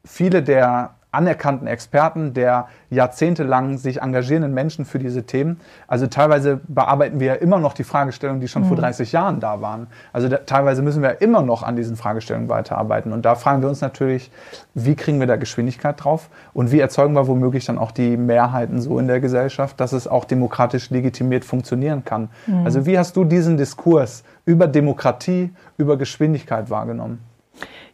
viele 0.04 0.42
der 0.42 0.90
anerkannten 1.12 1.66
Experten, 1.66 2.32
der 2.32 2.68
jahrzehntelang 2.90 3.76
sich 3.76 4.00
engagierenden 4.00 4.54
Menschen 4.54 4.86
für 4.86 4.98
diese 4.98 5.24
Themen. 5.24 5.60
Also 5.86 6.06
teilweise 6.06 6.60
bearbeiten 6.66 7.20
wir 7.20 7.26
ja 7.26 7.34
immer 7.34 7.58
noch 7.58 7.74
die 7.74 7.84
Fragestellungen, 7.84 8.40
die 8.40 8.48
schon 8.48 8.62
mhm. 8.62 8.68
vor 8.68 8.76
30 8.78 9.12
Jahren 9.12 9.38
da 9.38 9.60
waren. 9.60 9.88
Also 10.14 10.28
da, 10.28 10.38
teilweise 10.38 10.80
müssen 10.80 11.02
wir 11.02 11.20
immer 11.20 11.42
noch 11.42 11.62
an 11.62 11.76
diesen 11.76 11.96
Fragestellungen 11.96 12.48
weiterarbeiten. 12.48 13.12
Und 13.12 13.26
da 13.26 13.34
fragen 13.34 13.60
wir 13.60 13.68
uns 13.68 13.82
natürlich, 13.82 14.30
wie 14.74 14.94
kriegen 14.94 15.20
wir 15.20 15.26
da 15.26 15.36
Geschwindigkeit 15.36 16.02
drauf 16.02 16.30
und 16.54 16.72
wie 16.72 16.80
erzeugen 16.80 17.12
wir 17.14 17.28
womöglich 17.28 17.66
dann 17.66 17.76
auch 17.76 17.90
die 17.90 18.16
Mehrheiten 18.16 18.80
so 18.80 18.98
in 18.98 19.06
der 19.06 19.20
Gesellschaft, 19.20 19.78
dass 19.80 19.92
es 19.92 20.08
auch 20.08 20.24
demokratisch 20.24 20.88
legitimiert 20.88 21.44
funktionieren 21.44 22.04
kann. 22.06 22.30
Mhm. 22.46 22.64
Also 22.64 22.86
wie 22.86 22.98
hast 22.98 23.16
du 23.16 23.24
diesen 23.24 23.58
Diskurs 23.58 24.24
über 24.46 24.66
Demokratie, 24.66 25.50
über 25.76 25.98
Geschwindigkeit 25.98 26.70
wahrgenommen? 26.70 27.20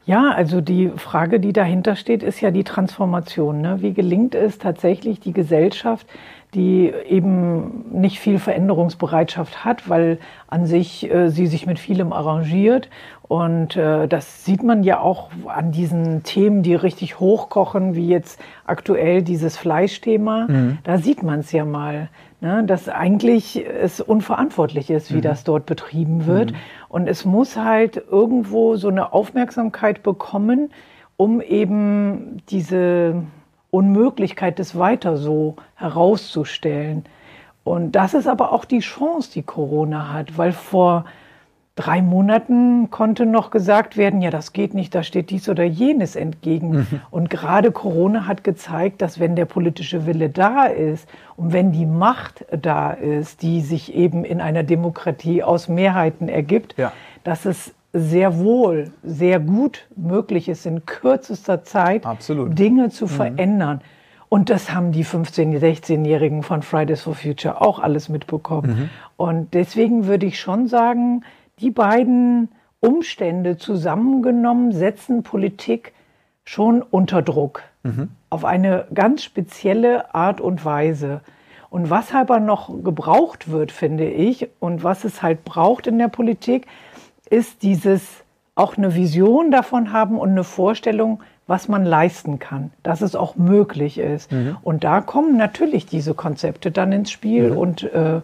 Ja, 0.09 0.31
also 0.31 0.63
die 0.63 0.89
Frage, 0.97 1.39
die 1.39 1.53
dahinter 1.53 1.95
steht, 1.95 2.23
ist 2.23 2.41
ja 2.41 2.51
die 2.51 2.65
Transformation. 2.65 3.61
Ne? 3.61 3.83
Wie 3.83 3.93
gelingt 3.93 4.35
es 4.35 4.57
tatsächlich, 4.57 5.21
die 5.21 5.35
Gesellschaft, 5.35 6.07
die 6.55 6.91
eben 7.07 7.85
nicht 7.93 8.19
viel 8.19 8.39
Veränderungsbereitschaft 8.39 9.67
hat, 9.67 9.91
weil 9.91 10.19
an 10.47 10.65
sich 10.65 11.11
äh, 11.13 11.29
sie 11.29 11.47
sich 11.47 11.67
mit 11.67 11.79
vielem 11.79 12.15
arrangiert. 12.15 12.89
Und 13.25 13.77
äh, 13.77 14.09
das 14.09 14.47
sieht 14.47 14.63
man 14.63 14.83
ja 14.83 14.99
auch 14.99 15.29
an 15.47 15.73
diesen 15.73 16.23
Themen, 16.23 16.63
die 16.63 16.75
richtig 16.75 17.21
hochkochen, 17.21 17.95
wie 17.95 18.09
jetzt 18.09 18.41
aktuell 18.65 19.21
dieses 19.21 19.59
Fleischthema. 19.59 20.47
Mhm. 20.49 20.79
Da 20.85 20.97
sieht 20.97 21.23
man 21.23 21.41
es 21.41 21.53
ja 21.53 21.67
mal 21.67 22.09
ne, 22.41 22.65
dass 22.65 22.89
eigentlich 22.89 23.65
es 23.65 24.01
unverantwortlich 24.01 24.91
ist, 24.91 25.13
wie 25.13 25.19
mhm. 25.19 25.23
das 25.23 25.45
dort 25.45 25.67
betrieben 25.67 26.27
wird. 26.27 26.53
Mhm. 26.53 26.57
Und 26.89 27.09
es 27.09 27.25
muss 27.25 27.57
halt 27.57 28.03
irgendwo 28.11 28.77
so 28.77 28.89
eine 28.89 29.13
Aufmerksamkeit 29.13 30.03
bekommen, 30.03 30.71
um 31.17 31.41
eben 31.41 32.43
diese 32.49 33.23
Unmöglichkeit 33.71 34.59
des 34.59 34.79
Weiter 34.79 35.17
so 35.17 35.57
herauszustellen. 35.75 37.05
Und 37.65 37.93
das 37.93 38.15
ist 38.15 38.27
aber 38.27 38.53
auch 38.53 38.65
die 38.65 38.79
Chance, 38.79 39.31
die 39.33 39.43
Corona 39.43 40.13
hat, 40.13 40.39
weil 40.39 40.53
vor 40.53 41.05
drei 41.79 42.03
Monaten 42.03 42.91
konnte 42.91 43.25
noch 43.25 43.51
gesagt 43.51 43.97
werden, 43.97 44.21
ja, 44.21 44.31
das 44.31 44.53
geht 44.53 44.75
nicht, 44.75 44.95
da 44.97 45.05
steht 45.05 45.31
dies 45.31 45.49
oder 45.49 45.63
jenes 45.63 46.17
entgegen. 46.17 46.71
Mhm. 46.71 46.87
Und 47.11 47.31
gerade 47.31 47.71
Corona 47.71 48.27
hat 48.27 48.43
gezeigt, 48.43 49.01
dass 49.01 49.21
wenn 49.21 49.37
der 49.37 49.45
politische 49.45 50.05
Wille 50.05 50.29
da 50.29 50.65
ist 50.65 51.09
und 51.37 51.53
wenn 51.53 51.71
die 51.71 51.87
Macht 51.87 52.45
da 52.51 52.91
ist, 52.91 53.43
die 53.43 53.61
sich 53.61 53.95
eben 53.95 54.25
in 54.25 54.41
einer 54.41 54.65
Demokratie 54.65 55.45
aus 55.45 55.69
Mehrheiten 55.69 56.29
ergibt, 56.29 56.75
ja. 56.77 56.93
dass 57.23 57.45
es 57.45 57.73
sehr 57.93 58.39
wohl, 58.39 58.91
sehr 59.05 59.39
gut 59.39 59.87
möglich 59.95 60.49
ist, 60.49 60.67
in 60.67 60.85
kürzester 60.85 61.63
Zeit 61.63 62.05
Absolut. 62.05 62.59
Dinge 62.59 62.91
zu 62.91 63.05
mhm. 63.05 63.11
verändern. 63.11 63.81
Und 64.29 64.51
das 64.51 64.75
haben 64.75 64.93
die 64.93 65.05
15-, 65.05 65.59
16-Jährigen 65.59 66.43
von 66.43 66.63
Fridays 66.63 67.03
for 67.03 67.15
Future 67.15 67.63
auch 67.63 67.79
alles 67.79 68.09
mitbekommen. 68.09 68.69
Mhm. 68.69 68.91
Und 69.17 69.55
deswegen 69.55 70.07
würde 70.07 70.27
ich 70.27 70.39
schon 70.41 70.67
sagen, 70.67 71.23
die 71.61 71.71
beiden 71.71 72.49
Umstände 72.81 73.57
zusammengenommen 73.57 74.73
setzen 74.73 75.23
Politik 75.23 75.93
schon 76.45 76.83
unter 76.83 77.23
Druck. 77.23 77.63
Mhm. 77.83 78.11
Auf 78.31 78.45
eine 78.45 78.87
ganz 78.95 79.23
spezielle 79.23 80.15
Art 80.15 80.41
und 80.41 80.65
Weise. 80.65 81.21
Und 81.71 81.91
was 81.91 82.15
aber 82.15 82.41
noch 82.41 82.83
gebraucht 82.83 83.51
wird, 83.51 83.73
finde 83.73 84.09
ich, 84.09 84.49
und 84.59 84.85
was 84.85 85.05
es 85.05 85.23
halt 85.23 85.45
braucht 85.45 85.87
in 85.87 85.99
der 85.99 86.09
Politik, 86.09 86.67
ist 87.29 87.63
dieses 87.63 88.25
auch 88.55 88.77
eine 88.77 88.95
Vision 88.95 89.51
davon 89.51 89.93
haben 89.93 90.19
und 90.19 90.31
eine 90.31 90.45
Vorstellung, 90.45 91.23
was 91.47 91.69
man 91.69 91.85
leisten 91.85 92.39
kann, 92.39 92.73
dass 92.83 93.01
es 93.01 93.15
auch 93.15 93.37
möglich 93.37 93.99
ist. 93.99 94.33
Mhm. 94.33 94.57
Und 94.63 94.85
da 94.85 95.01
kommen 95.01 95.37
natürlich 95.37 95.87
diese 95.87 96.15
Konzepte 96.15 96.71
dann 96.71 96.93
ins 96.93 97.11
Spiel 97.11 97.51
mhm. 97.51 97.57
und 97.57 97.83
äh, 97.85 98.21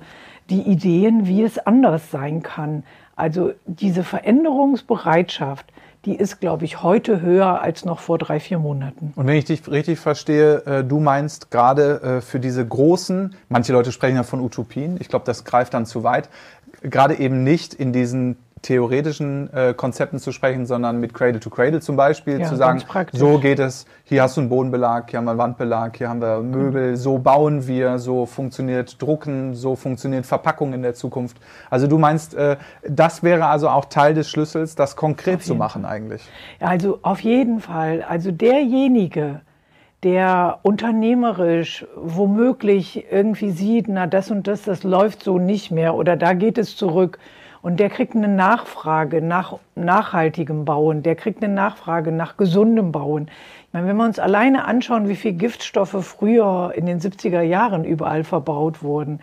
die 0.50 0.62
Ideen, 0.62 1.26
wie 1.26 1.42
es 1.42 1.58
anders 1.58 2.10
sein 2.10 2.42
kann. 2.42 2.82
Also 3.16 3.52
diese 3.66 4.02
Veränderungsbereitschaft, 4.02 5.66
die 6.04 6.16
ist, 6.16 6.40
glaube 6.40 6.64
ich, 6.64 6.82
heute 6.82 7.20
höher 7.22 7.62
als 7.62 7.84
noch 7.84 8.00
vor 8.00 8.18
drei, 8.18 8.40
vier 8.40 8.58
Monaten. 8.58 9.12
Und 9.16 9.26
wenn 9.26 9.36
ich 9.36 9.46
dich 9.46 9.66
richtig 9.68 9.98
verstehe, 9.98 10.56
äh, 10.66 10.84
du 10.84 11.00
meinst 11.00 11.50
gerade 11.50 12.02
äh, 12.02 12.20
für 12.20 12.40
diese 12.40 12.66
großen, 12.66 13.34
manche 13.48 13.72
Leute 13.72 13.90
sprechen 13.92 14.16
ja 14.16 14.22
von 14.22 14.40
Utopien, 14.40 14.98
ich 15.00 15.08
glaube, 15.08 15.24
das 15.24 15.44
greift 15.44 15.72
dann 15.72 15.86
zu 15.86 16.04
weit, 16.04 16.28
gerade 16.82 17.14
eben 17.14 17.42
nicht 17.42 17.72
in 17.72 17.92
diesen 17.92 18.36
theoretischen 18.64 19.52
äh, 19.52 19.74
Konzepten 19.74 20.18
zu 20.18 20.32
sprechen, 20.32 20.64
sondern 20.64 20.98
mit 20.98 21.12
Cradle 21.12 21.38
to 21.38 21.50
Cradle 21.50 21.80
zum 21.80 21.96
Beispiel 21.96 22.40
ja, 22.40 22.46
zu 22.46 22.56
sagen, 22.56 22.82
so 23.12 23.38
geht 23.38 23.58
es, 23.58 23.84
hier 24.04 24.22
hast 24.22 24.38
du 24.38 24.40
einen 24.40 24.48
Bodenbelag, 24.48 25.10
hier 25.10 25.18
haben 25.18 25.26
wir 25.26 25.32
einen 25.32 25.38
Wandbelag, 25.38 25.96
hier 25.98 26.08
haben 26.08 26.22
wir 26.22 26.40
Möbel, 26.40 26.92
mhm. 26.92 26.96
so 26.96 27.18
bauen 27.18 27.66
wir, 27.66 27.98
so 27.98 28.24
funktioniert 28.24 29.00
Drucken, 29.00 29.54
so 29.54 29.76
funktioniert 29.76 30.24
Verpackung 30.24 30.72
in 30.72 30.80
der 30.80 30.94
Zukunft. 30.94 31.36
Also 31.68 31.86
du 31.86 31.98
meinst, 31.98 32.34
äh, 32.34 32.56
das 32.88 33.22
wäre 33.22 33.46
also 33.46 33.68
auch 33.68 33.84
Teil 33.84 34.14
des 34.14 34.30
Schlüssels, 34.30 34.74
das 34.74 34.96
konkret 34.96 35.42
zu 35.42 35.54
machen 35.54 35.82
Fall. 35.82 35.90
eigentlich. 35.92 36.22
Ja, 36.58 36.68
also 36.68 37.00
auf 37.02 37.20
jeden 37.20 37.60
Fall. 37.60 38.02
Also 38.08 38.30
derjenige, 38.30 39.42
der 40.04 40.60
unternehmerisch 40.62 41.86
womöglich 41.96 43.04
irgendwie 43.10 43.50
sieht, 43.50 43.88
na 43.88 44.06
das 44.06 44.30
und 44.30 44.48
das, 44.48 44.62
das 44.62 44.84
läuft 44.84 45.22
so 45.22 45.38
nicht 45.38 45.70
mehr 45.70 45.94
oder 45.94 46.16
da 46.16 46.32
geht 46.32 46.56
es 46.56 46.76
zurück 46.76 47.18
und 47.64 47.80
der 47.80 47.88
kriegt 47.88 48.14
eine 48.14 48.28
Nachfrage 48.28 49.22
nach 49.22 49.56
nachhaltigem 49.74 50.66
Bauen, 50.66 51.02
der 51.02 51.16
kriegt 51.16 51.42
eine 51.42 51.52
Nachfrage 51.52 52.12
nach 52.12 52.36
gesundem 52.36 52.92
Bauen. 52.92 53.28
Ich 53.66 53.72
meine, 53.72 53.88
wenn 53.88 53.96
wir 53.96 54.04
uns 54.04 54.18
alleine 54.18 54.66
anschauen, 54.66 55.08
wie 55.08 55.16
viel 55.16 55.32
Giftstoffe 55.32 55.96
früher 56.04 56.74
in 56.76 56.84
den 56.84 57.00
70er 57.00 57.40
Jahren 57.40 57.86
überall 57.86 58.22
verbaut 58.22 58.82
wurden. 58.82 59.20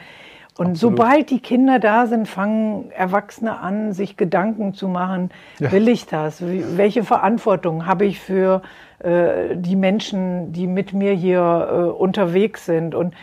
Und 0.58 0.71
Absolut. 0.71 0.97
sobald 0.97 1.30
die 1.30 1.39
Kinder 1.39 1.77
da 1.77 2.08
sind, 2.08 2.27
fangen 2.27 2.91
Erwachsene 2.91 3.60
an, 3.60 3.93
sich 3.93 4.17
Gedanken 4.17 4.73
zu 4.73 4.88
machen, 4.88 5.30
ja. 5.60 5.71
will 5.71 5.88
ich 5.88 6.08
das? 6.08 6.41
Welche 6.41 7.04
Verantwortung 7.04 7.86
habe 7.86 8.06
ich 8.06 8.19
für 8.19 8.63
äh, 9.04 9.56
die 9.56 9.75
Menschen, 9.75 10.51
die 10.51 10.65
mit 10.65 10.93
mir 10.93 11.13
hier 11.13 11.69
äh, 11.71 11.75
unterwegs 11.91 12.65
sind? 12.65 12.95
Und 12.95 13.13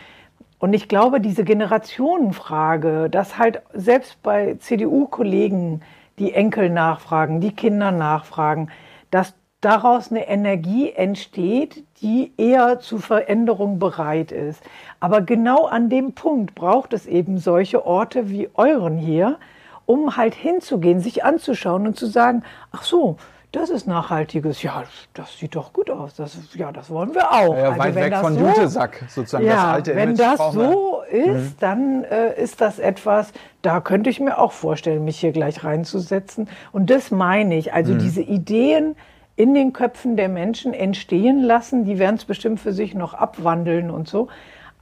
und 0.59 0.73
ich 0.73 0.87
glaube, 0.89 1.21
diese 1.21 1.45
Generationenfrage, 1.45 3.09
dass 3.09 3.37
halt 3.37 3.61
selbst 3.73 4.21
bei 4.21 4.55
CDU-Kollegen 4.55 5.81
die 6.19 6.33
Enkel 6.33 6.69
nachfragen, 6.69 7.39
die 7.39 7.53
Kinder 7.53 7.91
nachfragen, 7.91 8.69
dass 9.09 9.33
daraus 9.61 10.11
eine 10.11 10.27
Energie 10.27 10.91
entsteht, 10.91 11.83
die 12.01 12.33
eher 12.37 12.79
zu 12.79 12.97
Veränderung 12.97 13.79
bereit 13.79 14.31
ist. 14.31 14.61
Aber 14.99 15.21
genau 15.21 15.65
an 15.65 15.89
dem 15.89 16.13
Punkt 16.13 16.55
braucht 16.55 16.93
es 16.93 17.05
eben 17.05 17.37
solche 17.37 17.85
Orte 17.85 18.29
wie 18.29 18.49
euren 18.53 18.97
hier, 18.97 19.37
um 19.85 20.17
halt 20.17 20.35
hinzugehen, 20.35 20.99
sich 20.99 21.23
anzuschauen 21.23 21.87
und 21.87 21.97
zu 21.97 22.05
sagen, 22.05 22.43
ach 22.71 22.83
so, 22.83 23.17
das 23.51 23.71
ist 23.71 23.87
nachhaltiges, 23.87 24.61
ja, 24.61 24.83
das 25.15 25.39
sieht 25.39 25.55
doch 25.55 25.73
gut 25.73 25.89
aus. 25.89 26.13
Das, 26.13 26.37
ja, 26.53 26.71
das 26.71 26.91
wollen 26.91 27.15
wir 27.15 27.31
auch. 27.31 27.55
Ja, 27.55 27.69
also 27.69 27.79
weit 27.79 27.95
weg 27.95 28.15
von 28.17 28.35
so, 28.35 28.47
Jutesack, 28.47 29.03
sozusagen 29.07 29.45
ja, 29.45 29.53
das 29.53 29.63
alte 29.63 29.95
Wenn 29.95 30.09
Image 30.09 30.19
das 30.19 30.53
so 30.53 31.01
ist, 31.09 31.27
mhm. 31.27 31.55
dann 31.59 32.03
äh, 32.03 32.41
ist 32.41 32.61
das 32.61 32.77
etwas, 32.77 33.33
da 33.63 33.81
könnte 33.81 34.11
ich 34.11 34.19
mir 34.19 34.37
auch 34.37 34.51
vorstellen, 34.51 35.03
mich 35.03 35.19
hier 35.19 35.31
gleich 35.31 35.63
reinzusetzen. 35.63 36.47
Und 36.71 36.91
das 36.91 37.09
meine 37.09 37.57
ich. 37.57 37.73
Also 37.73 37.93
mhm. 37.93 37.99
diese 37.99 38.21
Ideen 38.21 38.95
in 39.35 39.55
den 39.55 39.73
Köpfen 39.73 40.15
der 40.15 40.29
Menschen 40.29 40.73
entstehen 40.73 41.41
lassen, 41.41 41.85
die 41.85 41.97
werden 41.97 42.17
es 42.17 42.25
bestimmt 42.25 42.59
für 42.59 42.73
sich 42.73 42.93
noch 42.93 43.15
abwandeln 43.15 43.89
und 43.89 44.07
so. 44.07 44.27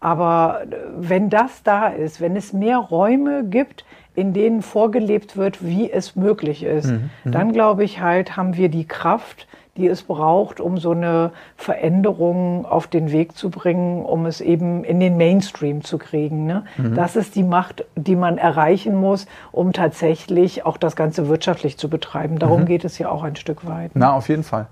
Aber 0.02 0.64
äh, 0.64 0.76
wenn 0.98 1.30
das 1.30 1.64
da 1.64 1.88
ist, 1.88 2.20
wenn 2.20 2.36
es 2.36 2.52
mehr 2.52 2.78
Räume 2.78 3.46
gibt, 3.46 3.86
in 4.18 4.34
denen 4.34 4.64
vorgelebt 4.64 5.38
wird, 5.38 5.64
wie 5.64 5.92
es 5.92 6.16
möglich 6.16 6.64
ist, 6.64 6.88
mhm. 6.88 7.12
mhm. 7.24 7.32
dann 7.32 7.54
glaube 7.54 7.84
ich 7.84 8.02
halt, 8.02 8.36
haben 8.36 8.58
wir 8.58 8.68
die 8.68 8.88
Kraft, 8.88 9.48
die 9.78 9.86
es 9.86 10.02
braucht, 10.02 10.60
um 10.60 10.80
so 10.80 10.90
eine 10.90 11.32
Veränderung 11.56 12.66
auf 12.66 12.88
den 12.88 13.12
Weg 13.12 13.38
zu 13.38 13.52
bringen, 13.52 14.04
um 14.04 14.26
es 14.26 14.42
eben 14.42 14.84
in 14.84 15.00
den 15.00 15.18
Mainstream 15.18 15.84
zu 15.84 16.00
kriegen. 16.00 16.48
Ne? 16.48 16.64
Mhm. 16.78 16.96
Das 16.96 17.16
ist 17.16 17.36
die 17.36 17.44
Macht, 17.44 17.86
die 17.96 18.16
man 18.16 18.40
erreichen 18.40 18.96
muss, 18.96 19.28
um 19.52 19.72
tatsächlich 19.72 20.66
auch 20.66 20.78
das 20.78 20.96
Ganze 20.96 21.28
wirtschaftlich 21.28 21.78
zu 21.78 21.88
betreiben. 21.88 22.40
Darum 22.40 22.62
mhm. 22.62 22.66
geht 22.66 22.86
es 22.86 22.98
ja 22.98 23.10
auch 23.10 23.22
ein 23.22 23.36
Stück 23.36 23.68
weit. 23.68 23.94
Ne? 23.94 24.02
Na, 24.02 24.14
auf 24.14 24.30
jeden 24.30 24.44
Fall. 24.44 24.66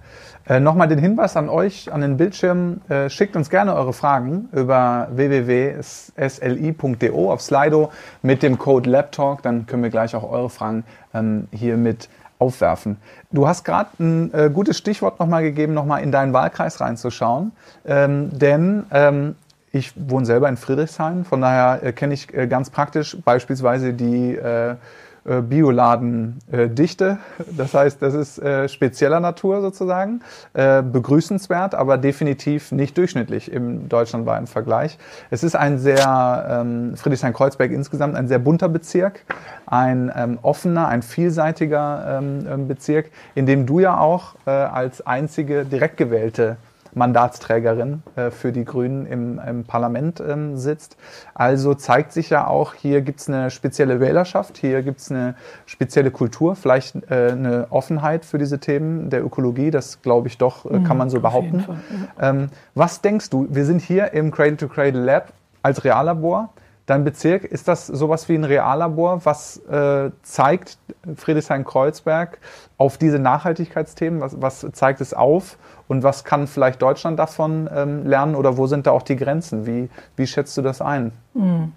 Äh, 0.48 0.60
Nochmal 0.60 0.88
den 0.88 1.00
Hinweis 1.00 1.36
an 1.38 1.50
euch, 1.50 1.92
an 1.92 2.02
den 2.02 2.18
Bildschirm. 2.18 2.82
Äh, 2.88 3.10
schickt 3.10 3.36
uns 3.36 3.50
gerne 3.50 3.74
eure 3.74 3.94
Fragen 3.94 4.48
über 4.52 5.08
www.sli.de 5.12 7.10
auf 7.12 7.42
Slido 7.42 7.92
mit 8.22 8.44
dem 8.44 8.60
Code 8.60 8.90
LabTalk. 8.90 9.42
Dann 9.42 9.66
können 9.66 9.82
wir 9.82 9.90
gleich 9.90 10.16
auch 10.16 10.30
eure 10.30 10.52
Fragen 10.52 10.84
ähm, 11.14 11.48
hier 11.52 11.78
mit 11.78 12.10
aufwerfen. 12.38 12.98
Du 13.32 13.48
hast 13.48 13.64
gerade 13.64 13.90
ein 14.00 14.34
äh, 14.34 14.52
gutes 14.54 14.78
Stichwort 14.78 15.20
nochmal 15.20 15.42
gegeben, 15.42 15.74
nochmal 15.74 16.04
in 16.04 16.12
deinen 16.12 16.34
Wahlkreis 16.34 16.80
reinzuschauen. 16.80 17.52
Ähm, 17.86 18.38
denn 18.38 18.84
ähm, 18.92 19.36
ich 19.72 19.94
wohne 19.96 20.26
selber 20.26 20.48
in 20.48 20.58
Friedrichshain, 20.58 21.26
von 21.26 21.42
daher 21.42 21.84
äh, 21.84 21.92
kenne 21.92 22.14
ich 22.14 22.34
äh, 22.34 22.48
ganz 22.48 22.70
praktisch 22.70 23.18
beispielsweise 23.24 23.94
die 23.94 24.36
äh, 24.36 24.76
Bioladendichte. 25.26 27.18
Das 27.58 27.74
heißt, 27.74 28.02
das 28.02 28.14
ist 28.14 28.38
äh, 28.40 28.70
spezieller 28.70 29.20
Natur 29.20 29.62
sozusagen, 29.62 30.22
äh, 30.54 30.84
begrüßenswert, 30.84 31.74
aber 31.74 31.98
definitiv 31.98 32.72
nicht 32.72 32.98
durchschnittlich 32.98 33.52
im 33.52 33.90
deutschlandweiten 33.90 34.48
Vergleich. 34.48 34.98
Es 35.32 35.44
ist 35.44 35.56
ein 35.56 35.80
sehr, 35.80 36.46
ähm, 36.50 36.96
Friedrichshain-Kreuzberg 36.96 37.72
insgesamt 37.72 38.16
ein 38.16 38.28
sehr 38.28 38.40
bunter 38.40 38.70
Bezirk, 38.70 39.22
ein 39.66 40.12
ähm, 40.16 40.38
offener, 40.42 40.88
ein 40.88 41.02
vielseitiger 41.02 42.22
ähm, 42.22 42.68
Bezirk, 42.68 43.10
in 43.34 43.46
dem 43.46 43.66
du 43.66 43.80
ja 43.80 43.98
auch 43.98 44.36
äh, 44.46 44.52
als 44.52 45.06
einzige 45.06 45.66
direkt 45.66 45.98
gewählte 45.98 46.58
Mandatsträgerin 46.96 48.02
äh, 48.16 48.32
für 48.32 48.52
die 48.52 48.66
Grünen 48.66 49.06
im, 49.06 49.40
im 49.40 49.64
Parlament 49.66 50.20
ähm, 50.20 50.58
sitzt. 50.58 50.98
Also 51.34 51.74
zeigt 51.76 52.12
sich 52.12 52.30
ja 52.30 52.48
auch, 52.48 52.74
hier 52.74 53.02
gibt 53.02 53.20
es 53.20 53.30
eine 53.30 53.52
spezielle 53.52 54.00
Wählerschaft, 54.00 54.58
hier 54.58 54.82
gibt 54.82 55.02
es 55.02 55.12
eine 55.12 55.36
spezielle 55.66 56.10
Kultur, 56.10 56.56
vielleicht 56.56 56.96
äh, 57.12 57.32
eine 57.32 57.68
Offenheit 57.70 58.26
für 58.26 58.38
diese 58.38 58.60
Themen 58.60 59.10
der 59.10 59.24
Ökologie. 59.24 59.72
Das 59.72 60.02
glaube 60.02 60.28
ich 60.28 60.38
doch, 60.38 60.66
äh, 60.66 60.70
kann 60.70 60.84
mhm, 60.84 60.98
man 60.98 61.10
so 61.10 61.20
behaupten. 61.20 61.66
Ähm, 62.20 62.48
was 62.74 63.02
denkst 63.02 63.30
du? 63.30 63.48
Wir 63.50 63.66
sind 63.66 63.82
hier 63.82 64.14
im 64.14 64.32
Cradle 64.32 64.58
to 64.58 64.68
Cradle 64.68 65.04
Lab 65.04 65.34
als 65.62 65.84
Reallabor. 65.84 66.50
Dein 66.86 67.04
Bezirk, 67.04 67.46
ist 67.46 67.68
das 67.68 67.88
sowas 67.88 68.30
wie 68.30 68.36
ein 68.36 68.44
Reallabor, 68.44 69.26
was 69.26 69.58
äh, 69.66 70.12
zeigt 70.22 70.78
Friedrichshain-Kreuzberg 71.16 72.38
auf 72.78 73.00
diese 73.00 73.18
Nachhaltigkeitsthemen? 73.18 74.22
Was, 74.22 74.40
was, 74.40 74.68
zeigt 74.74 75.02
es 75.02 75.16
auf 75.16 75.58
und 75.88 76.04
was 76.04 76.24
kann 76.24 76.46
vielleicht 76.46 76.84
Deutschland 76.84 77.18
davon 77.18 77.68
ähm, 77.74 78.06
lernen 78.06 78.36
oder 78.36 78.58
wo 78.58 78.68
sind 78.68 78.86
da 78.86 78.92
auch 78.92 79.02
die 79.02 79.16
Grenzen? 79.16 79.66
Wie, 79.66 79.90
wie 80.16 80.28
schätzt 80.28 80.56
du 80.58 80.62
das 80.62 80.80
ein? 80.80 81.12
Hm. 81.34 81.72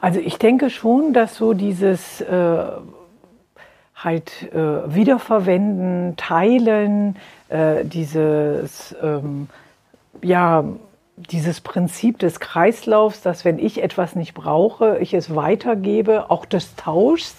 Also 0.00 0.18
ich 0.18 0.38
denke 0.38 0.70
schon, 0.70 1.12
dass 1.12 1.36
so 1.36 1.52
dieses 1.52 2.20
äh, 2.20 2.58
halt 3.94 4.52
äh, 4.52 4.94
Wiederverwenden, 4.94 6.16
Teilen, 6.16 7.16
äh, 7.48 7.84
dieses 7.84 8.96
ähm, 9.02 9.48
ja 10.22 10.64
dieses 11.30 11.60
Prinzip 11.60 12.18
des 12.18 12.40
Kreislaufs, 12.40 13.22
dass 13.22 13.44
wenn 13.44 13.58
ich 13.58 13.82
etwas 13.82 14.14
nicht 14.14 14.34
brauche, 14.34 14.98
ich 14.98 15.14
es 15.14 15.34
weitergebe, 15.34 16.30
auch 16.30 16.44
des 16.44 16.76
Tauschs, 16.76 17.36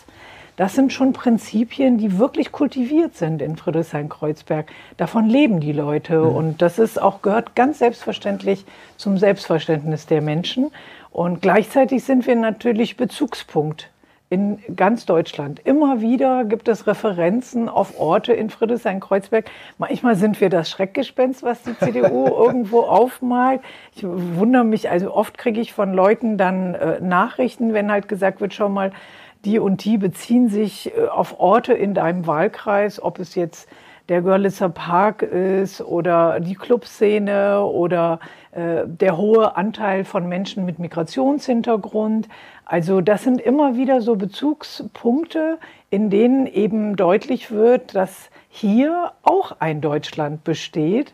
das 0.55 0.75
sind 0.75 0.91
schon 0.91 1.13
Prinzipien, 1.13 1.97
die 1.97 2.19
wirklich 2.19 2.51
kultiviert 2.51 3.15
sind 3.15 3.41
in 3.41 3.55
Friedrichshain-Kreuzberg. 3.55 4.69
Davon 4.97 5.25
leben 5.25 5.61
die 5.61 5.71
Leute 5.71 6.19
mhm. 6.19 6.35
und 6.35 6.61
das 6.61 6.79
ist 6.79 7.01
auch 7.01 7.21
gehört 7.21 7.55
ganz 7.55 7.79
selbstverständlich 7.79 8.65
zum 8.97 9.17
Selbstverständnis 9.17 10.05
der 10.05 10.21
Menschen. 10.21 10.71
Und 11.11 11.41
gleichzeitig 11.41 12.03
sind 12.03 12.27
wir 12.27 12.35
natürlich 12.35 12.97
Bezugspunkt 12.97 13.89
in 14.29 14.59
ganz 14.75 15.05
Deutschland. 15.05 15.59
Immer 15.63 16.01
wieder 16.01 16.45
gibt 16.45 16.67
es 16.67 16.85
Referenzen 16.85 17.67
auf 17.67 17.99
Orte 17.99 18.31
in 18.31 18.51
Friedrichshain-Kreuzberg. 18.51 19.49
Manchmal 19.79 20.15
sind 20.15 20.39
wir 20.39 20.49
das 20.49 20.69
Schreckgespenst, 20.69 21.41
was 21.41 21.63
die 21.63 21.75
CDU 21.77 22.27
irgendwo 22.45 22.81
aufmalt. 22.81 23.61
Ich 23.95 24.03
wundere 24.05 24.63
mich, 24.63 24.89
also 24.89 25.13
oft 25.13 25.37
kriege 25.37 25.59
ich 25.59 25.73
von 25.73 25.93
Leuten 25.93 26.37
dann 26.37 26.75
äh, 26.75 26.99
Nachrichten, 27.01 27.73
wenn 27.73 27.91
halt 27.91 28.07
gesagt 28.07 28.39
wird, 28.39 28.53
schau 28.53 28.69
mal, 28.69 28.91
die 29.45 29.57
und 29.57 29.83
die 29.83 29.97
beziehen 29.97 30.47
sich 30.47 30.95
äh, 30.95 31.07
auf 31.07 31.39
Orte 31.39 31.73
in 31.73 31.95
deinem 31.95 32.27
Wahlkreis, 32.27 33.01
ob 33.01 33.17
es 33.17 33.33
jetzt 33.33 33.67
der 34.09 34.21
Görlitzer 34.21 34.69
Park 34.69 35.21
ist 35.21 35.81
oder 35.81 36.39
die 36.39 36.55
Clubszene 36.55 37.63
oder 37.63 38.19
äh, 38.51 38.81
der 38.85 39.17
hohe 39.17 39.55
Anteil 39.55 40.03
von 40.03 40.27
Menschen 40.27 40.65
mit 40.65 40.79
Migrationshintergrund. 40.79 42.27
Also 42.69 43.01
das 43.01 43.23
sind 43.23 43.41
immer 43.41 43.77
wieder 43.77 43.99
so 43.99 44.15
Bezugspunkte, 44.15 45.57
in 45.89 46.11
denen 46.11 46.45
eben 46.45 46.95
deutlich 46.95 47.49
wird, 47.49 47.95
dass 47.95 48.29
hier 48.47 49.11
auch 49.23 49.55
ein 49.59 49.81
Deutschland 49.81 50.43
besteht, 50.43 51.11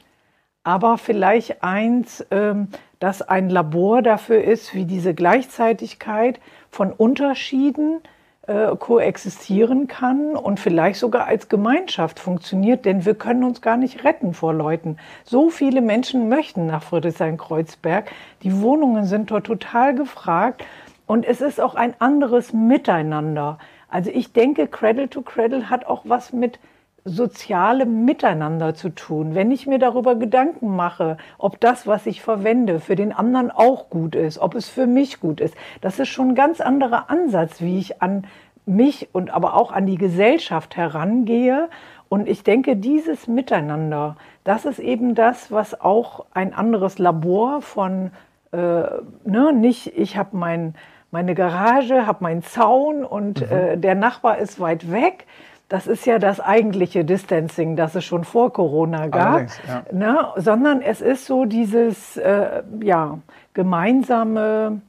aber 0.66 0.98
vielleicht 0.98 1.64
eins, 1.64 2.26
ähm, 2.30 2.68
das 3.00 3.22
ein 3.22 3.50
Labor 3.50 4.02
dafür 4.02 4.44
ist, 4.44 4.76
wie 4.76 4.84
diese 4.84 5.14
Gleichzeitigkeit 5.14 6.42
von 6.70 6.92
Unterschieden, 6.92 8.02
äh, 8.48 8.76
koexistieren 8.76 9.88
kann 9.88 10.36
und 10.36 10.60
vielleicht 10.60 11.00
sogar 11.00 11.26
als 11.26 11.48
Gemeinschaft 11.48 12.20
funktioniert, 12.20 12.84
denn 12.84 13.06
wir 13.06 13.16
können 13.16 13.46
uns 13.46 13.62
gar 13.62 13.78
nicht 13.78 14.04
retten 14.04 14.34
vor 14.34 14.54
Leuten. 14.54 14.98
So 15.24 15.50
viele 15.50 15.82
Menschen 15.82 16.28
möchten 16.28 16.68
nach 16.68 16.84
Friedrichshain-Kreuzberg. 16.84 18.12
Die 18.44 18.62
Wohnungen 18.62 19.06
sind 19.06 19.32
dort 19.32 19.46
total 19.46 19.96
gefragt 19.96 20.66
und 21.08 21.26
es 21.26 21.42
ist 21.42 21.62
auch 21.62 21.76
ein 21.76 21.94
anderes 22.00 22.54
Miteinander. 22.54 23.58
Also 23.90 24.12
ich 24.12 24.34
denke, 24.34 24.68
Cradle 24.68 25.10
to 25.10 25.22
Cradle 25.22 25.70
hat 25.70 25.86
auch 25.86 26.02
was 26.06 26.34
mit 26.34 26.60
sozialem 27.08 28.04
Miteinander 28.04 28.74
zu 28.74 28.90
tun. 28.90 29.36
Wenn 29.36 29.52
ich 29.52 29.68
mir 29.68 29.78
darüber 29.78 30.16
Gedanken 30.16 30.76
mache, 30.76 31.18
ob 31.38 31.60
das, 31.60 31.86
was 31.86 32.08
ich 32.08 32.24
verwende, 32.24 32.80
für 32.80 32.96
den 32.96 33.14
anderen 33.14 33.52
auch 33.52 33.92
gut 33.92 34.16
ist, 34.16 34.40
ob 34.40 34.56
es 34.56 34.68
für 34.68 34.88
mich 34.88 35.20
gut 35.20 35.40
ist, 35.40 35.54
das 35.82 36.00
ist 36.00 36.10
schon 36.10 36.30
ein 36.30 36.36
ganz 36.36 36.62
anderer 36.62 37.12
Ansatz, 37.12 37.62
wie 37.62 37.78
ich 37.78 38.02
an 38.02 38.26
mich 38.66 39.10
und 39.14 39.30
aber 39.30 39.54
auch 39.54 39.72
an 39.72 39.86
die 39.86 40.00
Gesellschaft 40.00 40.76
herangehe. 40.76 41.70
Und 42.10 42.28
ich 42.28 42.44
denke, 42.44 42.76
dieses 42.76 43.28
Miteinander, 43.28 44.16
das 44.44 44.66
ist 44.66 44.80
eben 44.80 45.14
das, 45.14 45.52
was 45.52 45.80
auch 45.80 46.26
ein 46.34 46.56
anderes 46.56 46.98
Labor 46.98 47.62
von, 47.62 48.10
äh, 48.52 48.58
ne, 48.58 49.54
nicht 49.54 49.96
ich 49.96 50.18
habe 50.18 50.36
mein, 50.36 50.74
meine 51.16 51.34
Garage, 51.34 52.06
habe 52.06 52.26
meinen 52.26 52.44
Zaun 52.44 53.06
und 53.06 53.40
mhm. 53.40 53.56
äh, 53.56 53.78
der 53.78 53.96
Nachbar 53.96 54.38
ist 54.38 54.60
weit 54.60 54.92
weg, 54.92 55.26
das 55.70 55.88
ist 55.88 56.06
ja 56.06 56.20
das 56.20 56.42
eigentliche 56.42 57.06
Distancing, 57.06 57.78
das 57.78 57.96
es 57.96 58.04
schon 58.04 58.26
vor 58.26 58.52
Corona 58.52 59.08
gab, 59.08 59.44
ja. 59.66 59.84
ne? 59.94 60.28
sondern 60.36 60.82
es 60.82 61.00
ist 61.00 61.26
so 61.26 61.46
dieses 61.46 62.18
äh, 62.18 62.64
ja, 62.84 63.20
gemeinsame 63.54 64.82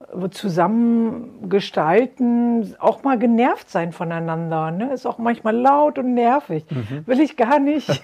äh, 0.00 0.28
Zusammengestalten, 0.30 2.76
auch 2.78 3.02
mal 3.02 3.18
genervt 3.18 3.68
sein 3.68 3.90
voneinander. 3.90 4.70
Ne? 4.70 4.92
Ist 4.92 5.06
auch 5.06 5.18
manchmal 5.18 5.56
laut 5.56 5.98
und 5.98 6.14
nervig. 6.14 6.66
Mhm. 6.70 7.02
Will 7.04 7.18
ich 7.18 7.36
gar 7.36 7.58
nicht, 7.58 7.88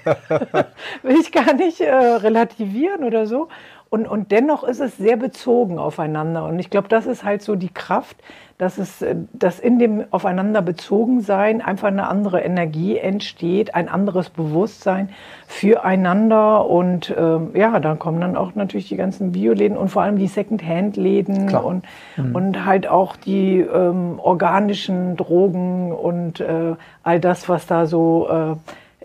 will 1.05 1.21
ich 1.21 1.31
gar 1.31 1.55
nicht 1.55 1.81
äh, 1.81 1.95
relativieren 1.95 3.05
oder 3.05 3.27
so. 3.27 3.47
Und, 3.91 4.07
und 4.07 4.31
dennoch 4.31 4.63
ist 4.63 4.79
es 4.79 4.97
sehr 4.97 5.17
bezogen 5.17 5.81
aufeinander. 5.81 6.45
Und 6.45 6.61
ich 6.61 6.71
glaube, 6.71 6.87
das 6.87 7.07
ist 7.07 7.25
halt 7.25 7.43
so 7.43 7.57
die 7.57 7.71
Kraft, 7.75 8.17
dass 8.57 8.79
es, 8.79 9.03
äh, 9.03 9.17
dass 9.33 9.59
in 9.59 9.81
dem 9.81 10.05
aufeinander 10.13 10.63
bezogen 10.63 11.23
sein 11.23 11.61
einfach 11.61 11.89
eine 11.89 12.07
andere 12.07 12.41
Energie 12.41 12.97
entsteht, 12.97 13.75
ein 13.75 13.89
anderes 13.89 14.31
Bewusstsein 14.31 15.09
füreinander. 15.49 16.67
Und 16.67 17.13
ähm, 17.19 17.51
ja, 17.55 17.81
dann 17.81 17.99
kommen 17.99 18.21
dann 18.21 18.37
auch 18.37 18.55
natürlich 18.55 18.89
die 18.89 18.97
ganzen 18.97 19.33
Bioläden 19.33 19.77
und 19.77 19.89
vor 19.89 20.03
allem 20.03 20.19
die 20.19 20.29
Second-Hand-Läden 20.29 21.53
und, 21.57 21.85
mhm. 22.17 22.37
und 22.37 22.65
halt 22.65 22.87
auch 22.87 23.17
die 23.17 23.59
ähm, 23.59 24.21
organischen 24.21 25.17
Drogen 25.17 25.91
und 25.91 26.39
äh, 26.39 26.77
all 27.03 27.19
das, 27.19 27.49
was 27.49 27.67
da 27.67 27.87
so 27.87 28.29
äh, 28.31 28.57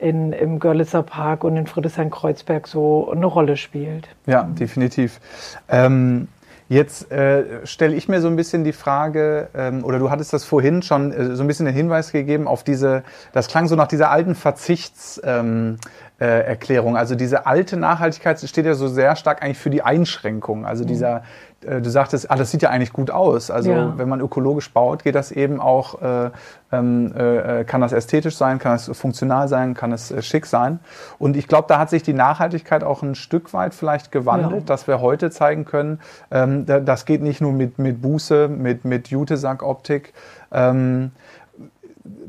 in, 0.05 0.33
im 0.33 0.59
Görlitzer 0.59 1.01
Park 1.01 1.43
und 1.43 1.57
in 1.57 1.65
Friedrichshain-Kreuzberg 1.65 2.67
so 2.67 3.11
eine 3.11 3.25
Rolle 3.25 3.57
spielt. 3.57 4.07
Ja, 4.27 4.43
definitiv. 4.43 5.19
Ähm, 5.67 6.27
jetzt 6.69 7.11
äh, 7.11 7.65
stelle 7.65 7.95
ich 7.95 8.07
mir 8.07 8.21
so 8.21 8.27
ein 8.27 8.35
bisschen 8.35 8.63
die 8.63 8.73
Frage, 8.73 9.49
ähm, 9.55 9.83
oder 9.83 9.97
du 9.97 10.11
hattest 10.11 10.31
das 10.31 10.43
vorhin 10.43 10.83
schon 10.83 11.11
äh, 11.11 11.35
so 11.35 11.43
ein 11.43 11.47
bisschen 11.47 11.65
den 11.65 11.73
Hinweis 11.73 12.11
gegeben 12.11 12.47
auf 12.47 12.63
diese, 12.63 13.03
das 13.33 13.47
klang 13.47 13.67
so 13.67 13.75
nach 13.75 13.87
dieser 13.87 14.11
alten 14.11 14.35
Verzichts... 14.35 15.19
Ähm, 15.23 15.77
äh, 16.17 16.45
Erklärung. 16.45 16.95
Also 16.95 17.15
diese 17.15 17.45
alte 17.45 17.75
Nachhaltigkeit 17.75 18.39
steht 18.39 18.65
ja 18.65 18.73
so 18.73 18.87
sehr 18.87 19.17
stark 19.17 19.43
eigentlich 19.43 19.57
für 19.57 19.69
die 19.69 19.81
Einschränkung. 19.81 20.65
Also 20.65 20.85
mhm. 20.85 20.87
dieser, 20.87 21.23
du 21.61 21.89
sagtest, 21.89 22.29
ah, 22.29 22.35
das 22.35 22.51
sieht 22.51 22.61
ja 22.61 22.69
eigentlich 22.69 22.93
gut 22.93 23.11
aus. 23.11 23.49
Also 23.49 23.71
ja. 23.71 23.97
wenn 23.97 24.07
man 24.07 24.21
ökologisch 24.21 24.71
baut, 24.71 25.03
geht 25.03 25.15
das 25.15 25.31
eben 25.31 25.59
auch, 25.59 26.01
äh, 26.01 26.29
ähm, 26.71 27.13
äh, 27.15 27.63
kann 27.63 27.81
das 27.81 27.91
ästhetisch 27.91 28.37
sein, 28.37 28.59
kann 28.59 28.75
es 28.75 28.89
funktional 28.93 29.47
sein, 29.47 29.73
kann 29.73 29.91
es 29.91 30.11
äh, 30.11 30.21
schick 30.21 30.45
sein. 30.45 30.79
Und 31.17 31.35
ich 31.35 31.47
glaube, 31.47 31.67
da 31.67 31.79
hat 31.79 31.89
sich 31.89 32.03
die 32.03 32.13
Nachhaltigkeit 32.13 32.83
auch 32.83 33.01
ein 33.01 33.15
Stück 33.15 33.53
weit 33.53 33.73
vielleicht 33.73 34.11
gewandelt, 34.11 34.61
ja. 34.61 34.65
dass 34.65 34.87
wir 34.87 35.01
heute 35.01 35.31
zeigen 35.31 35.65
können, 35.65 35.99
ähm, 36.31 36.65
das 36.65 37.05
geht 37.05 37.21
nicht 37.21 37.41
nur 37.41 37.51
mit, 37.51 37.79
mit 37.79 38.01
Buße, 38.01 38.47
mit, 38.47 38.85
mit 38.85 39.07
Jutesack-Optik. 39.07 40.13
Ähm, 40.51 41.11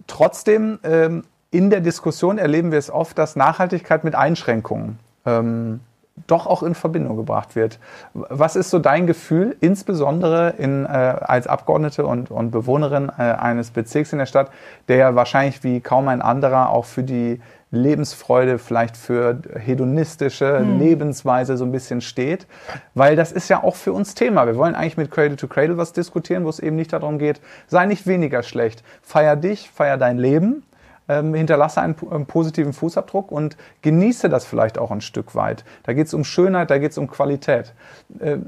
trotzdem 0.07 0.79
ähm, 0.83 1.25
in 1.51 1.71
der 1.71 1.81
Diskussion 1.81 2.39
erleben 2.39 2.71
wir 2.71 2.79
es 2.79 2.91
oft, 2.91 3.19
dass 3.19 3.37
Nachhaltigkeit 3.37 4.05
mit 4.05 4.15
Einschränkungen 4.15 4.99
ähm, 5.25 5.81
doch 6.27 6.47
auch 6.47 6.63
in 6.63 6.75
Verbindung 6.75 7.17
gebracht 7.17 7.57
wird. 7.57 7.79
Was 8.15 8.57
ist 8.57 8.71
so 8.71 8.79
dein 8.79 9.07
Gefühl, 9.07 9.57
insbesondere 9.61 10.55
in, 10.59 10.85
äh, 10.87 10.89
als 10.89 11.47
Abgeordnete 11.47 12.07
und, 12.07 12.31
und 12.31 12.51
Bewohnerin 12.51 13.11
äh, 13.17 13.23
eines 13.23 13.71
Bezirks 13.71 14.13
in 14.13 14.19
der 14.19 14.27
Stadt, 14.27 14.51
der 14.89 14.97
ja 14.97 15.15
wahrscheinlich 15.15 15.63
wie 15.63 15.81
kaum 15.81 16.09
ein 16.09 16.23
anderer 16.23 16.71
auch 16.71 16.87
für 16.87 17.03
die 17.03 17.41
Lebensfreude, 17.71 18.59
vielleicht 18.59 18.97
für 18.97 19.39
hedonistische 19.59 20.61
hm. 20.61 20.79
Lebensweise 20.79 21.57
so 21.57 21.65
ein 21.65 21.73
bisschen 21.73 22.01
steht, 22.01 22.47
weil 22.95 23.17
das 23.17 23.33
ist 23.33 23.49
ja 23.49 23.63
auch 23.63 23.77
für 23.77 23.93
uns 23.93 24.15
Thema. 24.15 24.47
Wir 24.47 24.57
wollen 24.57 24.75
eigentlich 24.75 24.97
mit 24.97 25.11
Cradle 25.11 25.37
to 25.37 25.49
Cradle 25.49 25.77
was 25.77 25.93
diskutieren, 25.93 26.45
wo 26.45 26.49
es 26.49 26.61
eben 26.61 26.77
nicht 26.77 26.93
darum 26.93 27.19
geht, 27.19 27.41
sei 27.67 27.87
nicht 27.87 28.07
weniger 28.07 28.43
schlecht, 28.43 28.85
feier 29.03 29.37
dich, 29.37 29.69
feier 29.71 29.99
dein 29.99 30.17
Leben 30.17 30.63
ähm, 31.09 31.35
hinterlasse 31.35 31.81
einen, 31.81 31.95
einen, 32.11 32.27
positiven 32.27 32.73
Fußabdruck 32.73 33.31
und 33.31 33.57
genieße 33.83 34.29
das 34.29 34.45
vielleicht 34.45 34.79
auch 34.79 34.91
ein 34.91 35.01
Stück 35.01 35.35
weit. 35.35 35.65
Da 35.85 35.93
geht 35.93 36.07
es 36.07 36.15
um 36.15 36.25
Schönheit, 36.25 36.71
da 36.71 36.79
geht 36.79 36.93
es 36.93 36.99
um 36.99 37.09
Qualität. 37.09 37.75
Äh, 38.19 38.39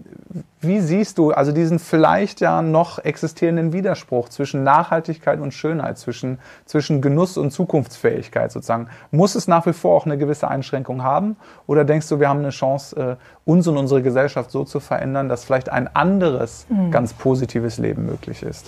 wie 0.61 0.81
siehst 0.81 1.19
du 1.19 1.31
also 1.31 1.53
diesen 1.53 1.79
vielleicht 1.79 2.41
ja 2.41 2.63
noch 2.63 2.99
existierenden 2.99 3.73
Widerspruch 3.73 4.29
zwischen 4.29 4.65
Nachhaltigkeit 4.65 5.41
und 5.41 5.55
Schönheit, 5.55 5.99
zwischen, 5.99 6.39
zwischen 6.65 7.01
Genuss 7.01 7.37
und 7.37 7.53
Zukunftsfähigkeit 7.53 8.51
sozusagen? 8.51 8.89
Muss 9.11 9.35
es 9.35 9.47
nach 9.47 9.67
wie 9.67 9.73
vor 9.73 9.97
auch 9.97 10.07
eine 10.07 10.19
gewisse 10.19 10.49
Einschränkung 10.49 11.05
haben? 11.05 11.37
Oder 11.67 11.85
denkst 11.85 12.09
du, 12.09 12.19
wir 12.19 12.29
haben 12.29 12.41
eine 12.41 12.51
Chance, 12.51 12.97
äh, 12.97 13.17
uns 13.45 13.69
und 13.69 13.77
unsere 13.77 14.03
Gesellschaft 14.03 14.51
so 14.51 14.65
zu 14.65 14.81
verändern, 14.81 15.29
dass 15.29 15.45
vielleicht 15.45 15.69
ein 15.71 15.95
anderes, 15.95 16.67
mhm. 16.69 16.91
ganz 16.91 17.13
positives 17.13 17.79
Leben 17.79 18.05
möglich 18.07 18.43
ist? 18.43 18.67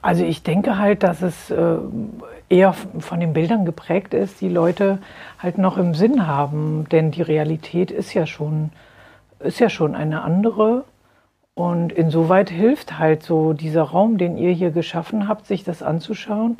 Also 0.00 0.24
ich 0.24 0.42
denke 0.42 0.78
halt, 0.78 1.02
dass 1.02 1.22
es 1.22 1.50
äh, 1.50 1.76
eher 2.48 2.72
von 2.72 3.20
den 3.20 3.32
Bildern 3.32 3.64
geprägt 3.64 4.14
ist, 4.14 4.40
die 4.40 4.48
Leute 4.48 4.98
halt 5.38 5.58
noch 5.58 5.76
im 5.76 5.94
Sinn 5.94 6.26
haben, 6.26 6.86
denn 6.90 7.10
die 7.10 7.22
Realität 7.22 7.90
ist 7.90 8.14
ja 8.14 8.26
schon, 8.26 8.70
ist 9.40 9.60
ja 9.60 9.68
schon 9.68 9.94
eine 9.94 10.22
andere. 10.22 10.84
Und 11.54 11.92
insoweit 11.92 12.50
hilft 12.50 12.98
halt 12.98 13.22
so 13.22 13.52
dieser 13.52 13.82
Raum, 13.82 14.16
den 14.16 14.38
ihr 14.38 14.52
hier 14.52 14.70
geschaffen 14.70 15.28
habt, 15.28 15.46
sich 15.46 15.64
das 15.64 15.82
anzuschauen. 15.82 16.58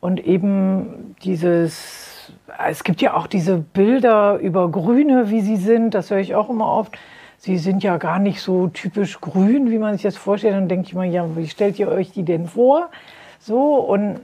Und 0.00 0.24
eben 0.24 1.16
dieses, 1.24 2.32
es 2.66 2.84
gibt 2.84 3.02
ja 3.02 3.14
auch 3.14 3.26
diese 3.26 3.58
Bilder 3.58 4.38
über 4.38 4.70
Grüne, 4.70 5.30
wie 5.30 5.40
sie 5.40 5.56
sind, 5.56 5.94
das 5.94 6.10
höre 6.10 6.18
ich 6.18 6.34
auch 6.34 6.48
immer 6.50 6.70
oft 6.70 6.96
sie 7.38 7.56
sind 7.56 7.82
ja 7.82 7.96
gar 7.96 8.18
nicht 8.18 8.40
so 8.40 8.66
typisch 8.68 9.20
grün, 9.20 9.70
wie 9.70 9.78
man 9.78 9.94
sich 9.94 10.02
das 10.02 10.16
vorstellt. 10.16 10.54
Dann 10.54 10.68
denke 10.68 10.88
ich 10.88 10.94
mal, 10.94 11.06
ja, 11.06 11.24
wie 11.36 11.46
stellt 11.46 11.78
ihr 11.78 11.88
euch 11.88 12.10
die 12.10 12.24
denn 12.24 12.46
vor? 12.46 12.90
So, 13.38 13.76
und 13.76 14.20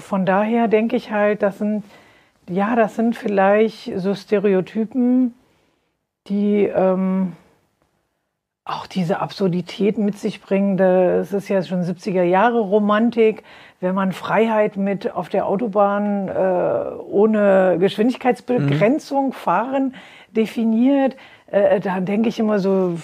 von 0.00 0.26
daher 0.26 0.68
denke 0.68 0.96
ich 0.96 1.10
halt, 1.10 1.42
das 1.42 1.58
sind, 1.58 1.84
ja, 2.48 2.74
das 2.74 2.96
sind 2.96 3.16
vielleicht 3.16 3.92
so 3.96 4.14
Stereotypen, 4.14 5.34
die, 6.28 6.64
ähm, 6.64 7.32
auch 8.64 8.86
diese 8.86 9.20
Absurdität 9.20 9.98
mit 9.98 10.18
sich 10.18 10.40
bringen. 10.40 10.76
Das 10.76 11.32
ist 11.32 11.48
ja 11.48 11.62
schon 11.62 11.82
70er 11.82 12.22
Jahre 12.22 12.60
Romantik. 12.60 13.42
Wenn 13.80 13.94
man 13.94 14.12
Freiheit 14.12 14.76
mit 14.76 15.12
auf 15.12 15.28
der 15.28 15.46
Autobahn 15.46 16.28
äh, 16.28 16.94
ohne 17.10 17.78
Geschwindigkeitsbegrenzung 17.80 19.28
mhm. 19.28 19.32
fahren 19.32 19.94
definiert, 20.28 21.16
äh, 21.50 21.80
da 21.80 22.00
denke 22.00 22.28
ich 22.28 22.38
immer 22.38 22.60
so, 22.60 22.96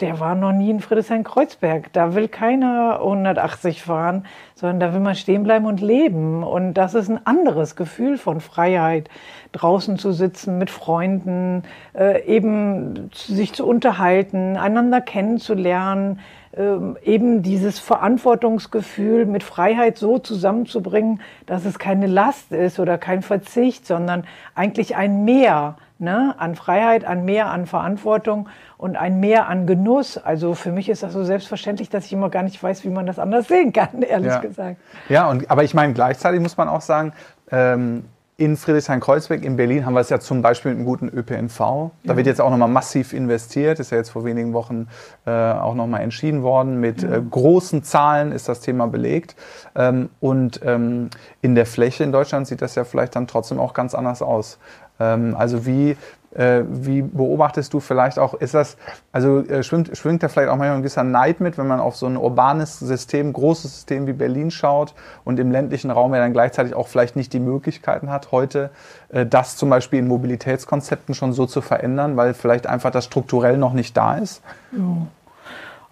der 0.00 0.20
war 0.20 0.34
noch 0.34 0.52
nie 0.52 0.70
in 0.70 0.80
Friedrichshain-Kreuzberg. 0.80 1.92
Da 1.92 2.14
will 2.14 2.28
keiner 2.28 3.00
180 3.00 3.82
fahren, 3.82 4.26
sondern 4.54 4.80
da 4.80 4.92
will 4.92 5.00
man 5.00 5.16
stehen 5.16 5.42
bleiben 5.42 5.66
und 5.66 5.80
leben. 5.80 6.44
Und 6.44 6.74
das 6.74 6.94
ist 6.94 7.08
ein 7.08 7.26
anderes 7.26 7.74
Gefühl 7.74 8.16
von 8.16 8.40
Freiheit, 8.40 9.08
draußen 9.52 9.98
zu 9.98 10.12
sitzen 10.12 10.58
mit 10.58 10.70
Freunden, 10.70 11.64
äh, 11.94 12.24
eben 12.26 13.10
sich 13.12 13.52
zu 13.54 13.66
unterhalten, 13.66 14.56
einander 14.56 15.00
kennenzulernen, 15.00 16.20
äh, 16.52 16.76
eben 17.04 17.42
dieses 17.42 17.80
Verantwortungsgefühl 17.80 19.26
mit 19.26 19.42
Freiheit 19.42 19.98
so 19.98 20.18
zusammenzubringen, 20.18 21.20
dass 21.46 21.64
es 21.64 21.78
keine 21.78 22.06
Last 22.06 22.52
ist 22.52 22.78
oder 22.78 22.98
kein 22.98 23.22
Verzicht, 23.22 23.86
sondern 23.86 24.24
eigentlich 24.54 24.94
ein 24.94 25.24
Mehr 25.24 25.76
ne, 25.98 26.34
an 26.38 26.54
Freiheit, 26.54 27.04
an 27.04 27.24
Mehr 27.24 27.50
an 27.50 27.66
Verantwortung 27.66 28.48
und 28.76 28.96
ein 28.96 29.20
Mehr 29.20 29.48
an 29.48 29.66
Genuss. 29.66 30.16
Also 30.18 30.54
für 30.54 30.72
mich 30.72 30.88
ist 30.88 31.02
das 31.02 31.12
so 31.12 31.24
selbstverständlich, 31.24 31.90
dass 31.90 32.06
ich 32.06 32.12
immer 32.12 32.30
gar 32.30 32.42
nicht 32.42 32.62
weiß, 32.62 32.84
wie 32.84 32.90
man 32.90 33.06
das 33.06 33.18
anders 33.18 33.48
sehen 33.48 33.72
kann, 33.72 34.02
ehrlich 34.02 34.32
ja. 34.32 34.38
gesagt. 34.40 34.76
Ja, 35.08 35.28
und, 35.28 35.50
aber 35.50 35.64
ich 35.64 35.74
meine, 35.74 35.92
gleichzeitig 35.92 36.40
muss 36.40 36.56
man 36.56 36.68
auch 36.68 36.82
sagen, 36.82 37.12
ähm, 37.50 38.04
in 38.40 38.56
Friedrichshain-Kreuzberg 38.56 39.44
in 39.44 39.56
Berlin 39.56 39.84
haben 39.84 39.94
wir 39.94 40.00
es 40.00 40.10
ja 40.10 40.20
zum 40.20 40.42
Beispiel 40.42 40.70
mit 40.70 40.78
einem 40.78 40.86
guten 40.86 41.08
ÖPNV. 41.08 41.58
Da 41.58 41.90
ja. 42.04 42.16
wird 42.16 42.28
jetzt 42.28 42.40
auch 42.40 42.50
nochmal 42.50 42.68
massiv 42.68 43.12
investiert. 43.12 43.80
Ist 43.80 43.90
ja 43.90 43.96
jetzt 43.96 44.10
vor 44.10 44.24
wenigen 44.24 44.52
Wochen 44.52 44.86
äh, 45.26 45.30
auch 45.32 45.74
nochmal 45.74 46.02
entschieden 46.02 46.44
worden. 46.44 46.78
Mit 46.78 47.02
ja. 47.02 47.16
äh, 47.16 47.20
großen 47.20 47.82
Zahlen 47.82 48.30
ist 48.30 48.48
das 48.48 48.60
Thema 48.60 48.86
belegt. 48.86 49.34
Ähm, 49.74 50.08
und 50.20 50.60
ähm, 50.64 51.10
in 51.42 51.56
der 51.56 51.66
Fläche 51.66 52.04
in 52.04 52.12
Deutschland 52.12 52.46
sieht 52.46 52.62
das 52.62 52.76
ja 52.76 52.84
vielleicht 52.84 53.16
dann 53.16 53.26
trotzdem 53.26 53.58
auch 53.58 53.74
ganz 53.74 53.92
anders 53.96 54.22
aus. 54.22 54.60
Ähm, 55.00 55.34
also 55.36 55.66
wie, 55.66 55.96
äh, 56.34 56.62
wie 56.68 57.02
beobachtest 57.02 57.72
du 57.72 57.80
vielleicht 57.80 58.18
auch, 58.18 58.34
ist 58.34 58.54
das, 58.54 58.76
also 59.12 59.40
äh, 59.40 59.62
schwingt, 59.62 59.96
schwingt 59.96 60.22
da 60.22 60.28
vielleicht 60.28 60.48
auch 60.48 60.56
manchmal 60.56 60.76
ein 60.76 60.82
gewisser 60.82 61.04
Neid 61.04 61.40
mit, 61.40 61.58
wenn 61.58 61.66
man 61.66 61.80
auf 61.80 61.96
so 61.96 62.06
ein 62.06 62.16
urbanes 62.16 62.78
System, 62.78 63.32
großes 63.32 63.72
System 63.72 64.06
wie 64.06 64.12
Berlin 64.12 64.50
schaut 64.50 64.94
und 65.24 65.38
im 65.38 65.50
ländlichen 65.50 65.90
Raum 65.90 66.14
ja 66.14 66.20
dann 66.20 66.32
gleichzeitig 66.32 66.74
auch 66.74 66.88
vielleicht 66.88 67.16
nicht 67.16 67.32
die 67.32 67.40
Möglichkeiten 67.40 68.10
hat, 68.10 68.32
heute 68.32 68.70
äh, 69.10 69.24
das 69.24 69.56
zum 69.56 69.70
Beispiel 69.70 70.00
in 70.00 70.08
Mobilitätskonzepten 70.08 71.14
schon 71.14 71.32
so 71.32 71.46
zu 71.46 71.60
verändern, 71.60 72.16
weil 72.16 72.34
vielleicht 72.34 72.66
einfach 72.66 72.90
das 72.90 73.06
strukturell 73.06 73.56
noch 73.56 73.72
nicht 73.72 73.96
da 73.96 74.16
ist? 74.16 74.42
Ja. 74.72 75.06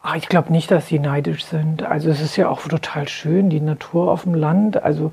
Ach, 0.08 0.14
ich 0.14 0.28
glaube 0.28 0.52
nicht, 0.52 0.70
dass 0.70 0.86
sie 0.86 1.00
neidisch 1.00 1.46
sind. 1.46 1.82
Also 1.82 2.10
es 2.10 2.20
ist 2.20 2.36
ja 2.36 2.48
auch 2.48 2.60
total 2.62 3.08
schön, 3.08 3.50
die 3.50 3.60
Natur 3.60 4.12
auf 4.12 4.22
dem 4.22 4.34
Land. 4.34 4.80
Also 4.84 5.10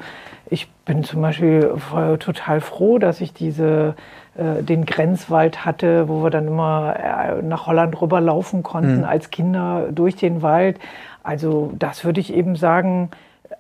ich 0.54 0.70
bin 0.86 1.04
zum 1.04 1.22
Beispiel 1.22 1.74
total 2.20 2.62
froh, 2.62 3.00
dass 3.00 3.22
ich 3.22 3.34
diese, 3.34 3.96
äh, 4.38 4.62
den 4.62 4.86
Grenzwald 4.86 5.66
hatte, 5.66 6.08
wo 6.08 6.24
wir 6.24 6.30
dann 6.30 6.48
immer 6.48 6.96
äh, 6.96 7.42
nach 7.42 7.66
Holland 7.66 8.00
rüberlaufen 8.00 8.62
konnten 8.62 9.00
mhm. 9.00 9.04
als 9.04 9.32
Kinder 9.32 9.88
durch 9.92 10.16
den 10.16 10.44
Wald. 10.44 10.80
Also 11.24 11.74
das 11.80 12.06
würde 12.06 12.20
ich 12.20 12.32
eben 12.32 12.56
sagen, 12.56 13.10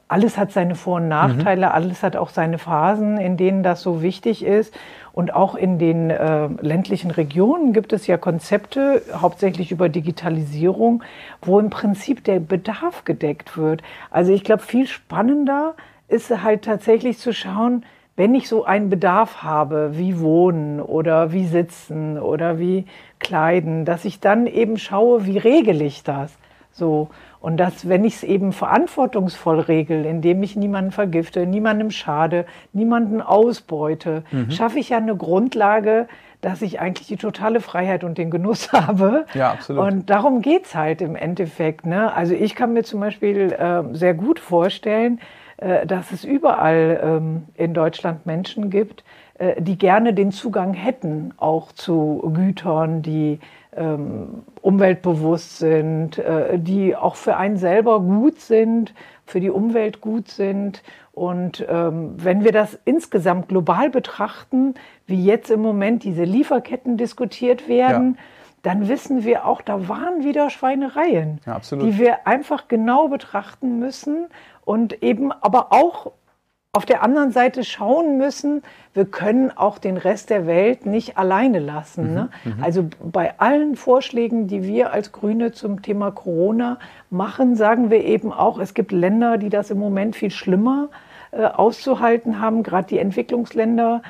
alles 0.08 0.38
hat 0.38 0.51
seine 0.51 0.75
Vor- 0.75 0.97
und 0.97 1.08
Nachteile, 1.08 1.65
mhm. 1.67 1.71
alles 1.71 2.03
hat 2.03 2.15
auch 2.15 2.29
seine 2.29 2.60
Phasen, 2.60 3.17
in 3.17 3.38
denen 3.38 3.63
das 3.63 3.82
so 3.82 4.03
wichtig 4.03 4.45
ist. 4.45 4.73
Und 5.13 5.34
auch 5.34 5.56
in 5.56 5.79
den 5.79 6.12
äh, 6.12 6.47
ländlichen 6.62 7.10
Regionen 7.10 7.73
gibt 7.73 7.91
es 7.91 8.06
ja 8.06 8.17
Konzepte, 8.17 9.01
hauptsächlich 9.13 9.71
über 9.71 9.89
Digitalisierung, 9.89 11.03
wo 11.41 11.60
im 11.60 11.71
Prinzip 11.71 12.23
der 12.23 12.39
Bedarf 12.39 13.03
gedeckt 13.03 13.58
wird. 13.58 13.82
Also 14.12 14.32
ich 14.32 14.43
glaube, 14.43 14.62
viel 14.62 14.88
spannender 14.88 15.73
ist 16.07 16.43
halt 16.43 16.63
tatsächlich 16.63 17.17
zu 17.17 17.33
schauen, 17.33 17.85
wenn 18.15 18.35
ich 18.35 18.47
so 18.47 18.63
einen 18.63 18.89
Bedarf 18.89 19.41
habe, 19.41 19.91
wie 19.93 20.19
Wohnen 20.19 20.79
oder 20.79 21.31
wie 21.33 21.47
Sitzen 21.47 22.19
oder 22.19 22.59
wie 22.59 22.85
Kleiden, 23.19 23.85
dass 23.85 24.05
ich 24.05 24.19
dann 24.19 24.45
eben 24.45 24.77
schaue, 24.77 25.25
wie 25.25 25.37
regel 25.37 25.81
ich 25.81 26.03
das 26.03 26.37
so. 26.73 27.09
Und 27.39 27.57
dass, 27.57 27.87
wenn 27.89 28.05
ich 28.05 28.15
es 28.15 28.23
eben 28.23 28.51
verantwortungsvoll 28.51 29.59
regel, 29.59 30.05
indem 30.05 30.43
ich 30.43 30.55
niemanden 30.55 30.91
vergifte, 30.91 31.45
niemandem 31.45 31.91
schade, 31.91 32.45
niemanden 32.71 33.21
ausbeute, 33.21 34.23
mhm. 34.31 34.51
schaffe 34.51 34.79
ich 34.79 34.89
ja 34.89 34.97
eine 34.97 35.15
Grundlage, 35.15 36.07
dass 36.41 36.61
ich 36.61 36.79
eigentlich 36.79 37.07
die 37.07 37.17
totale 37.17 37.61
Freiheit 37.61 38.03
und 38.03 38.17
den 38.17 38.31
Genuss 38.31 38.71
habe. 38.73 39.25
Ja, 39.33 39.51
absolut. 39.51 39.83
Und 39.83 40.09
darum 40.09 40.41
geht 40.41 40.65
es 40.65 40.75
halt 40.75 41.01
im 41.01 41.15
Endeffekt. 41.15 41.85
Ne? 41.85 42.13
Also 42.13 42.33
ich 42.33 42.55
kann 42.55 42.73
mir 42.73 42.83
zum 42.83 42.99
Beispiel 42.99 43.51
äh, 43.51 43.83
sehr 43.93 44.13
gut 44.13 44.39
vorstellen, 44.39 45.19
dass 45.86 46.12
es 46.12 46.23
überall 46.23 46.99
ähm, 47.04 47.43
in 47.56 47.73
Deutschland 47.73 48.26
Menschen 48.26 48.69
gibt, 48.69 49.04
äh, 49.36 49.62
die 49.62 49.78
gerne 49.78 50.13
den 50.13 50.32
Zugang 50.32 50.73
hätten, 50.73 51.34
auch 51.38 51.71
zu 51.71 52.32
Gütern, 52.34 53.02
die 53.02 53.39
ähm, 53.76 54.43
umweltbewusst 54.62 55.58
sind, 55.58 56.19
äh, 56.19 56.60
die 56.60 56.95
auch 56.95 57.15
für 57.15 57.36
einen 57.38 57.58
selber 57.58 57.99
gut 57.99 58.39
sind, 58.39 58.93
für 59.26 59.39
die 59.39 59.49
Umwelt 59.49 60.02
gut 60.02 60.30
sind. 60.30 60.84
Und 61.13 61.65
ähm, 61.67 62.13
wenn 62.17 62.43
wir 62.43 62.52
das 62.52 62.78
insgesamt 62.86 63.47
global 63.47 63.89
betrachten, 63.89 64.76
wie 65.08 65.23
jetzt 65.23 65.49
im 65.49 65.62
Moment 65.62 66.04
diese 66.04 66.23
Lieferketten 66.23 66.97
diskutiert 66.97 67.67
werden, 67.67 68.15
ja. 68.15 68.23
dann 68.62 68.88
wissen 68.88 69.23
wir 69.23 69.45
auch, 69.45 69.62
da 69.62 69.88
waren 69.88 70.23
wieder 70.23 70.49
Schweinereien, 70.52 71.39
ja, 71.45 71.60
die 71.71 71.97
wir 71.97 72.28
einfach 72.28 72.67
genau 72.67 73.08
betrachten 73.08 73.80
müssen 73.80 74.28
und 74.65 75.04
eben 75.04 75.32
aber 75.32 75.71
auch 75.71 76.12
auf 76.76 76.86
der 76.88 77.04
anderen 77.04 77.32
Seite 77.32 77.63
schauen 77.63 78.17
müssen, 78.17 78.63
wir 78.95 79.06
können 79.06 79.52
auch 79.56 79.78
den 79.78 79.95
Rest 79.95 80.32
der 80.32 80.47
Welt 80.47 80.88
nicht 80.88 81.19
alleine 81.19 81.60
lassen. 81.60 82.10
Mhm, 82.10 82.13
ne? 82.13 82.30
Mhm. 82.45 82.63
Also 82.63 82.89
bei 82.99 83.39
allen 83.39 83.76
Vorschlägen, 83.76 84.47
die 84.47 84.63
wir 84.63 84.91
als 84.91 85.12
Grüne 85.12 85.52
zum 85.52 85.84
Thema 85.84 86.10
Corona 86.10 86.80
machen, 87.12 87.56
sagen 87.56 87.91
wir 87.91 88.04
eben 88.04 88.34
auch, 88.34 88.58
es 88.58 88.73
gibt 88.73 88.91
Länder, 88.91 89.38
die 89.38 89.49
das 89.49 89.69
im 89.69 89.78
Moment 89.78 90.15
viel 90.15 90.32
schlimmer 90.32 90.89
äh, 91.30 91.45
auszuhalten 91.45 92.39
haben, 92.39 92.63
gerade 92.63 92.88
die 92.88 92.97
Entwicklungsländer. 92.97 94.02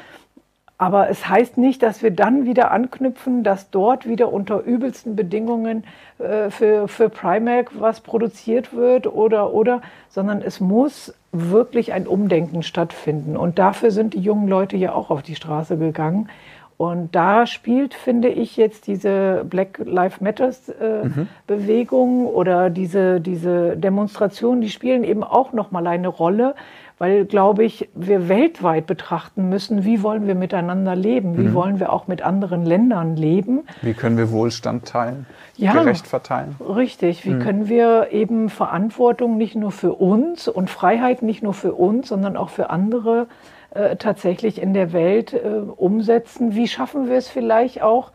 Aber 0.84 1.10
es 1.10 1.30
heißt 1.30 1.58
nicht, 1.58 1.82
dass 1.82 2.04
wir 2.04 2.12
dann 2.12 2.46
wieder 2.46 2.72
anknüpfen, 2.72 3.46
dass 3.46 3.70
dort 3.70 4.06
wieder 4.06 4.34
unter 4.34 4.64
übelsten 4.64 5.16
Bedingungen 5.16 5.86
äh, 6.20 6.50
für, 6.50 6.90
für 6.90 7.08
Primark 7.08 7.72
was 7.80 8.02
produziert 8.02 8.76
wird 8.76 9.08
oder, 9.08 9.54
oder, 9.54 9.82
sondern 10.10 10.42
es 10.42 10.60
muss 10.60 11.14
wirklich 11.32 11.94
ein 11.94 12.06
Umdenken 12.06 12.64
stattfinden. 12.64 13.38
Und 13.38 13.60
dafür 13.60 13.92
sind 13.92 14.14
die 14.14 14.20
jungen 14.20 14.50
Leute 14.50 14.76
ja 14.76 14.92
auch 14.94 15.10
auf 15.10 15.22
die 15.22 15.36
Straße 15.36 15.78
gegangen. 15.78 16.28
Und 16.76 17.16
da 17.16 17.48
spielt, 17.48 17.94
finde 17.94 18.28
ich, 18.28 18.58
jetzt 18.58 18.88
diese 18.88 19.46
Black 19.50 19.80
Lives 19.86 20.20
Matters 20.20 20.68
äh, 20.68 21.06
mhm. 21.06 21.30
Bewegung 21.48 22.28
oder 22.28 22.70
diese, 22.70 23.22
diese 23.22 23.78
Demonstrationen, 23.78 24.60
die 24.60 24.70
spielen 24.70 25.06
eben 25.06 25.24
auch 25.24 25.54
nochmal 25.54 25.88
eine 25.88 26.10
Rolle, 26.10 26.56
weil, 26.98 27.26
glaube 27.26 27.64
ich, 27.64 27.90
wir 27.96 28.30
weltweit 28.30 28.86
betrachten 28.86 29.50
müssen, 29.50 29.84
wie 29.84 30.04
wollen 30.04 30.28
wir 30.28 30.36
miteinander 30.36 30.96
leben, 30.96 31.38
wie 31.38 31.50
mhm. 31.50 31.54
wollen 31.54 31.80
wir 31.80 31.92
auch 31.92 32.08
mit 32.08 32.22
anderen 32.22 32.66
Ländern 32.66 33.16
leben. 33.16 33.64
Wie 33.82 33.94
können 33.94 34.18
wir 34.18 34.32
Wohlstand 34.32 34.86
teilen, 34.86 35.26
ja, 35.58 35.74
gerecht 35.74 36.08
verteilen. 36.08 36.56
Richtig, 36.60 37.26
wie 37.26 37.32
mhm. 37.32 37.40
können 37.40 37.70
wir 37.70 38.10
eben 38.12 38.50
Verantwortung 38.50 39.38
nicht 39.38 39.56
nur 39.56 39.72
für 39.72 39.94
uns 39.94 40.48
und 40.48 40.70
Freiheit 40.70 41.22
nicht 41.24 41.44
nur 41.44 41.54
für 41.54 41.74
uns, 41.74 42.10
sondern 42.10 42.38
auch 42.38 42.50
für 42.50 42.70
andere 42.70 43.28
äh, 43.72 43.96
tatsächlich 43.96 44.62
in 44.62 44.74
der 44.74 44.94
Welt 44.94 45.34
äh, 45.34 45.38
umsetzen. 45.76 46.56
Wie 46.56 46.68
schaffen 46.68 47.10
wir 47.10 47.18
es 47.18 47.28
vielleicht 47.28 47.82
auch, 47.82 48.12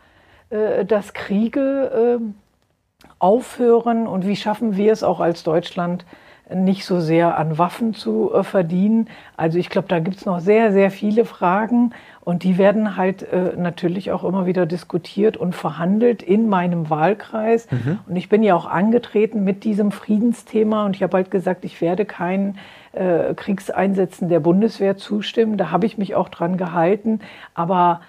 äh, 0.49 0.85
dass 0.85 1.13
Kriege 1.13 2.19
äh, 2.19 3.03
aufhören 3.19 4.07
und 4.07 4.25
wie 4.25 4.35
schaffen 4.35 4.77
wir 4.77 4.91
es 4.91 5.03
auch 5.03 5.19
als 5.19 5.43
Deutschland, 5.43 6.05
nicht 6.53 6.85
so 6.85 6.99
sehr 6.99 7.37
an 7.37 7.57
Waffen 7.57 7.93
zu 7.93 8.33
äh, 8.33 8.43
verdienen. 8.43 9.07
Also 9.37 9.57
ich 9.57 9.69
glaube, 9.69 9.87
da 9.87 9.99
gibt 9.99 10.17
es 10.17 10.25
noch 10.25 10.39
sehr, 10.39 10.71
sehr 10.71 10.91
viele 10.91 11.25
Fragen 11.25 11.91
und 12.21 12.43
die 12.43 12.57
werden 12.57 12.95
halt 12.95 13.23
äh, 13.23 13.55
natürlich 13.57 14.11
auch 14.11 14.23
immer 14.23 14.45
wieder 14.45 14.65
diskutiert 14.65 15.37
und 15.37 15.55
verhandelt 15.55 16.21
in 16.21 16.49
meinem 16.49 16.89
Wahlkreis. 16.89 17.67
Mhm. 17.71 17.99
Und 18.07 18.15
ich 18.15 18.29
bin 18.29 18.43
ja 18.43 18.55
auch 18.55 18.65
angetreten 18.65 19.43
mit 19.43 19.63
diesem 19.63 19.91
Friedensthema 19.91 20.85
und 20.85 20.95
ich 20.95 21.03
habe 21.03 21.17
halt 21.17 21.31
gesagt, 21.31 21.65
ich 21.65 21.81
werde 21.81 22.05
keinen 22.05 22.57
äh, 22.93 23.33
Kriegseinsätzen 23.33 24.29
der 24.29 24.39
Bundeswehr 24.39 24.97
zustimmen. 24.97 25.57
Da 25.57 25.71
habe 25.71 25.85
ich 25.85 25.97
mich 25.97 26.15
auch 26.15 26.29
dran 26.29 26.57
gehalten. 26.57 27.19
Aber 27.53 28.01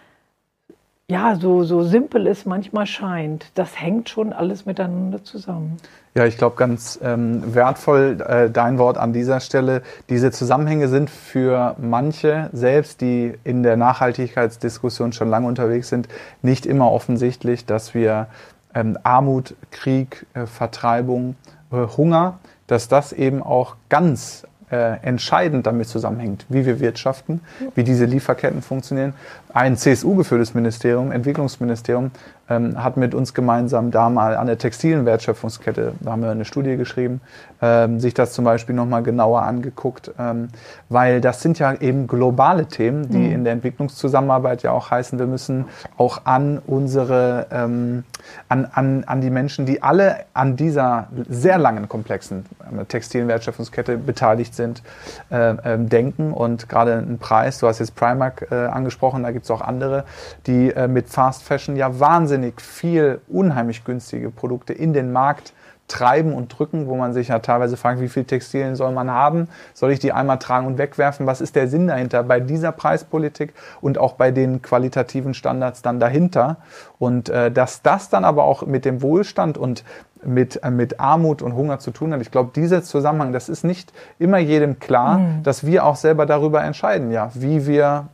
ja, 1.11 1.34
so, 1.34 1.64
so 1.64 1.82
simpel 1.82 2.26
es 2.26 2.47
manchmal 2.47 2.86
scheint, 2.86 3.51
das 3.57 3.80
hängt 3.80 4.09
schon 4.09 4.32
alles 4.32 4.64
miteinander 4.64 5.24
zusammen. 5.24 5.76
Ja, 6.12 6.26
ich 6.26 6.36
glaube, 6.36 6.56
ganz 6.56 6.98
ähm, 7.04 7.54
wertvoll 7.54 8.20
äh, 8.26 8.50
dein 8.50 8.78
Wort 8.78 8.98
an 8.98 9.12
dieser 9.12 9.38
Stelle. 9.38 9.82
Diese 10.08 10.32
Zusammenhänge 10.32 10.88
sind 10.88 11.08
für 11.08 11.76
manche, 11.78 12.50
selbst 12.52 13.00
die 13.00 13.34
in 13.44 13.62
der 13.62 13.76
Nachhaltigkeitsdiskussion 13.76 15.12
schon 15.12 15.28
lange 15.28 15.46
unterwegs 15.46 15.88
sind, 15.88 16.08
nicht 16.42 16.66
immer 16.66 16.90
offensichtlich, 16.90 17.64
dass 17.64 17.94
wir 17.94 18.26
ähm, 18.74 18.98
Armut, 19.04 19.54
Krieg, 19.70 20.26
äh, 20.34 20.46
Vertreibung, 20.46 21.36
äh, 21.70 21.76
Hunger, 21.96 22.40
dass 22.66 22.88
das 22.88 23.12
eben 23.12 23.40
auch 23.40 23.76
ganz 23.88 24.44
äh, 24.70 25.00
entscheidend 25.02 25.66
damit 25.66 25.88
zusammenhängt, 25.88 26.46
wie 26.48 26.66
wir 26.66 26.80
wirtschaften, 26.80 27.40
wie 27.74 27.84
diese 27.84 28.04
Lieferketten 28.04 28.62
funktionieren. 28.62 29.14
Ein 29.53 29.76
CSU-geführtes 29.76 30.55
Ministerium, 30.55 31.11
Entwicklungsministerium, 31.11 32.12
ähm, 32.51 32.82
hat 32.82 32.96
mit 32.96 33.14
uns 33.14 33.32
gemeinsam 33.32 33.90
da 33.90 34.11
mal 34.11 34.36
an 34.36 34.46
der 34.46 34.59
textilen 34.59 35.07
Wertschöpfungskette, 35.07 35.94
da 36.01 36.11
haben 36.11 36.22
wir 36.22 36.30
eine 36.30 36.44
Studie 36.44 36.76
geschrieben, 36.76 37.20
ähm, 37.62 38.01
sich 38.01 38.12
das 38.12 38.32
zum 38.32 38.44
Beispiel 38.44 38.74
nochmal 38.74 39.03
genauer 39.03 39.42
angeguckt, 39.42 40.11
ähm, 40.18 40.48
weil 40.88 41.20
das 41.20 41.42
sind 41.42 41.59
ja 41.59 41.72
eben 41.74 42.09
globale 42.09 42.66
Themen, 42.66 43.09
die 43.09 43.18
mhm. 43.18 43.32
in 43.32 43.44
der 43.44 43.53
Entwicklungszusammenarbeit 43.53 44.62
ja 44.62 44.72
auch 44.72 44.90
heißen, 44.90 45.18
wir 45.18 45.26
müssen 45.26 45.66
auch 45.96 46.22
an 46.24 46.61
unsere, 46.66 47.46
ähm, 47.53 48.05
an, 48.48 48.68
an, 48.72 49.05
an 49.05 49.20
die 49.20 49.30
Menschen, 49.30 49.64
die 49.64 49.82
alle 49.82 50.16
an 50.34 50.57
dieser 50.57 51.07
sehr 51.28 51.59
langen, 51.59 51.88
komplexen 51.88 52.44
äh, 52.61 52.84
textilen 52.84 53.28
Wertschöpfungskette 53.28 53.96
beteiligt 53.96 54.55
sind, 54.55 54.82
äh, 55.30 55.51
äh, 55.51 55.78
denken 55.78 56.32
und 56.32 56.68
gerade 56.68 56.94
ein 56.94 57.18
Preis, 57.18 57.59
du 57.59 57.68
hast 57.68 57.78
jetzt 57.78 57.94
Primark 57.94 58.48
äh, 58.51 58.55
angesprochen, 58.55 59.22
da 59.22 59.30
gibt 59.30 59.39
es 59.45 59.51
auch 59.51 59.61
andere, 59.61 60.05
die 60.47 60.72
äh, 60.72 60.88
mit 60.88 61.09
Fast 61.09 61.43
Fashion 61.43 61.76
ja 61.76 61.99
wahnsinnig 62.01 62.20
wahnsinnig 62.20 62.61
viel 62.61 63.20
unheimlich 63.28 63.84
günstige 63.84 64.30
Produkte 64.30 64.72
in 64.72 64.93
den 64.93 65.12
Markt 65.12 65.53
treiben 65.88 66.32
und 66.32 66.57
drücken, 66.57 66.86
wo 66.86 66.95
man 66.97 67.12
sich 67.12 67.28
ja 67.28 67.41
teilweise 67.41 67.76
fragt, 67.76 68.01
wie 68.01 68.09
viel 68.09 68.24
Textilien 68.24 68.76
soll 68.76 68.93
man 68.93 69.11
haben? 69.11 69.49
Soll 69.74 69.91
ich 69.91 69.99
die 69.99 70.12
einmal 70.12 70.38
tragen 70.38 70.68
und 70.68 70.78
wegwerfen? 70.78 71.26
Was 71.26 71.41
ist 71.41 71.57
der 71.57 71.66
Sinn 71.66 71.88
dahinter 71.88 72.22
bei 72.22 72.38
dieser 72.38 72.70
Preispolitik 72.70 73.55
und 73.80 73.99
auch 73.99 74.12
bei 74.12 74.30
den 74.30 74.62
qualitativen 74.62 75.34
Standards 75.34 75.82
dann 75.82 75.99
dahinter? 75.99 76.59
Und 77.01 77.28
äh, 77.28 77.51
dass 77.51 77.82
das 77.82 78.09
dann 78.09 78.24
aber 78.24 78.45
auch 78.45 78.64
mit 78.64 78.84
dem 78.84 79.03
Wohlstand 79.03 79.59
und 79.59 79.82
mit, 80.22 80.62
äh, 80.62 80.70
mit 80.70 81.01
Armut 81.01 81.43
und 81.43 81.55
Hunger 81.57 81.80
zu 81.80 81.91
tun 81.91 82.12
hat. 82.12 82.20
Ich 82.20 82.30
glaube, 82.30 82.51
dieser 82.55 82.84
Zusammenhang, 82.84 83.32
das 83.32 83.49
ist 83.49 83.64
nicht 83.64 83.93
immer 84.20 84.38
jedem 84.38 84.78
klar, 84.78 85.18
mhm. 85.18 85.43
dass 85.43 85.66
wir 85.66 85.84
auch 85.84 85.97
selber 85.97 86.24
darüber 86.26 86.62
entscheiden, 86.62 87.11
ja, 87.11 87.30
wie 87.34 87.66
wir 87.66 88.07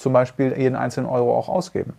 zum 0.00 0.12
Beispiel 0.12 0.56
jeden 0.56 0.76
einzelnen 0.76 1.08
Euro 1.08 1.36
auch 1.36 1.48
ausgeben. 1.48 1.94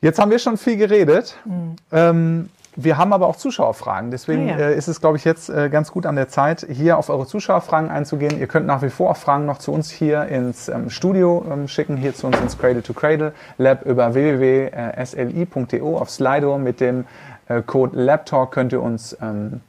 Jetzt 0.00 0.18
haben 0.18 0.30
wir 0.30 0.38
schon 0.38 0.56
viel 0.56 0.76
geredet. 0.76 1.36
Mhm. 1.44 1.76
Ähm, 1.92 2.48
wir 2.74 2.96
haben 2.96 3.12
aber 3.12 3.26
auch 3.26 3.36
Zuschauerfragen. 3.36 4.10
Deswegen 4.10 4.48
ah, 4.48 4.58
ja. 4.58 4.68
äh, 4.70 4.76
ist 4.76 4.88
es, 4.88 5.00
glaube 5.00 5.18
ich, 5.18 5.24
jetzt 5.24 5.50
äh, 5.50 5.68
ganz 5.68 5.92
gut 5.92 6.06
an 6.06 6.16
der 6.16 6.28
Zeit, 6.28 6.66
hier 6.68 6.96
auf 6.96 7.10
eure 7.10 7.26
Zuschauerfragen 7.26 7.90
einzugehen. 7.90 8.40
Ihr 8.40 8.46
könnt 8.46 8.66
nach 8.66 8.82
wie 8.82 8.88
vor 8.88 9.10
auch 9.10 9.16
Fragen 9.16 9.44
noch 9.44 9.58
zu 9.58 9.72
uns 9.72 9.90
hier 9.90 10.24
ins 10.24 10.68
ähm, 10.68 10.88
Studio 10.88 11.44
ähm, 11.50 11.68
schicken, 11.68 11.96
hier 11.96 12.14
zu 12.14 12.26
uns 12.26 12.40
ins 12.40 12.58
Cradle 12.58 12.82
to 12.82 12.94
Cradle 12.94 13.32
Lab 13.58 13.84
über 13.84 14.14
www.sli.de 14.14 15.82
auf 15.82 16.10
Slido. 16.10 16.56
Mit 16.56 16.80
dem 16.80 17.04
äh, 17.48 17.60
Code 17.60 17.96
LabTalk 18.00 18.50
könnt 18.50 18.72
ihr 18.72 18.80
uns 18.80 19.16
ähm, 19.20 19.60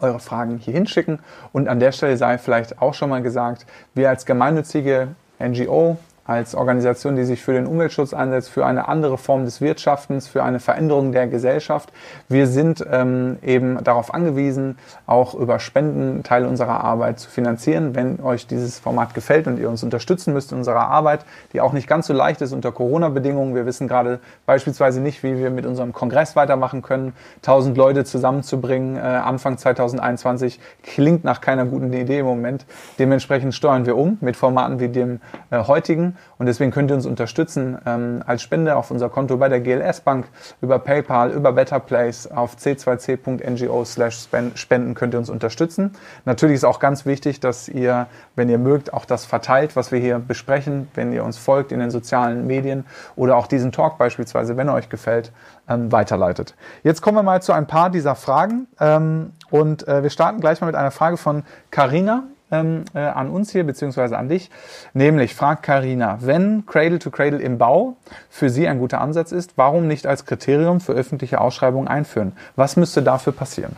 eure 0.00 0.18
Fragen 0.18 0.56
hier 0.56 0.72
hinschicken. 0.72 1.18
Und 1.52 1.68
an 1.68 1.78
der 1.78 1.92
Stelle 1.92 2.16
sei 2.16 2.38
vielleicht 2.38 2.80
auch 2.80 2.94
schon 2.94 3.10
mal 3.10 3.22
gesagt, 3.22 3.66
wir 3.94 4.08
als 4.08 4.24
gemeinnützige 4.24 5.08
NGO 5.40 5.96
als 6.24 6.54
Organisation, 6.54 7.16
die 7.16 7.24
sich 7.24 7.42
für 7.42 7.52
den 7.52 7.66
Umweltschutz 7.66 8.14
einsetzt, 8.14 8.50
für 8.50 8.64
eine 8.64 8.88
andere 8.88 9.18
Form 9.18 9.44
des 9.44 9.60
Wirtschaftens, 9.60 10.28
für 10.28 10.44
eine 10.44 10.60
Veränderung 10.60 11.12
der 11.12 11.26
Gesellschaft. 11.26 11.92
Wir 12.28 12.46
sind 12.46 12.84
ähm, 12.90 13.38
eben 13.42 13.82
darauf 13.82 14.14
angewiesen, 14.14 14.78
auch 15.06 15.34
über 15.34 15.58
Spenden 15.58 16.22
Teile 16.22 16.46
unserer 16.46 16.84
Arbeit 16.84 17.18
zu 17.18 17.28
finanzieren. 17.28 17.94
Wenn 17.94 18.20
euch 18.20 18.46
dieses 18.46 18.78
Format 18.78 19.14
gefällt 19.14 19.46
und 19.46 19.58
ihr 19.58 19.68
uns 19.68 19.82
unterstützen 19.82 20.32
müsst 20.32 20.52
in 20.52 20.58
unserer 20.58 20.88
Arbeit, 20.88 21.24
die 21.52 21.60
auch 21.60 21.72
nicht 21.72 21.88
ganz 21.88 22.06
so 22.06 22.12
leicht 22.12 22.40
ist 22.42 22.52
unter 22.52 22.70
Corona-Bedingungen. 22.70 23.54
Wir 23.54 23.66
wissen 23.66 23.88
gerade 23.88 24.20
beispielsweise 24.46 25.00
nicht, 25.00 25.22
wie 25.22 25.36
wir 25.36 25.50
mit 25.50 25.66
unserem 25.66 25.92
Kongress 25.92 26.36
weitermachen 26.36 26.82
können. 26.82 27.14
1000 27.38 27.76
Leute 27.76 28.04
zusammenzubringen 28.04 28.96
äh, 28.96 29.00
Anfang 29.00 29.58
2021 29.58 30.60
klingt 30.82 31.24
nach 31.24 31.40
keiner 31.40 31.64
guten 31.64 31.92
Idee 31.92 32.20
im 32.20 32.26
Moment. 32.26 32.66
Dementsprechend 32.98 33.54
steuern 33.54 33.86
wir 33.86 33.96
um 33.96 34.18
mit 34.20 34.36
Formaten 34.36 34.78
wie 34.80 34.88
dem 34.88 35.20
äh, 35.50 35.64
heutigen 35.64 36.16
und 36.38 36.46
deswegen 36.46 36.70
könnt 36.70 36.90
ihr 36.90 36.94
uns 36.94 37.06
unterstützen 37.06 37.78
ähm, 37.84 38.22
als 38.26 38.42
Spende 38.42 38.76
auf 38.76 38.90
unser 38.90 39.08
Konto 39.10 39.36
bei 39.36 39.48
der 39.48 39.60
GLS 39.60 40.00
Bank, 40.00 40.26
über 40.60 40.78
PayPal, 40.78 41.30
über 41.30 41.52
Better 41.52 41.80
Place, 41.80 42.30
auf 42.30 42.56
c2c.ngo 42.56 43.84
slash 43.84 44.28
spenden 44.54 44.94
könnt 44.94 45.14
ihr 45.14 45.18
uns 45.18 45.28
unterstützen. 45.30 45.92
Natürlich 46.24 46.56
ist 46.56 46.64
auch 46.64 46.78
ganz 46.78 47.04
wichtig, 47.04 47.40
dass 47.40 47.68
ihr, 47.68 48.06
wenn 48.36 48.48
ihr 48.48 48.58
mögt, 48.58 48.92
auch 48.92 49.04
das 49.04 49.26
verteilt, 49.26 49.76
was 49.76 49.92
wir 49.92 49.98
hier 49.98 50.18
besprechen, 50.18 50.88
wenn 50.94 51.12
ihr 51.12 51.24
uns 51.24 51.36
folgt 51.36 51.72
in 51.72 51.80
den 51.80 51.90
sozialen 51.90 52.46
Medien 52.46 52.84
oder 53.16 53.36
auch 53.36 53.46
diesen 53.46 53.72
Talk 53.72 53.98
beispielsweise, 53.98 54.56
wenn 54.56 54.68
er 54.68 54.74
euch 54.74 54.88
gefällt, 54.88 55.32
ähm, 55.68 55.92
weiterleitet. 55.92 56.54
Jetzt 56.82 57.02
kommen 57.02 57.18
wir 57.18 57.22
mal 57.22 57.42
zu 57.42 57.52
ein 57.52 57.66
paar 57.66 57.90
dieser 57.90 58.14
Fragen 58.14 58.66
ähm, 58.80 59.32
und 59.50 59.86
äh, 59.86 60.02
wir 60.02 60.10
starten 60.10 60.40
gleich 60.40 60.60
mal 60.60 60.66
mit 60.66 60.76
einer 60.76 60.90
Frage 60.90 61.16
von 61.16 61.44
Carina 61.70 62.24
ähm, 62.50 62.84
äh, 62.94 63.00
an 63.00 63.30
uns 63.30 63.52
hier, 63.52 63.64
beziehungsweise 63.64 64.18
an 64.18 64.28
dich. 64.28 64.50
Nämlich 64.94 65.34
fragt 65.34 65.62
Karina, 65.62 66.18
wenn 66.20 66.66
Cradle 66.66 66.98
to 66.98 67.10
Cradle 67.10 67.40
im 67.40 67.58
Bau 67.58 67.96
für 68.28 68.50
Sie 68.50 68.68
ein 68.68 68.78
guter 68.78 69.00
Ansatz 69.00 69.32
ist, 69.32 69.52
warum 69.56 69.86
nicht 69.86 70.06
als 70.06 70.26
Kriterium 70.26 70.80
für 70.80 70.92
öffentliche 70.92 71.40
Ausschreibungen 71.40 71.88
einführen? 71.88 72.32
Was 72.56 72.76
müsste 72.76 73.02
dafür 73.02 73.32
passieren? 73.32 73.76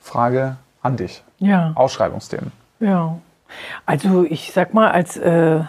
Frage 0.00 0.56
an 0.82 0.96
dich. 0.96 1.22
Ja. 1.38 1.72
Ausschreibungsthemen. 1.74 2.52
Ja. 2.80 3.18
Also 3.84 4.24
ich 4.24 4.52
sag 4.52 4.74
mal, 4.74 4.90
als 4.90 5.16
äh, 5.16 5.60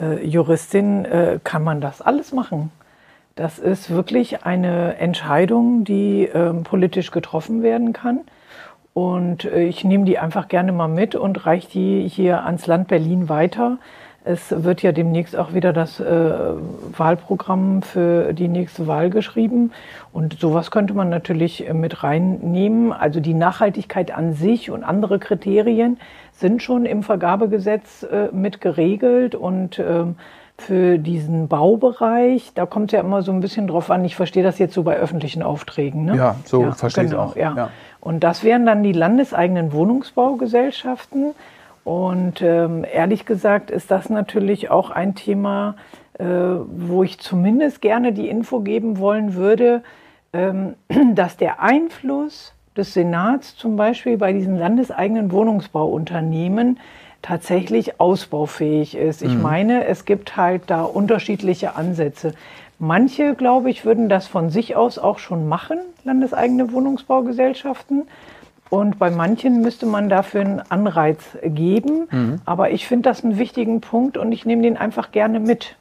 äh, 0.00 0.24
Juristin 0.24 1.04
äh, 1.04 1.38
kann 1.42 1.62
man 1.62 1.80
das 1.80 2.02
alles 2.02 2.32
machen. 2.32 2.70
Das 3.34 3.58
ist 3.58 3.90
wirklich 3.90 4.44
eine 4.46 4.96
Entscheidung, 4.96 5.84
die 5.84 6.24
ähm, 6.24 6.62
politisch 6.62 7.10
getroffen 7.10 7.62
werden 7.62 7.92
kann. 7.92 8.20
Und 8.96 9.44
äh, 9.44 9.64
ich 9.64 9.84
nehme 9.84 10.06
die 10.06 10.18
einfach 10.18 10.48
gerne 10.48 10.72
mal 10.72 10.88
mit 10.88 11.14
und 11.14 11.44
reiche 11.44 11.68
die 11.68 12.08
hier 12.08 12.46
ans 12.46 12.66
Land 12.66 12.88
Berlin 12.88 13.28
weiter. 13.28 13.76
Es 14.24 14.64
wird 14.64 14.80
ja 14.80 14.90
demnächst 14.90 15.36
auch 15.36 15.52
wieder 15.52 15.74
das 15.74 16.00
äh, 16.00 16.32
Wahlprogramm 16.96 17.82
für 17.82 18.32
die 18.32 18.48
nächste 18.48 18.86
Wahl 18.86 19.10
geschrieben. 19.10 19.72
Und 20.14 20.40
sowas 20.40 20.70
könnte 20.70 20.94
man 20.94 21.10
natürlich 21.10 21.68
äh, 21.68 21.74
mit 21.74 22.04
reinnehmen. 22.04 22.94
Also 22.94 23.20
die 23.20 23.34
Nachhaltigkeit 23.34 24.16
an 24.16 24.32
sich 24.32 24.70
und 24.70 24.82
andere 24.82 25.18
Kriterien 25.18 25.98
sind 26.32 26.62
schon 26.62 26.86
im 26.86 27.02
Vergabegesetz 27.02 28.02
äh, 28.02 28.28
mit 28.32 28.62
geregelt. 28.62 29.34
Und 29.34 29.78
ähm, 29.78 30.16
für 30.58 30.98
diesen 30.98 31.48
Baubereich, 31.48 32.52
da 32.54 32.64
kommt 32.64 32.90
es 32.90 32.96
ja 32.96 33.00
immer 33.00 33.20
so 33.20 33.30
ein 33.30 33.40
bisschen 33.40 33.66
drauf 33.66 33.90
an. 33.90 34.06
Ich 34.06 34.16
verstehe 34.16 34.42
das 34.42 34.58
jetzt 34.58 34.72
so 34.72 34.82
bei 34.84 34.96
öffentlichen 34.96 35.42
Aufträgen. 35.42 36.06
Ne? 36.06 36.16
Ja, 36.16 36.36
so 36.44 36.62
ja, 36.62 36.72
verstehe 36.72 37.04
ich 37.04 37.10
genau, 37.10 37.24
auch. 37.24 37.36
Ja. 37.36 37.54
ja. 37.54 37.70
Und 38.06 38.20
das 38.20 38.44
wären 38.44 38.64
dann 38.66 38.84
die 38.84 38.92
landeseigenen 38.92 39.72
Wohnungsbaugesellschaften. 39.72 41.34
Und 41.82 42.40
ähm, 42.40 42.84
ehrlich 42.88 43.26
gesagt 43.26 43.68
ist 43.72 43.90
das 43.90 44.10
natürlich 44.10 44.70
auch 44.70 44.90
ein 44.90 45.16
Thema, 45.16 45.74
äh, 46.20 46.24
wo 46.24 47.02
ich 47.02 47.18
zumindest 47.18 47.80
gerne 47.80 48.12
die 48.12 48.28
Info 48.28 48.60
geben 48.60 49.00
wollen 49.00 49.34
würde, 49.34 49.82
ähm, 50.32 50.74
dass 51.14 51.36
der 51.36 51.60
Einfluss 51.60 52.54
des 52.76 52.94
Senats 52.94 53.56
zum 53.56 53.74
Beispiel 53.74 54.18
bei 54.18 54.32
diesen 54.32 54.56
landeseigenen 54.56 55.32
Wohnungsbauunternehmen 55.32 56.78
tatsächlich 57.22 57.98
ausbaufähig 57.98 58.96
ist. 58.96 59.20
Ich 59.20 59.34
mhm. 59.34 59.42
meine, 59.42 59.86
es 59.86 60.04
gibt 60.04 60.36
halt 60.36 60.62
da 60.68 60.84
unterschiedliche 60.84 61.74
Ansätze. 61.74 62.34
Manche, 62.78 63.34
glaube 63.34 63.70
ich, 63.70 63.84
würden 63.84 64.08
das 64.08 64.26
von 64.26 64.50
sich 64.50 64.76
aus 64.76 64.98
auch 64.98 65.18
schon 65.18 65.48
machen, 65.48 65.78
landeseigene 66.04 66.72
Wohnungsbaugesellschaften. 66.72 68.06
Und 68.68 68.98
bei 68.98 69.10
manchen 69.10 69.62
müsste 69.62 69.86
man 69.86 70.08
dafür 70.08 70.40
einen 70.40 70.60
Anreiz 70.60 71.20
geben. 71.42 72.08
Mhm. 72.10 72.40
Aber 72.44 72.70
ich 72.70 72.86
finde 72.86 73.08
das 73.08 73.24
einen 73.24 73.38
wichtigen 73.38 73.80
Punkt 73.80 74.18
und 74.18 74.32
ich 74.32 74.44
nehme 74.44 74.62
den 74.62 74.76
einfach 74.76 75.12
gerne 75.12 75.40
mit. 75.40 75.76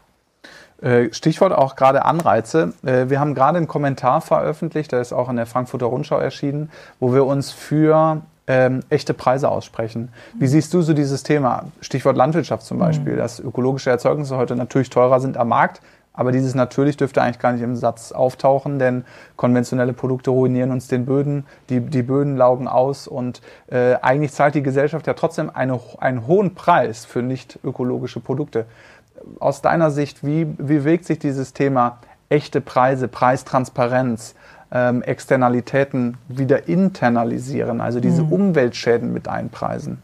Äh, 0.81 1.11
Stichwort 1.13 1.51
auch 1.51 1.75
gerade 1.75 2.05
Anreize. 2.05 2.73
Äh, 2.85 3.09
wir 3.09 3.19
haben 3.19 3.33
gerade 3.33 3.57
einen 3.57 3.67
Kommentar 3.67 4.21
veröffentlicht, 4.21 4.91
der 4.91 5.01
ist 5.01 5.13
auch 5.13 5.29
in 5.29 5.35
der 5.35 5.45
Frankfurter 5.45 5.87
Rundschau 5.87 6.17
erschienen, 6.17 6.69
wo 6.99 7.13
wir 7.13 7.25
uns 7.25 7.51
für 7.51 8.21
ähm, 8.47 8.81
echte 8.89 9.13
Preise 9.13 9.49
aussprechen. 9.49 10.09
Wie 10.37 10.47
siehst 10.47 10.73
du 10.73 10.81
so 10.81 10.93
dieses 10.93 11.23
Thema? 11.23 11.65
Stichwort 11.81 12.17
Landwirtschaft 12.17 12.63
zum 12.63 12.77
Beispiel, 12.77 13.13
mhm. 13.13 13.17
dass 13.17 13.39
ökologische 13.39 13.89
Erzeugnisse 13.89 14.37
heute 14.37 14.55
natürlich 14.55 14.89
teurer 14.89 15.19
sind 15.19 15.37
am 15.37 15.49
Markt. 15.49 15.81
Aber 16.15 16.31
dieses 16.31 16.55
natürlich 16.55 16.97
dürfte 16.97 17.21
eigentlich 17.21 17.39
gar 17.39 17.51
nicht 17.51 17.61
im 17.61 17.75
Satz 17.75 18.11
auftauchen, 18.11 18.79
denn 18.79 19.05
konventionelle 19.35 19.93
Produkte 19.93 20.31
ruinieren 20.31 20.71
uns 20.71 20.87
den 20.87 21.05
Böden, 21.05 21.45
die, 21.69 21.81
die 21.81 22.03
Böden 22.03 22.37
laugen 22.37 22.67
aus 22.67 23.07
und 23.07 23.41
äh, 23.67 23.95
eigentlich 24.01 24.31
zahlt 24.31 24.55
die 24.55 24.63
Gesellschaft 24.63 25.07
ja 25.07 25.13
trotzdem 25.13 25.51
eine, 25.53 25.79
einen 25.99 26.25
hohen 26.27 26.55
Preis 26.55 27.05
für 27.05 27.21
nicht 27.21 27.59
ökologische 27.63 28.19
Produkte. 28.19 28.65
Aus 29.39 29.61
deiner 29.61 29.91
Sicht, 29.91 30.25
wie, 30.25 30.47
wie 30.57 30.83
wirkt 30.83 31.05
sich 31.05 31.19
dieses 31.19 31.53
Thema 31.53 31.99
echte 32.29 32.61
Preise, 32.61 33.07
Preistransparenz, 33.07 34.35
ähm, 34.71 35.01
Externalitäten 35.01 36.17
wieder 36.27 36.67
internalisieren, 36.67 37.81
also 37.81 37.99
diese 37.99 38.23
mhm. 38.23 38.31
Umweltschäden 38.31 39.11
mit 39.11 39.27
einpreisen? 39.27 40.01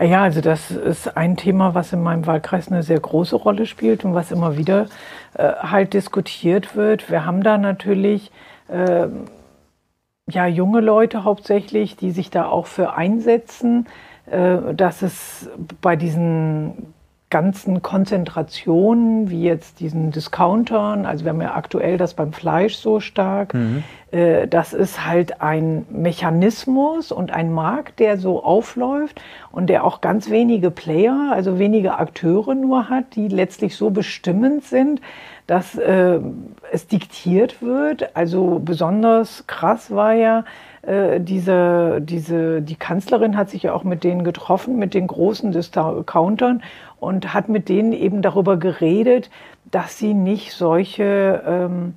Ja, 0.00 0.22
also 0.22 0.40
das 0.40 0.70
ist 0.70 1.16
ein 1.16 1.36
Thema, 1.36 1.74
was 1.74 1.92
in 1.92 2.02
meinem 2.02 2.26
Wahlkreis 2.26 2.68
eine 2.68 2.82
sehr 2.82 2.98
große 2.98 3.36
Rolle 3.36 3.66
spielt 3.66 4.04
und 4.04 4.14
was 4.14 4.32
immer 4.32 4.56
wieder 4.56 4.86
äh, 5.34 5.52
halt 5.54 5.92
diskutiert 5.92 6.76
wird. 6.76 7.10
Wir 7.10 7.24
haben 7.26 7.42
da 7.42 7.58
natürlich 7.58 8.32
äh, 8.68 9.08
ja 10.28 10.46
junge 10.46 10.80
Leute 10.80 11.24
hauptsächlich, 11.24 11.96
die 11.96 12.10
sich 12.10 12.30
da 12.30 12.46
auch 12.46 12.66
für 12.66 12.94
einsetzen, 12.94 13.86
äh, 14.26 14.74
dass 14.74 15.02
es 15.02 15.50
bei 15.80 15.94
diesen 15.94 16.94
ganzen 17.32 17.80
Konzentrationen, 17.80 19.30
wie 19.30 19.42
jetzt 19.42 19.80
diesen 19.80 20.10
Discountern, 20.10 21.06
also 21.06 21.24
wir 21.24 21.30
haben 21.30 21.40
ja 21.40 21.54
aktuell 21.54 21.96
das 21.96 22.12
beim 22.12 22.34
Fleisch 22.34 22.76
so 22.76 23.00
stark, 23.00 23.54
mhm. 23.54 23.82
äh, 24.10 24.46
das 24.46 24.74
ist 24.74 25.06
halt 25.06 25.40
ein 25.40 25.86
Mechanismus 25.90 27.10
und 27.10 27.32
ein 27.32 27.50
Markt, 27.50 28.00
der 28.00 28.18
so 28.18 28.44
aufläuft 28.44 29.22
und 29.50 29.68
der 29.68 29.84
auch 29.84 30.02
ganz 30.02 30.28
wenige 30.28 30.70
Player, 30.70 31.30
also 31.32 31.58
wenige 31.58 31.94
Akteure 31.94 32.54
nur 32.54 32.90
hat, 32.90 33.16
die 33.16 33.28
letztlich 33.28 33.76
so 33.76 33.88
bestimmend 33.88 34.64
sind, 34.64 35.00
dass 35.46 35.74
äh, 35.78 36.20
es 36.70 36.86
diktiert 36.86 37.62
wird. 37.62 38.14
Also 38.14 38.60
besonders 38.62 39.46
krass 39.46 39.90
war 39.90 40.12
ja, 40.12 40.44
äh, 40.82 41.20
diese, 41.20 42.00
diese, 42.00 42.60
die 42.60 42.74
Kanzlerin 42.74 43.36
hat 43.36 43.50
sich 43.50 43.62
ja 43.62 43.72
auch 43.72 43.84
mit 43.84 44.04
denen 44.04 44.24
getroffen, 44.24 44.78
mit 44.78 44.94
den 44.94 45.06
großen 45.06 45.52
Discountern 45.52 46.62
und 46.98 47.32
hat 47.32 47.48
mit 47.48 47.68
denen 47.68 47.92
eben 47.92 48.22
darüber 48.22 48.56
geredet, 48.56 49.30
dass 49.70 49.98
sie 49.98 50.12
nicht 50.12 50.52
solche 50.52 51.42
ähm, 51.46 51.94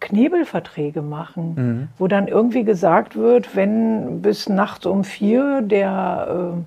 Knebelverträge 0.00 1.00
machen, 1.00 1.54
mhm. 1.54 1.88
wo 1.98 2.08
dann 2.08 2.28
irgendwie 2.28 2.64
gesagt 2.64 3.16
wird, 3.16 3.56
wenn 3.56 4.20
bis 4.20 4.48
nachts 4.48 4.84
um 4.84 5.04
vier 5.04 5.62
der 5.62 6.28
ähm, 6.30 6.64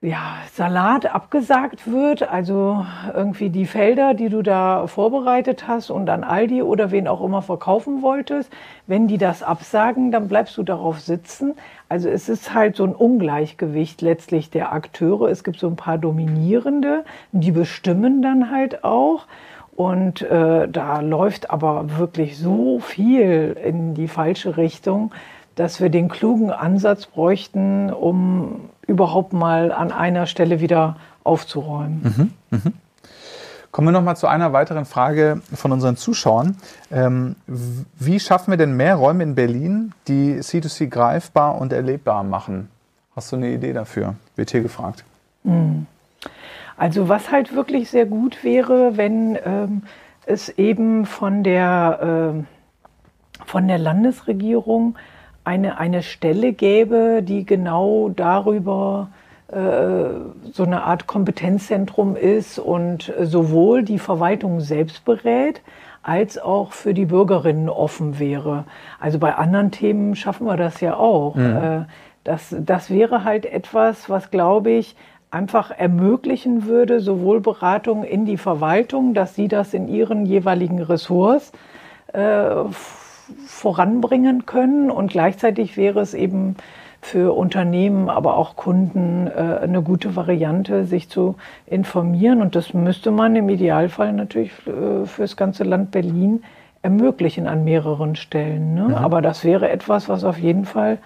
ja, 0.00 0.36
Salat 0.52 1.12
abgesagt 1.12 1.90
wird, 1.90 2.22
also 2.22 2.86
irgendwie 3.12 3.50
die 3.50 3.66
Felder, 3.66 4.14
die 4.14 4.28
du 4.28 4.42
da 4.42 4.86
vorbereitet 4.86 5.66
hast 5.66 5.90
und 5.90 6.08
an 6.08 6.22
Aldi 6.22 6.62
oder 6.62 6.92
wen 6.92 7.08
auch 7.08 7.20
immer 7.20 7.42
verkaufen 7.42 8.00
wolltest, 8.00 8.52
wenn 8.86 9.08
die 9.08 9.18
das 9.18 9.42
absagen, 9.42 10.12
dann 10.12 10.28
bleibst 10.28 10.56
du 10.56 10.62
darauf 10.62 11.00
sitzen. 11.00 11.54
Also 11.88 12.08
es 12.08 12.28
ist 12.28 12.54
halt 12.54 12.76
so 12.76 12.84
ein 12.84 12.94
Ungleichgewicht 12.94 14.00
letztlich 14.00 14.50
der 14.50 14.72
Akteure. 14.72 15.30
Es 15.30 15.42
gibt 15.42 15.58
so 15.58 15.66
ein 15.66 15.76
paar 15.76 15.98
Dominierende, 15.98 17.04
die 17.32 17.50
bestimmen 17.50 18.22
dann 18.22 18.52
halt 18.52 18.84
auch. 18.84 19.26
Und 19.74 20.22
äh, 20.22 20.68
da 20.68 21.00
läuft 21.00 21.50
aber 21.50 21.98
wirklich 21.98 22.38
so 22.38 22.78
viel 22.78 23.56
in 23.64 23.94
die 23.94 24.08
falsche 24.08 24.56
Richtung, 24.56 25.12
dass 25.58 25.80
wir 25.80 25.90
den 25.90 26.08
klugen 26.08 26.50
Ansatz 26.52 27.06
bräuchten, 27.06 27.92
um 27.92 28.70
überhaupt 28.86 29.32
mal 29.32 29.72
an 29.72 29.90
einer 29.90 30.26
Stelle 30.26 30.60
wieder 30.60 30.96
aufzuräumen. 31.24 32.32
Mhm, 32.50 32.58
mh. 32.58 32.72
Kommen 33.72 33.88
wir 33.88 33.92
noch 33.92 34.02
mal 34.02 34.14
zu 34.14 34.28
einer 34.28 34.52
weiteren 34.52 34.84
Frage 34.84 35.42
von 35.52 35.72
unseren 35.72 35.96
Zuschauern. 35.96 36.56
Ähm, 36.90 37.34
wie 37.46 38.18
schaffen 38.20 38.52
wir 38.52 38.56
denn 38.56 38.76
mehr 38.76 38.94
Räume 38.94 39.24
in 39.24 39.34
Berlin, 39.34 39.92
die 40.06 40.36
C2C 40.38 40.86
greifbar 40.86 41.60
und 41.60 41.72
erlebbar 41.72 42.22
machen? 42.22 42.70
Hast 43.14 43.32
du 43.32 43.36
eine 43.36 43.50
Idee 43.50 43.72
dafür? 43.72 44.14
Wird 44.36 44.50
hier 44.52 44.62
gefragt. 44.62 45.04
Hm. 45.44 45.86
Also 46.76 47.08
was 47.08 47.32
halt 47.32 47.54
wirklich 47.54 47.90
sehr 47.90 48.06
gut 48.06 48.44
wäre, 48.44 48.96
wenn 48.96 49.36
ähm, 49.44 49.82
es 50.24 50.48
eben 50.50 51.04
von 51.04 51.42
der, 51.42 52.34
äh, 52.38 53.44
von 53.44 53.66
der 53.66 53.78
Landesregierung 53.78 54.96
eine, 55.48 55.78
eine 55.78 56.02
Stelle 56.02 56.52
gäbe, 56.52 57.22
die 57.22 57.46
genau 57.46 58.10
darüber 58.10 59.08
äh, 59.50 60.10
so 60.52 60.62
eine 60.62 60.82
Art 60.82 61.06
Kompetenzzentrum 61.06 62.16
ist 62.16 62.58
und 62.58 63.10
sowohl 63.22 63.82
die 63.82 63.98
Verwaltung 63.98 64.60
selbst 64.60 65.06
berät, 65.06 65.62
als 66.02 66.36
auch 66.38 66.72
für 66.72 66.92
die 66.92 67.06
Bürgerinnen 67.06 67.70
offen 67.70 68.18
wäre. 68.18 68.64
Also 69.00 69.18
bei 69.18 69.34
anderen 69.36 69.70
Themen 69.70 70.16
schaffen 70.16 70.46
wir 70.46 70.58
das 70.58 70.82
ja 70.82 70.96
auch. 70.96 71.34
Mhm. 71.34 71.56
Äh, 71.56 71.80
das, 72.24 72.54
das 72.58 72.90
wäre 72.90 73.24
halt 73.24 73.46
etwas, 73.46 74.10
was, 74.10 74.30
glaube 74.30 74.72
ich, 74.72 74.96
einfach 75.30 75.70
ermöglichen 75.70 76.66
würde, 76.66 77.00
sowohl 77.00 77.40
Beratung 77.40 78.04
in 78.04 78.26
die 78.26 78.36
Verwaltung, 78.36 79.14
dass 79.14 79.34
sie 79.34 79.48
das 79.48 79.72
in 79.72 79.88
ihren 79.88 80.26
jeweiligen 80.26 80.82
Ressorts 80.82 81.52
äh, 82.12 82.50
voranbringen 83.46 84.46
können. 84.46 84.90
Und 84.90 85.10
gleichzeitig 85.10 85.76
wäre 85.76 86.00
es 86.00 86.14
eben 86.14 86.56
für 87.00 87.36
Unternehmen, 87.36 88.08
aber 88.08 88.36
auch 88.36 88.56
Kunden 88.56 89.28
äh, 89.28 89.60
eine 89.62 89.82
gute 89.82 90.16
Variante, 90.16 90.84
sich 90.84 91.08
zu 91.08 91.36
informieren. 91.66 92.42
Und 92.42 92.56
das 92.56 92.74
müsste 92.74 93.10
man 93.10 93.36
im 93.36 93.48
Idealfall 93.48 94.12
natürlich 94.12 94.52
äh, 94.66 95.06
für 95.06 95.22
das 95.22 95.36
ganze 95.36 95.64
Land 95.64 95.90
Berlin 95.90 96.42
ermöglichen 96.82 97.46
an 97.46 97.64
mehreren 97.64 98.16
Stellen. 98.16 98.74
Ne? 98.74 98.88
Mhm. 98.88 98.94
Aber 98.94 99.22
das 99.22 99.44
wäre 99.44 99.70
etwas, 99.70 100.08
was 100.08 100.24
auf 100.24 100.38
jeden 100.38 100.64
Fall 100.64 100.98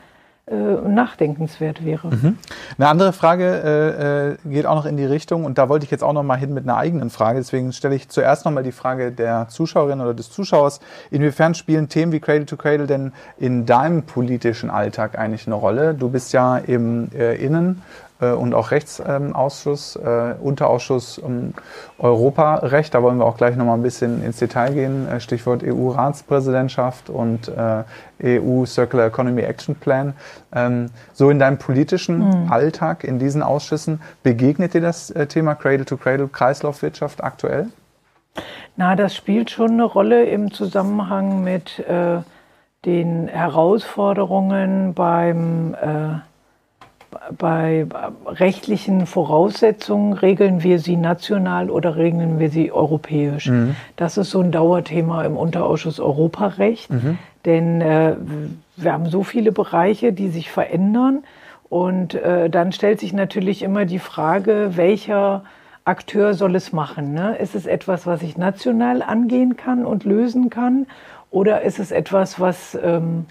nachdenkenswert 0.51 1.85
wäre. 1.85 2.09
Mhm. 2.09 2.37
Eine 2.77 2.89
andere 2.89 3.13
Frage 3.13 3.45
äh, 3.45 4.31
äh, 4.33 4.37
geht 4.45 4.67
auch 4.67 4.75
noch 4.75 4.87
in 4.87 4.97
die 4.97 5.05
Richtung 5.05 5.45
und 5.45 5.57
da 5.57 5.69
wollte 5.69 5.85
ich 5.85 5.91
jetzt 5.93 6.03
auch 6.03 6.13
noch 6.13 6.25
mal 6.25 6.37
hin 6.37 6.53
mit 6.53 6.65
einer 6.65 6.77
eigenen 6.77 7.11
Frage. 7.11 7.39
Deswegen 7.39 7.73
stelle 7.73 7.95
ich 7.95 8.09
zuerst 8.09 8.45
noch 8.45 8.53
mal 8.53 8.65
die 8.65 8.73
Frage 8.73 9.13
der 9.13 9.47
Zuschauerin 9.49 10.01
oder 10.01 10.15
des 10.15 10.31
Zuschauers: 10.31 10.81
Inwiefern 11.13 11.55
spielen 11.55 11.89
Themen 11.89 12.11
wie 12.11 12.19
Cradle 12.19 12.47
to 12.47 12.57
Cradle 12.57 12.89
denn 12.89 13.13
in 13.39 13.67
deinem 13.67 14.03
politischen 14.03 14.69
Alltag 14.69 15.17
eigentlich 15.17 15.47
eine 15.47 15.55
Rolle? 15.55 15.95
Du 15.95 16.09
bist 16.09 16.33
ja 16.33 16.59
im 16.59 17.11
äh, 17.15 17.37
Innen- 17.37 17.81
äh, 17.81 18.12
und 18.27 18.55
auch 18.55 18.71
Rechtsausschuss, 18.71 19.97
äh, 19.97 20.35
Unterausschuss 20.41 21.19
um 21.19 21.55
Europarecht. 21.99 22.95
Da 22.95 23.03
wollen 23.03 23.19
wir 23.19 23.27
auch 23.27 23.37
gleich 23.37 23.57
noch 23.57 23.65
mal 23.65 23.75
ein 23.75 23.83
bisschen 23.83 24.23
ins 24.25 24.39
Detail 24.39 24.73
gehen. 24.73 25.09
Äh, 25.09 25.21
Stichwort 25.21 25.63
EU-Ratspräsidentschaft 25.65 27.11
und 27.11 27.51
EU 28.23 28.65
Circular 28.65 29.07
Economy 29.07 29.43
Action 29.43 29.75
Plan. 29.75 30.15
Ähm, 30.55 30.91
so 31.13 31.31
in 31.31 31.39
deinem 31.39 31.59
politischen 31.59 32.19
mhm. 32.19 32.53
Alltag 32.53 33.05
in 33.05 33.19
diesen 33.19 33.43
Ausschüssen 33.43 34.01
begegnet 34.23 34.75
dir 34.75 34.81
das 34.81 35.13
Thema 35.29 35.55
Cradle 35.55 35.85
to 35.85 35.97
Cradle 35.97 36.29
Kreislaufwirtschaft 36.29 37.23
aktuell? 37.23 37.69
Na, 38.77 38.97
das 38.97 39.15
spielt 39.15 39.51
schon 39.51 39.73
eine 39.73 39.85
Rolle 39.85 40.25
im 40.25 40.51
Zusammenhang 40.51 41.45
mit 41.45 41.79
äh, 41.81 42.21
den 42.85 43.29
Herausforderungen 43.29 44.95
beim 44.95 45.75
äh, 45.75 46.19
bei 47.37 47.87
rechtlichen 48.27 49.07
Voraussetzungen 49.07 50.13
regeln 50.13 50.63
wir 50.63 50.79
sie 50.79 50.97
national 50.97 51.71
oder 51.71 51.97
regeln 51.97 52.39
wir 52.39 52.51
sie 52.51 52.73
europäisch. 52.73 53.49
Mhm. 53.49 53.77
Das 53.97 54.17
ist 54.17 54.31
so 54.31 54.41
ein 54.41 54.53
Dauerthema 54.53 55.25
im 55.25 55.37
Unterausschuss 55.37 56.01
Europarecht, 56.01 56.91
mhm. 56.91 57.19
denn 57.45 57.81
äh, 57.81 58.17
wir 58.77 58.93
haben 58.93 59.07
so 59.07 59.23
viele 59.23 59.53
Bereiche, 59.53 60.13
die 60.13 60.29
sich 60.29 60.51
verändern 60.51 61.25
und 61.69 62.15
äh, 62.15 62.51
dann 62.51 62.73
stellt 62.73 63.01
sich 63.01 63.13
natürlich 63.13 63.63
immer 63.63 63.85
die 63.85 63.99
Frage, 63.99 64.73
welcher 64.75 65.45
Akteur 65.85 66.35
soll 66.35 66.55
es 66.55 66.73
machen? 66.73 67.13
Ne? 67.13 67.37
Ist 67.37 67.55
es 67.55 67.67
etwas, 67.67 68.07
was 68.07 68.23
ich 68.23 68.37
national 68.37 69.03
angehen 69.03 69.57
kann 69.57 69.85
und 69.85 70.05
lösen 70.05 70.51
kann 70.51 70.87
oder 71.31 71.63
ist 71.63 71.79
es 71.79 71.91
etwas, 71.91 72.39
was 72.39 72.79
ähm, 72.83 73.27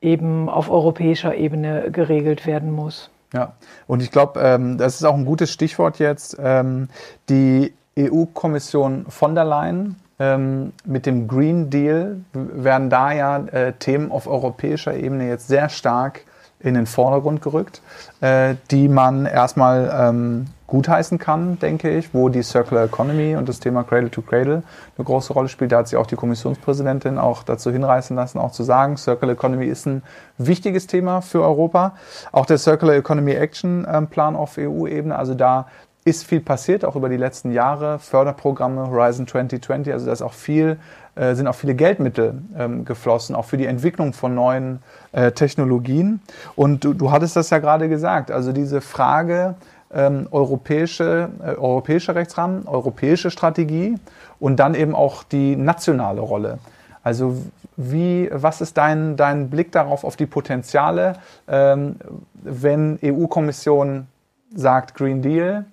eben 0.00 0.48
auf 0.48 0.70
europäischer 0.70 1.34
Ebene 1.34 1.90
geregelt 1.90 2.46
werden 2.46 2.70
muss. 2.70 3.10
Ja, 3.32 3.52
und 3.86 4.02
ich 4.02 4.10
glaube, 4.10 4.40
ähm, 4.40 4.76
das 4.76 4.96
ist 4.96 5.04
auch 5.04 5.14
ein 5.14 5.24
gutes 5.24 5.52
Stichwort 5.52 5.98
jetzt. 5.98 6.36
Ähm, 6.42 6.88
die 7.28 7.72
EU-Kommission 7.98 9.06
von 9.08 9.34
der 9.34 9.44
Leyen 9.44 9.96
ähm, 10.18 10.72
mit 10.84 11.06
dem 11.06 11.28
Green 11.28 11.70
Deal 11.70 12.20
werden 12.32 12.90
da 12.90 13.12
ja 13.12 13.38
äh, 13.38 13.72
Themen 13.74 14.10
auf 14.10 14.26
europäischer 14.26 14.94
Ebene 14.94 15.28
jetzt 15.28 15.48
sehr 15.48 15.68
stark 15.68 16.22
in 16.58 16.74
den 16.74 16.86
Vordergrund 16.86 17.40
gerückt, 17.40 17.80
äh, 18.20 18.54
die 18.70 18.88
man 18.88 19.26
erstmal 19.26 19.90
ähm, 19.96 20.46
gutheißen 20.70 21.18
kann, 21.18 21.58
denke 21.58 21.90
ich, 21.90 22.14
wo 22.14 22.28
die 22.28 22.42
Circular 22.42 22.84
Economy 22.84 23.36
und 23.36 23.48
das 23.48 23.60
Thema 23.60 23.82
Cradle 23.82 24.10
to 24.10 24.22
Cradle 24.22 24.62
eine 24.96 25.04
große 25.04 25.32
Rolle 25.32 25.48
spielt. 25.48 25.72
Da 25.72 25.78
hat 25.78 25.88
sich 25.88 25.98
auch 25.98 26.06
die 26.06 26.16
Kommissionspräsidentin 26.16 27.18
auch 27.18 27.42
dazu 27.42 27.70
hinreißen 27.70 28.16
lassen, 28.16 28.38
auch 28.38 28.52
zu 28.52 28.62
sagen, 28.62 28.96
Circular 28.96 29.34
Economy 29.34 29.66
ist 29.66 29.86
ein 29.86 30.02
wichtiges 30.38 30.86
Thema 30.86 31.20
für 31.20 31.42
Europa. 31.42 31.94
Auch 32.32 32.46
der 32.46 32.56
Circular 32.56 32.94
Economy 32.94 33.32
Action 33.32 33.86
ähm, 33.90 34.06
Plan 34.06 34.36
auf 34.36 34.56
EU-Ebene, 34.58 35.16
also 35.16 35.34
da 35.34 35.66
ist 36.04 36.24
viel 36.24 36.40
passiert, 36.40 36.84
auch 36.84 36.96
über 36.96 37.08
die 37.08 37.16
letzten 37.16 37.50
Jahre. 37.52 37.98
Förderprogramme 37.98 38.88
Horizon 38.88 39.26
2020, 39.26 39.92
also 39.92 40.06
da 40.06 40.12
ist 40.12 40.22
auch 40.22 40.32
viel, 40.32 40.78
äh, 41.14 41.34
sind 41.34 41.46
auch 41.46 41.54
viele 41.54 41.74
Geldmittel 41.74 42.42
ähm, 42.56 42.84
geflossen, 42.84 43.34
auch 43.34 43.44
für 43.44 43.58
die 43.58 43.66
Entwicklung 43.66 44.12
von 44.12 44.34
neuen 44.34 44.82
äh, 45.12 45.32
Technologien. 45.32 46.22
Und 46.56 46.84
du, 46.84 46.94
du 46.94 47.10
hattest 47.10 47.36
das 47.36 47.50
ja 47.50 47.58
gerade 47.58 47.88
gesagt, 47.88 48.30
also 48.30 48.52
diese 48.52 48.80
Frage, 48.80 49.56
ähm, 49.92 50.28
europäische, 50.30 51.30
äh, 51.42 51.54
europäische 51.56 52.14
Rechtsrahmen, 52.14 52.66
europäische 52.66 53.30
Strategie 53.30 53.96
und 54.38 54.56
dann 54.56 54.74
eben 54.74 54.94
auch 54.94 55.22
die 55.22 55.56
nationale 55.56 56.20
Rolle. 56.20 56.58
Also 57.02 57.36
wie, 57.76 58.28
was 58.32 58.60
ist 58.60 58.76
dein, 58.76 59.16
dein 59.16 59.48
Blick 59.48 59.72
darauf, 59.72 60.04
auf 60.04 60.16
die 60.16 60.26
Potenziale, 60.26 61.14
ähm, 61.48 61.96
wenn 62.34 62.98
EU-Kommission 63.02 64.06
sagt 64.54 64.94
Green 64.94 65.22
Deal, 65.22 65.64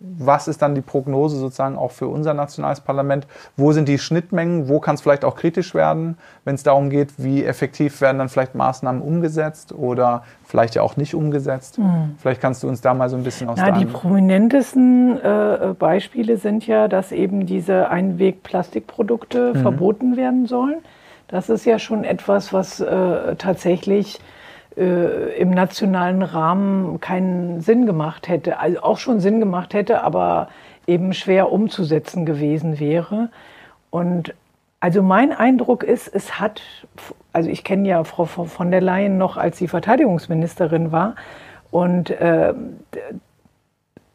was 0.00 0.48
ist 0.48 0.62
dann 0.62 0.74
die 0.74 0.80
Prognose 0.80 1.36
sozusagen 1.36 1.76
auch 1.76 1.90
für 1.90 2.08
unser 2.08 2.32
nationales 2.32 2.80
Parlament? 2.80 3.26
Wo 3.58 3.72
sind 3.72 3.86
die 3.86 3.98
Schnittmengen? 3.98 4.68
Wo 4.68 4.80
kann 4.80 4.94
es 4.94 5.02
vielleicht 5.02 5.26
auch 5.26 5.36
kritisch 5.36 5.74
werden, 5.74 6.16
wenn 6.44 6.54
es 6.54 6.62
darum 6.62 6.88
geht, 6.88 7.10
wie 7.18 7.44
effektiv 7.44 8.00
werden 8.00 8.18
dann 8.18 8.30
vielleicht 8.30 8.54
Maßnahmen 8.54 9.02
umgesetzt 9.02 9.74
oder 9.74 10.22
vielleicht 10.44 10.74
ja 10.74 10.82
auch 10.82 10.96
nicht 10.96 11.14
umgesetzt? 11.14 11.78
Mhm. 11.78 12.14
Vielleicht 12.16 12.40
kannst 12.40 12.62
du 12.62 12.68
uns 12.68 12.80
da 12.80 12.94
mal 12.94 13.10
so 13.10 13.16
ein 13.16 13.24
bisschen 13.24 13.50
aus 13.50 13.58
Na, 13.60 13.72
Die 13.72 13.84
prominentesten 13.84 15.20
äh, 15.20 15.74
Beispiele 15.78 16.38
sind 16.38 16.66
ja, 16.66 16.88
dass 16.88 17.12
eben 17.12 17.44
diese 17.44 17.90
Einweg-Plastikprodukte 17.90 19.52
mhm. 19.54 19.58
verboten 19.60 20.16
werden 20.16 20.46
sollen. 20.46 20.78
Das 21.28 21.50
ist 21.50 21.66
ja 21.66 21.78
schon 21.78 22.04
etwas, 22.04 22.54
was 22.54 22.80
äh, 22.80 23.36
tatsächlich 23.36 24.18
äh, 24.76 25.36
im 25.38 25.50
nationalen 25.50 26.22
Rahmen 26.22 27.00
keinen 27.00 27.60
Sinn 27.60 27.86
gemacht 27.86 28.28
hätte, 28.28 28.58
also 28.58 28.82
auch 28.82 28.98
schon 28.98 29.20
Sinn 29.20 29.40
gemacht 29.40 29.74
hätte, 29.74 30.02
aber 30.02 30.48
eben 30.86 31.12
schwer 31.12 31.52
umzusetzen 31.52 32.24
gewesen 32.24 32.78
wäre. 32.78 33.30
Und 33.90 34.34
also 34.78 35.02
mein 35.02 35.32
Eindruck 35.32 35.82
ist, 35.82 36.08
es 36.08 36.40
hat, 36.40 36.62
also 37.32 37.50
ich 37.50 37.64
kenne 37.64 37.88
ja 37.88 38.04
Frau 38.04 38.24
von 38.24 38.70
der 38.70 38.80
Leyen 38.80 39.18
noch, 39.18 39.36
als 39.36 39.58
sie 39.58 39.68
Verteidigungsministerin 39.68 40.92
war. 40.92 41.16
Und 41.70 42.10
äh, 42.10 42.54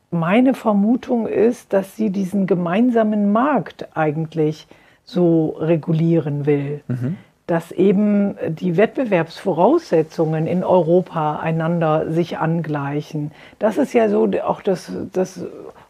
meine 0.10 0.54
Vermutung 0.54 1.28
ist, 1.28 1.74
dass 1.74 1.96
sie 1.96 2.10
diesen 2.10 2.48
gemeinsamen 2.48 3.32
Markt 3.32 3.90
eigentlich 3.96 4.68
so 5.04 5.50
regulieren 5.60 6.46
will. 6.46 6.82
Mhm 6.88 7.18
dass 7.48 7.72
eben 7.72 8.36
die 8.50 8.76
Wettbewerbsvoraussetzungen 8.76 10.48
in 10.48 10.64
Europa 10.64 11.38
einander 11.38 12.12
sich 12.12 12.40
angleichen. 12.40 13.32
Das 13.60 13.78
ist 13.78 13.94
ja 13.94 14.10
so 14.10 14.28
auch 14.44 14.62
das, 14.62 14.92
das 15.14 15.42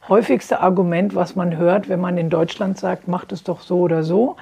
häufigste 0.09 0.59
Argument, 0.59 1.15
was 1.15 1.35
man 1.35 1.57
hört, 1.57 1.87
wenn 1.87 2.01
man 2.01 2.17
in 2.17 2.29
Deutschland 2.29 2.77
sagt, 2.77 3.07
macht 3.07 3.31
es 3.31 3.43
doch 3.43 3.61
so 3.61 3.79
oder 3.79 4.03
so 4.03 4.35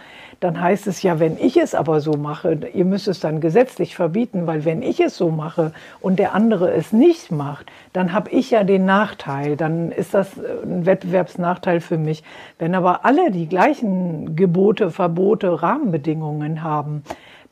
dann 0.43 0.59
heißt 0.59 0.87
es 0.87 1.01
ja, 1.01 1.19
wenn 1.19 1.37
ich 1.37 1.55
es 1.55 1.73
aber 1.73 2.01
so 2.01 2.13
mache, 2.13 2.59
ihr 2.73 2.83
müsst 2.83 3.07
es 3.07 3.21
dann 3.21 3.39
gesetzlich 3.39 3.95
verbieten, 3.95 4.45
weil 4.45 4.65
wenn 4.65 4.81
ich 4.81 4.99
es 4.99 5.15
so 5.15 5.29
mache 5.29 5.71
und 6.01 6.19
der 6.19 6.35
andere 6.35 6.73
es 6.73 6.91
nicht 6.91 7.31
macht, 7.31 7.71
dann 7.93 8.11
habe 8.11 8.29
ich 8.29 8.51
ja 8.51 8.65
den 8.65 8.83
Nachteil, 8.83 9.55
dann 9.55 9.91
ist 9.93 10.13
das 10.13 10.37
äh, 10.37 10.41
ein 10.65 10.85
Wettbewerbsnachteil 10.85 11.79
für 11.79 11.97
mich. 11.97 12.23
Wenn 12.59 12.75
aber 12.75 13.05
alle 13.05 13.31
die 13.31 13.47
gleichen 13.47 14.35
Gebote, 14.35 14.91
Verbote, 14.91 15.63
Rahmenbedingungen 15.63 16.61
haben, 16.61 17.03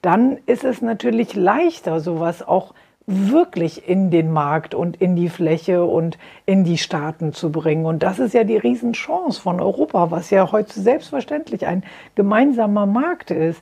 dann 0.01 0.37
ist 0.45 0.65
es 0.65 0.81
natürlich 0.81 1.33
leichter, 1.33 2.01
sowas 2.01 2.45
auch 2.45 2.73
wirklich 3.11 3.87
in 3.87 4.11
den 4.11 4.31
Markt 4.31 4.73
und 4.73 5.01
in 5.01 5.15
die 5.15 5.29
Fläche 5.29 5.83
und 5.83 6.17
in 6.45 6.63
die 6.63 6.77
Staaten 6.77 7.33
zu 7.33 7.51
bringen. 7.51 7.85
Und 7.85 8.03
das 8.03 8.19
ist 8.19 8.33
ja 8.33 8.43
die 8.43 8.57
Riesenchance 8.57 9.41
von 9.41 9.59
Europa, 9.59 10.11
was 10.11 10.29
ja 10.29 10.51
heute 10.51 10.79
selbstverständlich 10.79 11.67
ein 11.67 11.83
gemeinsamer 12.15 12.85
Markt 12.85 13.31
ist. 13.31 13.61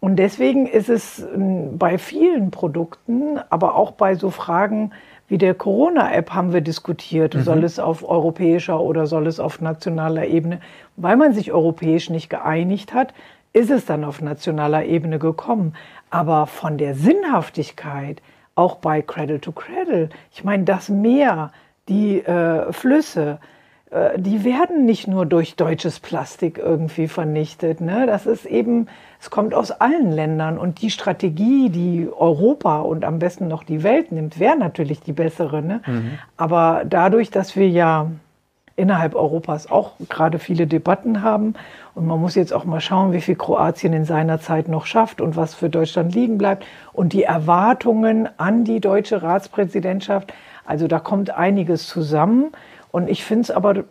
Und 0.00 0.16
deswegen 0.16 0.66
ist 0.66 0.88
es 0.88 1.26
ähm, 1.34 1.78
bei 1.78 1.98
vielen 1.98 2.50
Produkten, 2.50 3.38
aber 3.50 3.74
auch 3.74 3.92
bei 3.92 4.14
so 4.14 4.30
Fragen 4.30 4.92
wie 5.28 5.38
der 5.38 5.54
Corona-App 5.54 6.30
haben 6.30 6.52
wir 6.52 6.62
diskutiert, 6.62 7.34
mhm. 7.34 7.42
soll 7.42 7.64
es 7.64 7.78
auf 7.78 8.08
europäischer 8.08 8.80
oder 8.80 9.06
soll 9.06 9.26
es 9.26 9.40
auf 9.40 9.60
nationaler 9.60 10.26
Ebene, 10.26 10.60
weil 10.96 11.16
man 11.16 11.34
sich 11.34 11.52
europäisch 11.52 12.08
nicht 12.08 12.30
geeinigt 12.30 12.94
hat, 12.94 13.12
ist 13.52 13.70
es 13.70 13.84
dann 13.84 14.04
auf 14.04 14.22
nationaler 14.22 14.84
Ebene 14.84 15.18
gekommen. 15.18 15.74
Aber 16.10 16.46
von 16.46 16.78
der 16.78 16.94
Sinnhaftigkeit, 16.94 18.22
auch 18.58 18.76
bei 18.76 19.02
Cradle 19.02 19.40
to 19.40 19.52
Cradle. 19.52 20.10
Ich 20.32 20.44
meine, 20.44 20.64
das 20.64 20.88
Meer, 20.88 21.52
die 21.88 22.18
äh, 22.18 22.72
Flüsse, 22.72 23.38
äh, 23.90 24.18
die 24.18 24.44
werden 24.44 24.84
nicht 24.84 25.06
nur 25.06 25.26
durch 25.26 25.54
deutsches 25.54 26.00
Plastik 26.00 26.58
irgendwie 26.58 27.06
vernichtet. 27.06 27.80
Ne? 27.80 28.06
Das 28.06 28.26
ist 28.26 28.44
eben, 28.44 28.88
es 29.20 29.30
kommt 29.30 29.54
aus 29.54 29.70
allen 29.70 30.10
Ländern 30.10 30.58
und 30.58 30.82
die 30.82 30.90
Strategie, 30.90 31.70
die 31.70 32.08
Europa 32.10 32.80
und 32.80 33.04
am 33.04 33.20
besten 33.20 33.46
noch 33.46 33.62
die 33.62 33.84
Welt 33.84 34.10
nimmt, 34.10 34.40
wäre 34.40 34.56
natürlich 34.56 35.00
die 35.00 35.12
bessere. 35.12 35.62
Ne? 35.62 35.80
Mhm. 35.86 36.18
Aber 36.36 36.82
dadurch, 36.84 37.30
dass 37.30 37.54
wir 37.54 37.68
ja 37.68 38.10
innerhalb 38.78 39.14
Europas 39.14 39.70
auch 39.70 39.92
gerade 40.08 40.38
viele 40.38 40.66
Debatten 40.66 41.22
haben. 41.22 41.54
Und 41.94 42.06
man 42.06 42.20
muss 42.20 42.36
jetzt 42.36 42.52
auch 42.52 42.64
mal 42.64 42.80
schauen, 42.80 43.12
wie 43.12 43.20
viel 43.20 43.34
Kroatien 43.34 43.92
in 43.92 44.04
seiner 44.04 44.40
Zeit 44.40 44.68
noch 44.68 44.86
schafft 44.86 45.20
und 45.20 45.36
was 45.36 45.54
für 45.54 45.68
Deutschland 45.68 46.14
liegen 46.14 46.38
bleibt. 46.38 46.64
Und 46.92 47.12
die 47.12 47.24
Erwartungen 47.24 48.28
an 48.38 48.64
die 48.64 48.80
deutsche 48.80 49.22
Ratspräsidentschaft. 49.22 50.32
Also 50.64 50.86
da 50.86 51.00
kommt 51.00 51.30
einiges 51.30 51.88
zusammen. 51.88 52.52
Und 52.92 53.10
ich 53.10 53.24
finde 53.24 53.42
es 53.42 53.50
aber 53.50 53.84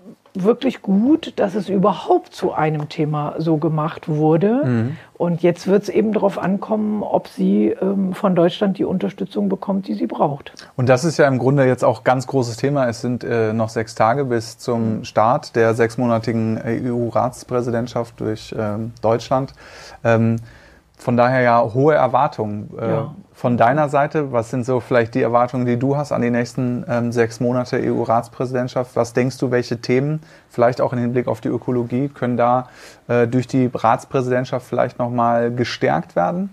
wirklich 0.43 0.81
gut, 0.81 1.33
dass 1.37 1.55
es 1.55 1.69
überhaupt 1.69 2.33
zu 2.33 2.53
einem 2.53 2.89
Thema 2.89 3.35
so 3.37 3.57
gemacht 3.57 4.07
wurde. 4.07 4.61
Mhm. 4.65 4.97
Und 5.13 5.41
jetzt 5.41 5.67
wird 5.67 5.83
es 5.83 5.89
eben 5.89 6.13
darauf 6.13 6.37
ankommen, 6.37 7.01
ob 7.03 7.27
sie 7.27 7.75
ähm, 7.81 8.13
von 8.13 8.35
Deutschland 8.35 8.77
die 8.77 8.85
Unterstützung 8.85 9.49
bekommt, 9.49 9.87
die 9.87 9.95
sie 9.95 10.07
braucht. 10.07 10.53
Und 10.75 10.89
das 10.89 11.03
ist 11.03 11.17
ja 11.17 11.27
im 11.27 11.39
Grunde 11.39 11.65
jetzt 11.65 11.83
auch 11.83 12.03
ganz 12.03 12.27
großes 12.27 12.57
Thema. 12.57 12.87
Es 12.87 13.01
sind 13.01 13.23
äh, 13.23 13.53
noch 13.53 13.69
sechs 13.69 13.95
Tage 13.95 14.25
bis 14.25 14.57
zum 14.57 15.03
Start 15.03 15.55
der 15.55 15.73
sechsmonatigen 15.73 16.61
EU-Ratspräsidentschaft 16.63 18.19
durch 18.19 18.53
ähm, 18.57 18.91
Deutschland. 19.01 19.53
Ähm, 20.03 20.37
von 20.97 21.15
daher 21.15 21.41
ja 21.41 21.63
hohe 21.73 21.93
Erwartungen. 21.93 22.69
Äh, 22.79 22.89
ja. 22.89 23.15
Von 23.37 23.55
deiner 23.55 23.87
Seite, 23.87 24.31
was 24.31 24.49
sind 24.49 24.65
so 24.65 24.79
vielleicht 24.79 25.13
die 25.13 25.21
Erwartungen, 25.21 25.67
die 25.67 25.77
du 25.77 25.95
hast 25.95 26.11
an 26.11 26.23
die 26.23 26.31
nächsten 26.31 26.83
ähm, 26.89 27.11
sechs 27.11 27.39
Monate 27.39 27.79
EU-Ratspräsidentschaft? 27.79 28.95
Was 28.95 29.13
denkst 29.13 29.37
du, 29.37 29.51
welche 29.51 29.79
Themen, 29.79 30.21
vielleicht 30.49 30.81
auch 30.81 30.91
im 30.91 30.97
Hinblick 30.97 31.27
auf 31.27 31.39
die 31.39 31.49
Ökologie, 31.49 32.07
können 32.07 32.35
da 32.35 32.67
äh, 33.07 33.27
durch 33.27 33.45
die 33.45 33.69
Ratspräsidentschaft 33.71 34.65
vielleicht 34.65 34.97
nochmal 34.97 35.51
gestärkt 35.51 36.15
werden? 36.15 36.49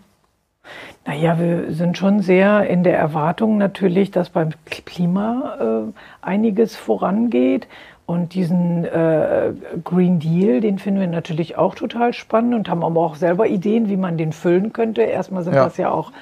Naja, 1.07 1.39
wir 1.39 1.72
sind 1.72 1.97
schon 1.97 2.20
sehr 2.20 2.66
in 2.68 2.85
der 2.85 2.99
Erwartung 2.99 3.57
natürlich, 3.57 4.11
dass 4.11 4.28
beim 4.28 4.51
Klima 4.66 5.57
äh, 5.89 5.93
einiges 6.20 6.76
vorangeht. 6.76 7.66
Und 8.05 8.35
diesen 8.35 8.85
äh, 8.85 9.55
Green 9.85 10.18
Deal, 10.18 10.61
den 10.61 10.78
finden 10.78 11.01
wir 11.01 11.07
natürlich 11.07 11.57
auch 11.57 11.74
total 11.76 12.12
spannend 12.12 12.55
und 12.55 12.68
haben 12.68 12.85
aber 12.85 13.01
auch 13.01 13.14
selber 13.14 13.47
Ideen, 13.47 13.89
wie 13.89 13.97
man 13.97 14.18
den 14.18 14.35
füllen 14.35 14.74
könnte. 14.74 15.01
Erstmal 15.01 15.45
sind 15.45 15.55
ja. 15.55 15.64
das 15.64 15.78
ja 15.78 15.91
auch 15.91 16.12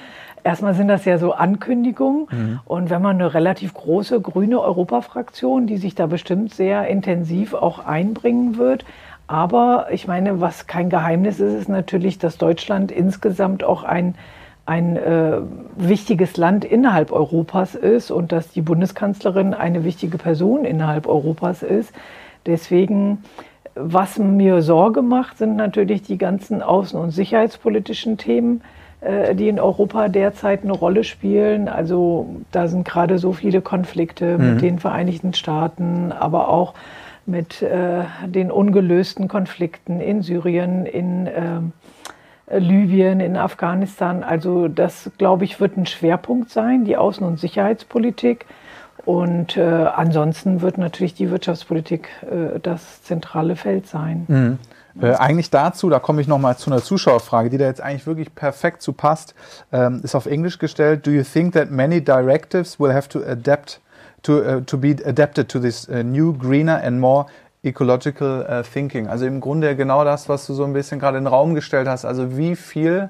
Erstmal 0.43 0.73
sind 0.73 0.89
das 0.89 1.05
ja 1.05 1.17
so 1.17 1.33
Ankündigungen. 1.33 2.27
Mhm. 2.29 2.59
Und 2.65 2.89
wenn 2.89 3.01
man 3.01 3.15
eine 3.15 3.33
relativ 3.33 3.73
große 3.73 4.19
grüne 4.21 4.59
Europafraktion, 4.59 5.67
die 5.67 5.77
sich 5.77 5.95
da 5.95 6.05
bestimmt 6.05 6.53
sehr 6.53 6.87
intensiv 6.87 7.53
auch 7.53 7.85
einbringen 7.85 8.57
wird. 8.57 8.85
Aber 9.27 9.87
ich 9.91 10.05
meine, 10.05 10.41
was 10.41 10.67
kein 10.67 10.89
Geheimnis 10.89 11.39
ist, 11.39 11.53
ist 11.53 11.69
natürlich, 11.69 12.19
dass 12.19 12.37
Deutschland 12.37 12.91
insgesamt 12.91 13.63
auch 13.63 13.83
ein, 13.83 14.15
ein 14.65 14.97
äh, 14.97 15.37
wichtiges 15.77 16.35
Land 16.35 16.65
innerhalb 16.65 17.11
Europas 17.11 17.73
ist 17.73 18.11
und 18.11 18.33
dass 18.33 18.49
die 18.49 18.61
Bundeskanzlerin 18.61 19.53
eine 19.53 19.85
wichtige 19.85 20.17
Person 20.17 20.65
innerhalb 20.65 21.07
Europas 21.07 21.63
ist. 21.63 21.93
Deswegen, 22.45 23.23
was 23.75 24.19
mir 24.19 24.61
Sorge 24.61 25.01
macht, 25.01 25.37
sind 25.37 25.55
natürlich 25.55 26.01
die 26.01 26.17
ganzen 26.17 26.61
außen- 26.61 26.97
und 26.97 27.11
sicherheitspolitischen 27.11 28.17
Themen 28.17 28.61
die 29.33 29.49
in 29.49 29.59
Europa 29.59 30.07
derzeit 30.07 30.63
eine 30.63 30.71
Rolle 30.71 31.03
spielen. 31.03 31.67
Also 31.67 32.37
da 32.51 32.67
sind 32.67 32.85
gerade 32.87 33.19
so 33.19 33.33
viele 33.33 33.61
Konflikte 33.61 34.37
mhm. 34.37 34.53
mit 34.53 34.61
den 34.61 34.79
Vereinigten 34.79 35.33
Staaten, 35.33 36.11
aber 36.11 36.49
auch 36.49 36.73
mit 37.25 37.61
äh, 37.61 38.03
den 38.25 38.51
ungelösten 38.51 39.27
Konflikten 39.27 40.01
in 40.01 40.21
Syrien, 40.21 40.85
in 40.85 41.27
äh, 41.27 41.59
Libyen, 42.57 43.19
in 43.19 43.37
Afghanistan. 43.37 44.23
Also 44.23 44.67
das, 44.67 45.11
glaube 45.17 45.45
ich, 45.45 45.59
wird 45.59 45.77
ein 45.77 45.85
Schwerpunkt 45.85 46.49
sein, 46.49 46.83
die 46.85 46.97
Außen- 46.97 47.23
und 47.23 47.39
Sicherheitspolitik. 47.39 48.45
Und 49.05 49.57
äh, 49.57 49.61
ansonsten 49.61 50.61
wird 50.61 50.77
natürlich 50.77 51.13
die 51.13 51.29
Wirtschaftspolitik 51.29 52.09
äh, 52.21 52.59
das 52.61 53.03
zentrale 53.03 53.55
Feld 53.55 53.87
sein. 53.87 54.25
Mhm. 54.27 54.59
Äh, 55.01 55.13
eigentlich 55.15 55.49
dazu, 55.49 55.89
da 55.89 55.99
komme 55.99 56.21
ich 56.21 56.27
nochmal 56.27 56.57
zu 56.57 56.69
einer 56.69 56.81
Zuschauerfrage, 56.81 57.49
die 57.49 57.57
da 57.57 57.65
jetzt 57.65 57.81
eigentlich 57.81 58.05
wirklich 58.05 58.33
perfekt 58.35 58.81
zu 58.81 58.93
passt, 58.93 59.33
ähm, 59.71 60.01
ist 60.03 60.15
auf 60.15 60.25
Englisch 60.25 60.59
gestellt. 60.59 61.05
Do 61.07 61.11
you 61.11 61.23
think 61.23 61.53
that 61.53 61.71
many 61.71 62.01
directives 62.01 62.79
will 62.79 62.93
have 62.93 63.09
to 63.09 63.19
adapt 63.23 63.81
to, 64.21 64.39
uh, 64.39 64.61
to 64.61 64.77
be 64.77 64.95
adapted 65.05 65.49
to 65.49 65.59
this 65.59 65.87
uh, 65.89 66.03
new, 66.03 66.33
greener 66.33 66.81
and 66.83 66.99
more 66.99 67.25
ecological 67.63 68.45
uh, 68.47 68.61
thinking? 68.61 69.07
Also 69.07 69.25
im 69.25 69.41
Grunde 69.41 69.75
genau 69.75 70.03
das, 70.03 70.29
was 70.29 70.45
du 70.45 70.53
so 70.53 70.63
ein 70.63 70.73
bisschen 70.73 70.99
gerade 70.99 71.17
in 71.17 71.23
den 71.23 71.33
Raum 71.33 71.55
gestellt 71.55 71.87
hast. 71.87 72.05
Also 72.05 72.37
wie 72.37 72.55
viel 72.55 73.09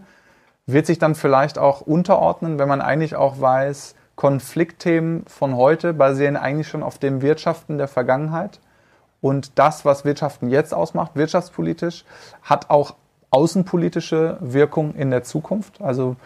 wird 0.66 0.86
sich 0.86 1.00
dann 1.00 1.16
vielleicht 1.16 1.58
auch 1.58 1.82
unterordnen, 1.82 2.60
wenn 2.60 2.70
man 2.70 2.82
eigentlich 2.82 3.16
auch 3.16 3.42
weiß, 3.42 3.96
Konfliktthemen 4.16 5.26
von 5.28 5.58
heute 5.58 5.94
basieren 5.94 6.38
eigentlich 6.38 6.68
schon 6.68 6.84
auf 6.84 6.98
dem 6.98 7.22
Wirtschaften 7.22 7.78
der 7.78 7.88
Vergangenheit? 7.88 8.60
Und 9.24 9.58
das, 9.58 9.86
was 9.86 10.04
Wirtschaften 10.04 10.50
jetzt 10.50 10.74
ausmacht, 10.74 11.12
wirtschaftspolitisch, 11.16 12.04
hat 12.42 12.70
auch 12.70 12.96
außenpolitische 13.32 14.36
Wirkung 14.42 14.94
in 14.96 15.12
der 15.12 15.24
Zukunft? 15.24 15.82
Also 15.82 16.18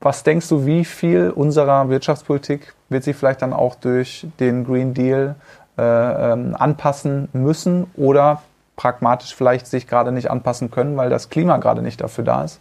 was 0.00 0.22
denkst 0.22 0.48
du, 0.48 0.66
wie 0.66 0.84
viel 0.84 1.30
unserer 1.30 1.88
Wirtschaftspolitik 1.88 2.74
wird 2.90 3.02
sich 3.02 3.16
vielleicht 3.16 3.42
dann 3.42 3.52
auch 3.52 3.74
durch 3.74 4.24
den 4.38 4.64
Green 4.64 4.94
Deal 4.94 5.34
äh, 5.76 5.82
ähm, 5.82 6.54
anpassen 6.56 7.28
müssen 7.32 7.90
oder 7.96 8.42
pragmatisch 8.76 9.34
vielleicht 9.34 9.66
sich 9.66 9.88
gerade 9.88 10.12
nicht 10.12 10.30
anpassen 10.30 10.70
können, 10.70 10.96
weil 10.96 11.10
das 11.10 11.28
Klima 11.28 11.56
gerade 11.56 11.82
nicht 11.82 12.00
dafür 12.00 12.22
da 12.22 12.44
ist? 12.44 12.60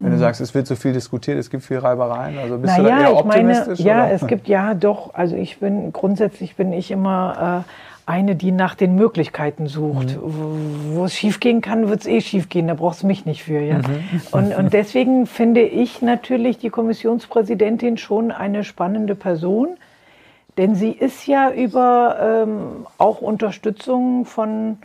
Wenn 0.00 0.12
du 0.12 0.16
mhm. 0.16 0.20
sagst, 0.20 0.40
es 0.40 0.54
wird 0.54 0.66
so 0.66 0.76
viel 0.76 0.94
diskutiert, 0.94 1.38
es 1.38 1.50
gibt 1.50 1.62
viel 1.62 1.76
Reibereien, 1.76 2.38
also 2.38 2.56
bist 2.56 2.78
naja, 2.78 2.82
du 2.82 2.88
da 2.88 3.00
eher 3.10 3.16
optimistisch? 3.18 3.78
Meine, 3.80 3.90
ja, 3.90 4.04
oder? 4.04 4.12
es 4.12 4.26
gibt 4.26 4.48
ja 4.48 4.72
doch, 4.72 5.12
also 5.12 5.36
ich 5.36 5.58
bin, 5.58 5.92
grundsätzlich 5.92 6.56
bin 6.56 6.72
ich 6.72 6.90
immer 6.90 7.64
äh, 7.66 7.70
eine, 8.10 8.34
die 8.34 8.50
nach 8.50 8.74
den 8.74 8.94
Möglichkeiten 8.94 9.66
sucht. 9.66 10.16
Mhm. 10.16 10.94
Wo 10.94 11.04
es 11.04 11.14
schiefgehen 11.14 11.60
kann, 11.60 11.90
wird 11.90 12.00
es 12.00 12.06
eh 12.06 12.22
schiefgehen, 12.22 12.66
da 12.66 12.74
brauchst 12.74 13.02
du 13.02 13.06
mich 13.06 13.26
nicht 13.26 13.44
für. 13.44 13.60
Ja? 13.60 13.78
Mhm. 13.78 14.02
Und, 14.32 14.56
und 14.56 14.72
deswegen 14.72 15.26
finde 15.26 15.60
ich 15.60 16.00
natürlich 16.00 16.56
die 16.56 16.70
Kommissionspräsidentin 16.70 17.98
schon 17.98 18.30
eine 18.30 18.64
spannende 18.64 19.14
Person, 19.14 19.76
denn 20.56 20.74
sie 20.74 20.92
ist 20.92 21.26
ja 21.26 21.50
über 21.50 22.44
ähm, 22.46 22.86
auch 22.96 23.20
Unterstützung 23.20 24.24
von 24.24 24.78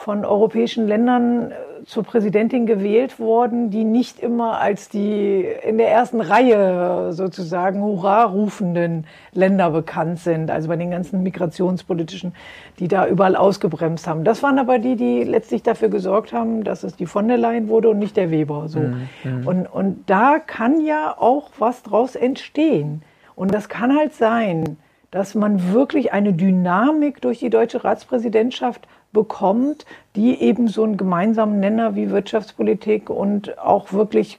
von 0.00 0.24
europäischen 0.24 0.88
Ländern 0.88 1.50
äh, 1.50 1.54
zur 1.84 2.04
Präsidentin 2.04 2.66
gewählt 2.66 3.18
worden, 3.18 3.70
die 3.70 3.84
nicht 3.84 4.18
immer 4.20 4.58
als 4.58 4.88
die 4.88 5.46
in 5.62 5.78
der 5.78 5.90
ersten 5.90 6.20
Reihe 6.20 7.12
sozusagen 7.12 7.82
Hurra 7.82 8.24
rufenden 8.24 9.06
Länder 9.32 9.70
bekannt 9.70 10.18
sind. 10.18 10.50
Also 10.50 10.68
bei 10.68 10.76
den 10.76 10.90
ganzen 10.90 11.22
migrationspolitischen, 11.22 12.34
die 12.78 12.88
da 12.88 13.06
überall 13.06 13.36
ausgebremst 13.36 14.06
haben. 14.06 14.24
Das 14.24 14.42
waren 14.42 14.58
aber 14.58 14.78
die, 14.78 14.96
die 14.96 15.22
letztlich 15.22 15.62
dafür 15.62 15.88
gesorgt 15.88 16.32
haben, 16.32 16.64
dass 16.64 16.82
es 16.82 16.96
die 16.96 17.06
von 17.06 17.28
der 17.28 17.38
Leyen 17.38 17.68
wurde 17.68 17.90
und 17.90 17.98
nicht 17.98 18.16
der 18.16 18.30
Weber. 18.30 18.68
So. 18.68 18.80
Mhm. 18.80 19.08
mhm. 19.24 19.46
Und, 19.46 19.66
und 19.66 20.10
da 20.10 20.38
kann 20.38 20.80
ja 20.80 21.14
auch 21.18 21.50
was 21.58 21.82
draus 21.82 22.16
entstehen. 22.16 23.02
Und 23.36 23.54
das 23.54 23.68
kann 23.68 23.96
halt 23.96 24.14
sein, 24.14 24.76
dass 25.10 25.34
man 25.34 25.72
wirklich 25.72 26.12
eine 26.12 26.32
Dynamik 26.32 27.20
durch 27.20 27.38
die 27.40 27.50
deutsche 27.50 27.84
Ratspräsidentschaft 27.84 28.86
bekommt, 29.12 29.86
die 30.14 30.40
eben 30.40 30.68
so 30.68 30.84
einen 30.84 30.96
gemeinsamen 30.96 31.58
Nenner 31.58 31.96
wie 31.96 32.10
Wirtschaftspolitik 32.10 33.10
und 33.10 33.58
auch 33.58 33.92
wirklich 33.92 34.38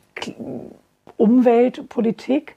Umweltpolitik, 1.17 2.55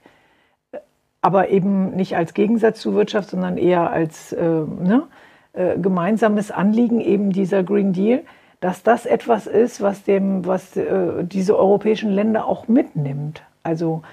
aber 1.21 1.49
eben 1.49 1.95
nicht 1.95 2.15
als 2.15 2.33
Gegensatz 2.33 2.79
zu 2.79 2.93
Wirtschaft, 2.93 3.31
sondern 3.31 3.57
eher 3.57 3.91
als 3.91 4.31
äh, 4.31 4.43
ne, 4.43 5.03
äh, 5.53 5.77
gemeinsames 5.77 6.51
Anliegen 6.51 7.01
eben 7.01 7.31
dieser 7.31 7.63
Green 7.63 7.93
Deal, 7.93 8.21
dass 8.61 8.83
das 8.83 9.05
etwas 9.05 9.47
ist, 9.47 9.81
was 9.81 10.03
dem, 10.03 10.45
was 10.45 10.77
äh, 10.77 11.23
diese 11.23 11.57
europäischen 11.57 12.11
Länder 12.11 12.45
auch 12.45 12.67
mitnimmt. 12.67 13.41
Also 13.63 14.03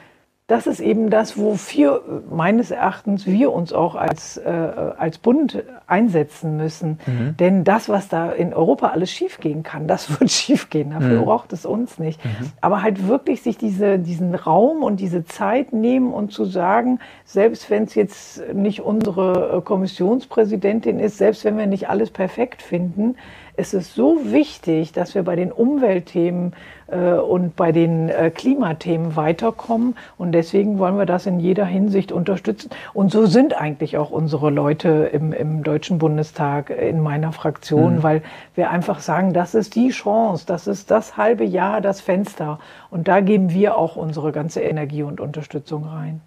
das 0.52 0.66
ist 0.66 0.80
eben 0.80 1.08
das, 1.08 1.38
wofür 1.38 2.02
meines 2.30 2.70
Erachtens 2.70 3.26
wir 3.26 3.54
uns 3.54 3.72
auch 3.72 3.94
als, 3.94 4.36
äh, 4.36 4.50
als 4.50 5.16
Bund 5.16 5.62
einsetzen 5.86 6.58
müssen. 6.58 6.98
Mhm. 7.06 7.36
Denn 7.38 7.64
das, 7.64 7.88
was 7.88 8.08
da 8.08 8.30
in 8.30 8.52
Europa 8.52 8.88
alles 8.88 9.10
schiefgehen 9.10 9.62
kann, 9.62 9.86
das 9.86 10.10
wird 10.20 10.30
schiefgehen. 10.30 10.90
Dafür 10.90 11.20
mhm. 11.20 11.24
braucht 11.24 11.54
es 11.54 11.64
uns 11.64 11.98
nicht. 11.98 12.22
Mhm. 12.22 12.52
Aber 12.60 12.82
halt 12.82 13.08
wirklich 13.08 13.40
sich 13.40 13.56
diese, 13.56 13.98
diesen 13.98 14.34
Raum 14.34 14.82
und 14.82 15.00
diese 15.00 15.24
Zeit 15.24 15.72
nehmen 15.72 16.12
und 16.12 16.32
zu 16.32 16.44
sagen, 16.44 16.98
selbst 17.24 17.70
wenn 17.70 17.84
es 17.84 17.94
jetzt 17.94 18.42
nicht 18.52 18.82
unsere 18.82 19.56
äh, 19.56 19.60
Kommissionspräsidentin 19.62 21.00
ist, 21.00 21.16
selbst 21.16 21.46
wenn 21.46 21.56
wir 21.56 21.66
nicht 21.66 21.88
alles 21.88 22.10
perfekt 22.10 22.60
finden, 22.60 23.16
es 23.56 23.74
ist 23.74 23.94
so 23.94 24.18
wichtig, 24.24 24.92
dass 24.92 25.14
wir 25.14 25.22
bei 25.22 25.36
den 25.36 25.52
Umweltthemen 25.52 26.54
und 26.96 27.56
bei 27.56 27.72
den 27.72 28.08
äh, 28.08 28.30
Klimathemen 28.30 29.16
weiterkommen. 29.16 29.96
Und 30.18 30.32
deswegen 30.32 30.78
wollen 30.78 30.98
wir 30.98 31.06
das 31.06 31.26
in 31.26 31.40
jeder 31.40 31.64
Hinsicht 31.64 32.12
unterstützen. 32.12 32.70
Und 32.92 33.10
so 33.12 33.26
sind 33.26 33.58
eigentlich 33.58 33.96
auch 33.98 34.10
unsere 34.10 34.50
Leute 34.50 35.10
im, 35.12 35.32
im 35.32 35.62
Deutschen 35.62 35.98
Bundestag 35.98 36.70
in 36.70 37.00
meiner 37.00 37.32
Fraktion, 37.32 37.96
mhm. 37.96 38.02
weil 38.02 38.22
wir 38.54 38.70
einfach 38.70 39.00
sagen, 39.00 39.32
das 39.32 39.54
ist 39.54 39.74
die 39.74 39.90
Chance, 39.90 40.44
das 40.46 40.66
ist 40.66 40.90
das 40.90 41.16
halbe 41.16 41.44
Jahr, 41.44 41.80
das 41.80 42.00
Fenster. 42.00 42.58
Und 42.90 43.08
da 43.08 43.20
geben 43.20 43.50
wir 43.50 43.76
auch 43.76 43.96
unsere 43.96 44.32
ganze 44.32 44.60
Energie 44.60 45.02
und 45.02 45.20
Unterstützung 45.20 45.84
rein. 45.84 46.20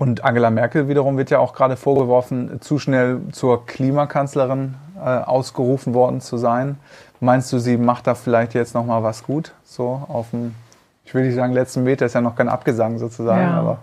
Und 0.00 0.24
Angela 0.24 0.50
Merkel 0.50 0.88
wiederum 0.88 1.18
wird 1.18 1.28
ja 1.28 1.40
auch 1.40 1.52
gerade 1.52 1.76
vorgeworfen, 1.76 2.62
zu 2.62 2.78
schnell 2.78 3.20
zur 3.32 3.66
Klimakanzlerin 3.66 4.76
äh, 5.04 5.24
ausgerufen 5.24 5.94
worden 5.94 6.20
zu 6.20 6.36
sein. 6.36 6.78
Meinst 7.20 7.52
du, 7.52 7.58
sie 7.58 7.76
macht 7.76 8.06
da 8.06 8.14
vielleicht 8.14 8.54
jetzt 8.54 8.74
noch 8.74 8.84
mal 8.84 9.02
was 9.02 9.22
gut? 9.22 9.52
So 9.64 10.02
auf 10.08 10.30
dem, 10.30 10.54
ich 11.04 11.14
will 11.14 11.24
nicht 11.24 11.34
sagen 11.34 11.52
letzten 11.52 11.82
Meter, 11.84 12.06
ist 12.06 12.14
ja 12.14 12.20
noch 12.20 12.36
kein 12.36 12.48
Abgesang 12.48 12.98
sozusagen, 12.98 13.42
ja. 13.42 13.58
aber. 13.58 13.78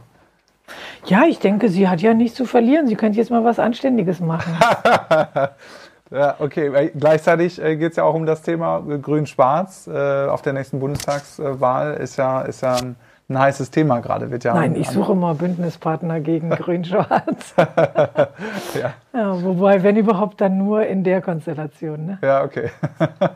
Ja, 1.05 1.23
ich 1.25 1.39
denke, 1.39 1.69
sie 1.69 1.87
hat 1.87 2.01
ja 2.01 2.13
nichts 2.13 2.35
zu 2.35 2.45
verlieren. 2.45 2.87
Sie 2.87 2.95
könnte 2.95 3.17
jetzt 3.17 3.31
mal 3.31 3.43
was 3.43 3.59
Anständiges 3.59 4.19
machen. 4.19 4.53
ja, 6.11 6.35
okay. 6.39 6.91
Gleichzeitig 6.97 7.61
äh, 7.61 7.77
geht 7.77 7.91
es 7.91 7.97
ja 7.97 8.03
auch 8.03 8.15
um 8.15 8.25
das 8.25 8.41
Thema 8.41 8.81
Grün-Schwarz. 8.81 9.87
Äh, 9.87 10.25
auf 10.25 10.41
der 10.41 10.53
nächsten 10.53 10.79
Bundestagswahl 10.79 11.93
ist 11.93 12.17
ja, 12.17 12.41
ist 12.41 12.61
ja 12.61 12.75
ein 12.75 12.95
ein 13.29 13.37
heißes 13.37 13.71
Thema 13.71 13.99
gerade. 13.99 14.31
Wird 14.31 14.43
ja 14.43 14.53
Nein, 14.53 14.75
ich 14.75 14.89
suche 14.89 15.11
immer 15.11 15.35
Bündnispartner 15.35 16.21
gegen 16.21 16.49
Grün-Schwarz. 16.51 17.53
ja. 17.57 18.93
ja. 19.13 19.43
Wobei, 19.43 19.83
wenn 19.83 19.97
überhaupt, 19.97 20.39
dann 20.39 20.57
nur 20.57 20.85
in 20.85 21.03
der 21.03 21.21
Konstellation. 21.21 22.05
Ne? 22.05 22.19
Ja, 22.21 22.43
okay. 22.43 22.69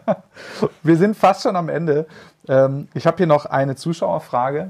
Wir 0.83 0.95
sind 0.95 1.17
fast 1.17 1.43
schon 1.43 1.55
am 1.55 1.67
Ende. 1.67 2.05
Ähm, 2.47 2.87
ich 2.93 3.05
habe 3.05 3.17
hier 3.17 3.27
noch 3.27 3.45
eine 3.45 3.75
Zuschauerfrage. 3.75 4.69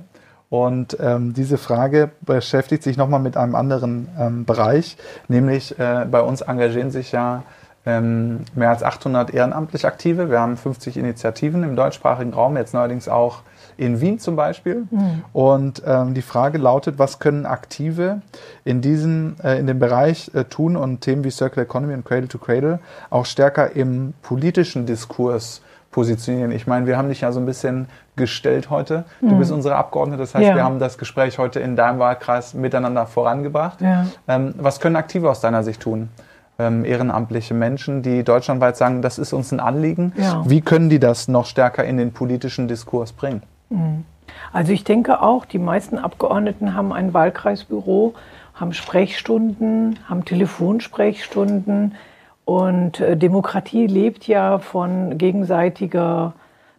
Und 0.50 0.98
ähm, 1.00 1.34
diese 1.34 1.58
Frage 1.58 2.10
beschäftigt 2.22 2.84
sich 2.84 2.98
nochmal 2.98 3.22
mit 3.22 3.38
einem 3.38 3.56
anderen 3.56 4.10
ähm, 4.20 4.44
Bereich, 4.44 4.98
nämlich 5.30 5.80
äh, 5.80 6.06
bei 6.12 6.20
uns 6.20 6.42
engagieren 6.42 6.92
sich 6.92 7.14
ja 7.14 7.44
ähm, 7.86 8.42
mehr 8.54 8.70
als 8.70 8.84
800 8.84 9.34
ehrenamtlich 9.34 9.86
Aktive. 9.86 10.30
Wir 10.30 10.42
haben 10.42 10.58
50 10.58 10.98
Initiativen 10.98 11.64
im 11.64 11.78
deutschsprachigen 11.78 12.34
Raum, 12.34 12.58
jetzt 12.58 12.74
neuerdings 12.74 13.08
auch 13.08 13.44
in 13.82 14.00
Wien 14.00 14.20
zum 14.20 14.36
Beispiel. 14.36 14.86
Mhm. 14.92 15.24
Und 15.34 15.82
ähm, 15.86 16.14
die 16.14 16.22
Frage 16.22 16.60
lautet, 16.60 17.00
was 17.00 17.18
können 17.18 17.48
Aktive 17.48 18.22
in, 18.64 18.82
diesem, 18.82 19.36
äh, 19.44 19.58
in 19.60 19.66
dem 19.66 19.80
Bereich 19.80 20.30
äh, 20.36 20.44
tun 20.44 20.76
und 20.76 21.02
Themen 21.02 21.24
wie 21.24 21.32
Circular 21.32 21.66
Economy 21.66 21.96
und 21.96 22.06
Cradle 22.06 22.28
to 22.28 22.38
Cradle 22.38 22.80
auch 23.10 23.26
stärker 23.26 23.76
im 23.76 24.14
politischen 24.22 24.86
Diskurs 24.86 25.62
positionieren. 25.90 26.52
Ich 26.52 26.68
meine, 26.68 26.86
wir 26.86 26.96
haben 26.96 27.10
dich 27.10 27.22
ja 27.22 27.32
so 27.32 27.40
ein 27.40 27.46
bisschen 27.46 27.88
gestellt 28.16 28.70
heute. 28.70 29.04
Du 29.20 29.28
mhm. 29.28 29.40
bist 29.40 29.52
unsere 29.52 29.76
Abgeordnete, 29.76 30.20
das 30.20 30.36
heißt, 30.36 30.48
ja. 30.48 30.56
wir 30.56 30.64
haben 30.64 30.78
das 30.78 31.00
Gespräch 31.00 31.40
heute 31.40 31.60
in 31.60 31.76
deinem 31.76 31.98
Wahlkreis 31.98 32.54
miteinander 32.54 33.08
vorangebracht. 33.08 33.82
Ja. 33.82 34.06
Ähm, 34.28 34.54
was 34.58 34.80
können 34.80 34.96
Aktive 34.96 35.30
aus 35.30 35.42
deiner 35.42 35.64
Sicht 35.64 35.82
tun? 35.82 36.10
Ähm, 36.60 36.86
ehrenamtliche 36.86 37.56
Menschen, 37.56 38.04
die 38.04 38.24
deutschlandweit 38.24 38.78
sagen, 38.78 39.02
das 39.02 39.18
ist 39.18 39.34
uns 39.34 39.52
ein 39.52 39.60
Anliegen. 39.60 40.14
Ja. 40.18 40.44
Wie 40.48 40.62
können 40.62 40.90
die 40.90 41.00
das 41.00 41.28
noch 41.28 41.48
stärker 41.48 41.84
in 41.84 41.98
den 41.98 42.14
politischen 42.14 42.68
Diskurs 42.68 43.12
bringen? 43.12 43.42
Mhm. 43.72 44.06
Also 44.54 44.72
ich 44.72 44.84
denke 44.84 45.22
auch, 45.22 45.46
die 45.46 45.60
meisten 45.60 45.98
Abgeordneten 45.98 46.76
haben 46.76 46.94
ein 46.94 47.14
Wahlkreisbüro, 47.14 48.14
haben 48.54 48.74
Sprechstunden, 48.74 50.00
haben 50.08 50.26
Telefonsprechstunden 50.26 51.96
und 52.46 53.00
äh, 53.00 53.18
Demokratie 53.18 53.88
lebt 53.88 54.28
ja 54.28 54.60
von 54.60 55.18
gegenseitiger 55.18 56.34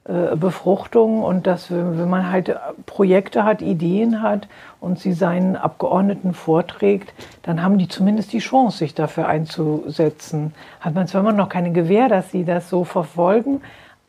äh, 0.05 0.36
Befruchtung 0.36 1.22
und 1.22 1.47
dass 1.47 1.70
wenn 1.70 2.11
man 2.11 2.30
halt 2.30 2.57
Projekte 2.86 3.45
hat, 3.45 3.62
Ideen 3.62 4.20
hat 4.20 4.49
und 4.80 4.99
sie 4.99 5.12
seinen 5.12 5.57
Abgeordneten 5.57 6.34
vorträgt, 6.34 7.14
dann 7.43 7.62
haben 7.62 7.78
die 7.78 7.88
zumindest 7.88 8.32
die 8.32 8.40
Chance, 8.40 8.78
sich 8.78 8.95
dafür 8.95 9.28
einzusetzen. 9.28 10.55
Hat 10.80 10.95
man 10.95 11.07
zwar 11.07 11.20
immer 11.20 11.32
noch 11.32 11.49
keine 11.49 11.72
Gewähr, 11.72 12.09
dass 12.09 12.30
sie 12.30 12.45
das 12.45 12.68
so 12.68 12.84
verfolgen, 12.84 13.62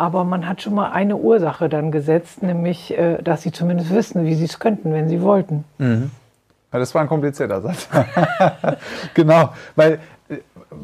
aber 0.04 0.26
man 0.26 0.50
hat 0.50 0.62
schon 0.62 0.76
mal 0.76 0.92
eine 0.92 1.16
Ursache 1.16 1.70
dann 1.70 1.90
gesetzt, 1.92 2.44
nämlich, 2.44 2.98
äh, 2.98 3.22
dass 3.24 3.42
sie 3.42 3.54
zumindest 3.54 3.94
wissen, 3.94 4.26
wie 4.26 4.36
sie 4.36 4.44
es 4.44 4.60
könnten, 4.60 4.92
wenn 4.92 5.08
sie 5.08 5.22
wollten. 5.22 5.64
Mhm. 5.78 6.12
Ja, 6.74 6.80
das 6.80 6.94
war 6.94 7.02
ein 7.02 7.08
komplizierter 7.08 7.62
Satz. 7.62 7.88
genau, 9.14 9.54
weil 9.78 10.00
äh, 10.28 10.40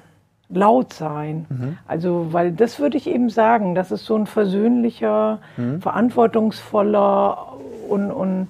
laut 0.53 0.93
sein. 0.93 1.47
Mhm. 1.49 1.79
Also, 1.87 2.33
weil 2.33 2.53
das 2.53 2.79
würde 2.79 2.97
ich 2.97 3.07
eben 3.07 3.31
sagen, 3.31 3.75
das 3.75 3.91
ist 3.91 4.05
so 4.05 4.17
ein 4.17 4.27
versöhnlicher, 4.27 5.39
mhm. 5.57 5.81
verantwortungsvoller 5.81 7.55
und, 7.89 8.11
und 8.11 8.49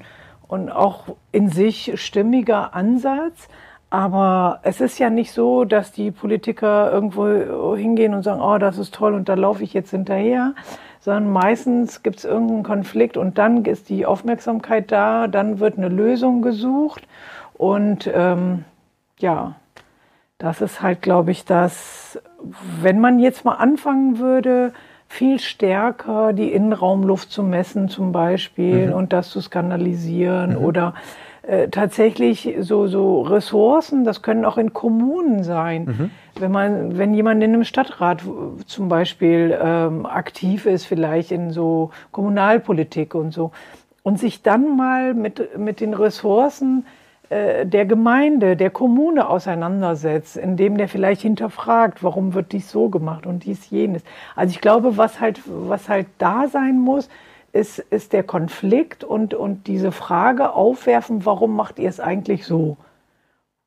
und 0.52 0.70
auch 0.70 1.04
in 1.32 1.48
sich 1.48 1.92
stimmiger 1.94 2.74
Ansatz. 2.74 3.48
Aber 3.88 4.60
es 4.64 4.82
ist 4.82 4.98
ja 4.98 5.08
nicht 5.08 5.32
so, 5.32 5.64
dass 5.64 5.92
die 5.92 6.10
Politiker 6.10 6.92
irgendwo 6.92 7.74
hingehen 7.74 8.12
und 8.12 8.22
sagen, 8.22 8.42
oh, 8.42 8.58
das 8.58 8.76
ist 8.76 8.92
toll 8.92 9.14
und 9.14 9.30
da 9.30 9.34
laufe 9.34 9.64
ich 9.64 9.72
jetzt 9.72 9.92
hinterher, 9.92 10.52
sondern 11.00 11.32
meistens 11.32 12.02
gibt 12.02 12.18
es 12.18 12.26
irgendeinen 12.26 12.64
Konflikt 12.64 13.16
und 13.16 13.38
dann 13.38 13.64
ist 13.64 13.88
die 13.88 14.04
Aufmerksamkeit 14.04 14.92
da, 14.92 15.26
dann 15.26 15.58
wird 15.58 15.78
eine 15.78 15.88
Lösung 15.88 16.42
gesucht 16.42 17.08
und 17.54 18.10
ähm, 18.12 18.66
ja, 19.20 19.54
das 20.36 20.60
ist 20.60 20.82
halt, 20.82 21.00
glaube 21.00 21.30
ich, 21.30 21.46
das, 21.46 22.20
wenn 22.82 23.00
man 23.00 23.20
jetzt 23.20 23.46
mal 23.46 23.54
anfangen 23.54 24.18
würde, 24.18 24.74
viel 25.12 25.40
stärker 25.40 26.32
die 26.32 26.52
Innenraumluft 26.52 27.30
zu 27.30 27.42
messen 27.42 27.90
zum 27.90 28.12
Beispiel 28.12 28.86
mhm. 28.86 28.92
und 28.94 29.12
das 29.12 29.28
zu 29.28 29.42
skandalisieren 29.42 30.52
mhm. 30.52 30.64
oder 30.64 30.94
äh, 31.42 31.68
tatsächlich 31.68 32.56
so, 32.60 32.86
so 32.86 33.20
Ressourcen, 33.20 34.04
das 34.04 34.22
können 34.22 34.46
auch 34.46 34.56
in 34.56 34.72
Kommunen 34.72 35.44
sein. 35.44 35.84
Mhm. 35.84 36.10
Wenn 36.40 36.50
man, 36.50 36.96
wenn 36.96 37.12
jemand 37.12 37.44
in 37.44 37.52
einem 37.52 37.64
Stadtrat 37.64 38.22
zum 38.64 38.88
Beispiel 38.88 39.54
ähm, 39.62 40.06
aktiv 40.06 40.64
ist, 40.64 40.86
vielleicht 40.86 41.30
in 41.30 41.50
so 41.50 41.90
Kommunalpolitik 42.10 43.14
und 43.14 43.32
so, 43.32 43.50
und 44.02 44.18
sich 44.18 44.42
dann 44.42 44.76
mal 44.76 45.12
mit, 45.12 45.58
mit 45.58 45.80
den 45.80 45.92
Ressourcen 45.92 46.86
der 47.64 47.86
Gemeinde, 47.86 48.56
der 48.56 48.70
Kommune 48.70 49.28
auseinandersetzt, 49.28 50.36
indem 50.36 50.76
der 50.76 50.88
vielleicht 50.88 51.22
hinterfragt, 51.22 52.02
warum 52.02 52.34
wird 52.34 52.52
dies 52.52 52.70
so 52.70 52.88
gemacht 52.88 53.26
und 53.26 53.44
dies 53.44 53.70
jenes. 53.70 54.02
Also 54.36 54.50
ich 54.50 54.60
glaube, 54.60 54.96
was 54.96 55.20
halt, 55.20 55.40
was 55.46 55.88
halt 55.88 56.06
da 56.18 56.48
sein 56.48 56.78
muss, 56.78 57.08
ist, 57.52 57.78
ist 57.78 58.12
der 58.12 58.22
Konflikt 58.22 59.04
und, 59.04 59.34
und 59.34 59.66
diese 59.66 59.92
Frage 59.92 60.52
aufwerfen, 60.52 61.24
warum 61.24 61.54
macht 61.54 61.78
ihr 61.78 61.88
es 61.88 62.00
eigentlich 62.00 62.44
so? 62.46 62.76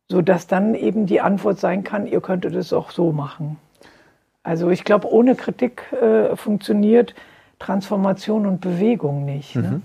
Sodass 0.09 0.47
dann 0.47 0.76
eben 0.76 1.05
die 1.05 1.22
Antwort 1.22 1.59
sein 1.59 1.84
kann, 1.84 2.07
ihr 2.07 2.22
könntet 2.22 2.55
es 2.55 2.74
auch 2.74 2.91
so 2.91 3.11
machen. 3.11 3.57
Also 4.43 4.70
ich 4.70 4.84
glaube, 4.84 5.11
ohne 5.11 5.36
Kritik 5.36 5.91
äh, 5.93 6.36
funktioniert 6.36 7.16
Transformation 7.59 8.45
und 8.45 8.61
Bewegung 8.61 9.26
nicht. 9.26 9.55
Ne? 9.55 9.61
Mhm. 9.61 9.70
Ne? 9.70 9.82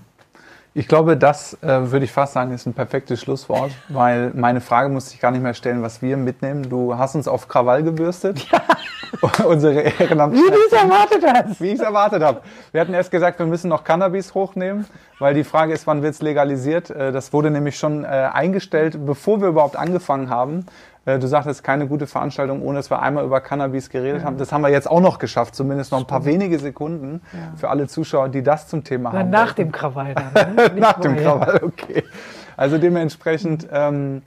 Ich 0.73 0.87
glaube, 0.87 1.17
das 1.17 1.61
äh, 1.61 1.91
würde 1.91 2.05
ich 2.05 2.13
fast 2.13 2.31
sagen, 2.31 2.53
ist 2.53 2.65
ein 2.65 2.73
perfektes 2.73 3.19
Schlusswort, 3.19 3.71
weil 3.89 4.31
meine 4.33 4.61
Frage 4.61 4.87
musste 4.87 5.13
ich 5.13 5.19
gar 5.19 5.31
nicht 5.31 5.41
mehr 5.43 5.53
stellen, 5.53 5.81
was 5.81 6.01
wir 6.01 6.15
mitnehmen. 6.15 6.69
Du 6.69 6.97
hast 6.97 7.13
uns 7.15 7.27
auf 7.27 7.49
Krawall 7.49 7.83
gebürstet. 7.83 8.47
Ja. 8.49 8.61
Unsere 9.45 9.81
Ehrenamtlichen. 9.81 10.47
Wie 10.47 10.51
du 10.51 10.57
es 10.67 10.71
erwartet 10.71 11.23
hast. 11.25 11.61
Wie 11.61 11.67
ich 11.67 11.73
es 11.73 11.81
erwartet 11.81 12.23
habe. 12.23 12.41
Wir 12.71 12.79
hatten 12.79 12.93
erst 12.93 13.11
gesagt, 13.11 13.39
wir 13.39 13.45
müssen 13.45 13.67
noch 13.67 13.83
Cannabis 13.83 14.33
hochnehmen, 14.33 14.85
weil 15.19 15.33
die 15.33 15.43
Frage 15.43 15.73
ist, 15.73 15.85
wann 15.85 16.01
wird 16.01 16.13
es 16.13 16.21
legalisiert? 16.21 16.89
Äh, 16.89 17.11
das 17.11 17.33
wurde 17.33 17.51
nämlich 17.51 17.77
schon 17.77 18.05
äh, 18.05 18.07
eingestellt, 18.07 19.05
bevor 19.05 19.41
wir 19.41 19.49
überhaupt 19.49 19.75
angefangen 19.75 20.29
haben. 20.29 20.65
Äh, 21.05 21.19
du 21.19 21.27
sagtest, 21.27 21.63
keine 21.63 21.87
gute 21.87 22.05
Veranstaltung, 22.07 22.61
ohne 22.61 22.77
dass 22.77 22.91
wir 22.91 23.01
einmal 23.01 23.25
über 23.25 23.41
Cannabis 23.41 23.89
geredet 23.89 24.21
ja. 24.21 24.27
haben. 24.27 24.37
Das 24.37 24.51
haben 24.51 24.61
wir 24.61 24.69
jetzt 24.69 24.89
auch 24.89 25.01
noch 25.01 25.17
geschafft, 25.17 25.55
zumindest 25.55 25.91
noch 25.91 25.99
ein 25.99 26.07
paar 26.07 26.25
wenige 26.25 26.59
Sekunden 26.59 27.21
ja. 27.33 27.39
für 27.57 27.69
alle 27.69 27.87
Zuschauer, 27.87 28.29
die 28.29 28.43
das 28.43 28.67
zum 28.67 28.83
Thema 28.83 29.11
Na, 29.13 29.19
haben. 29.19 29.29
Nach 29.29 29.53
dem 29.53 29.71
Krawall 29.71 30.13
dann. 30.15 30.31
Ne? 30.55 30.79
nach 30.79 30.99
dem 30.99 31.15
Krawall, 31.17 31.61
okay. 31.63 32.03
Also 32.57 32.77
dementsprechend 32.77 33.67
ähm, 33.71 34.21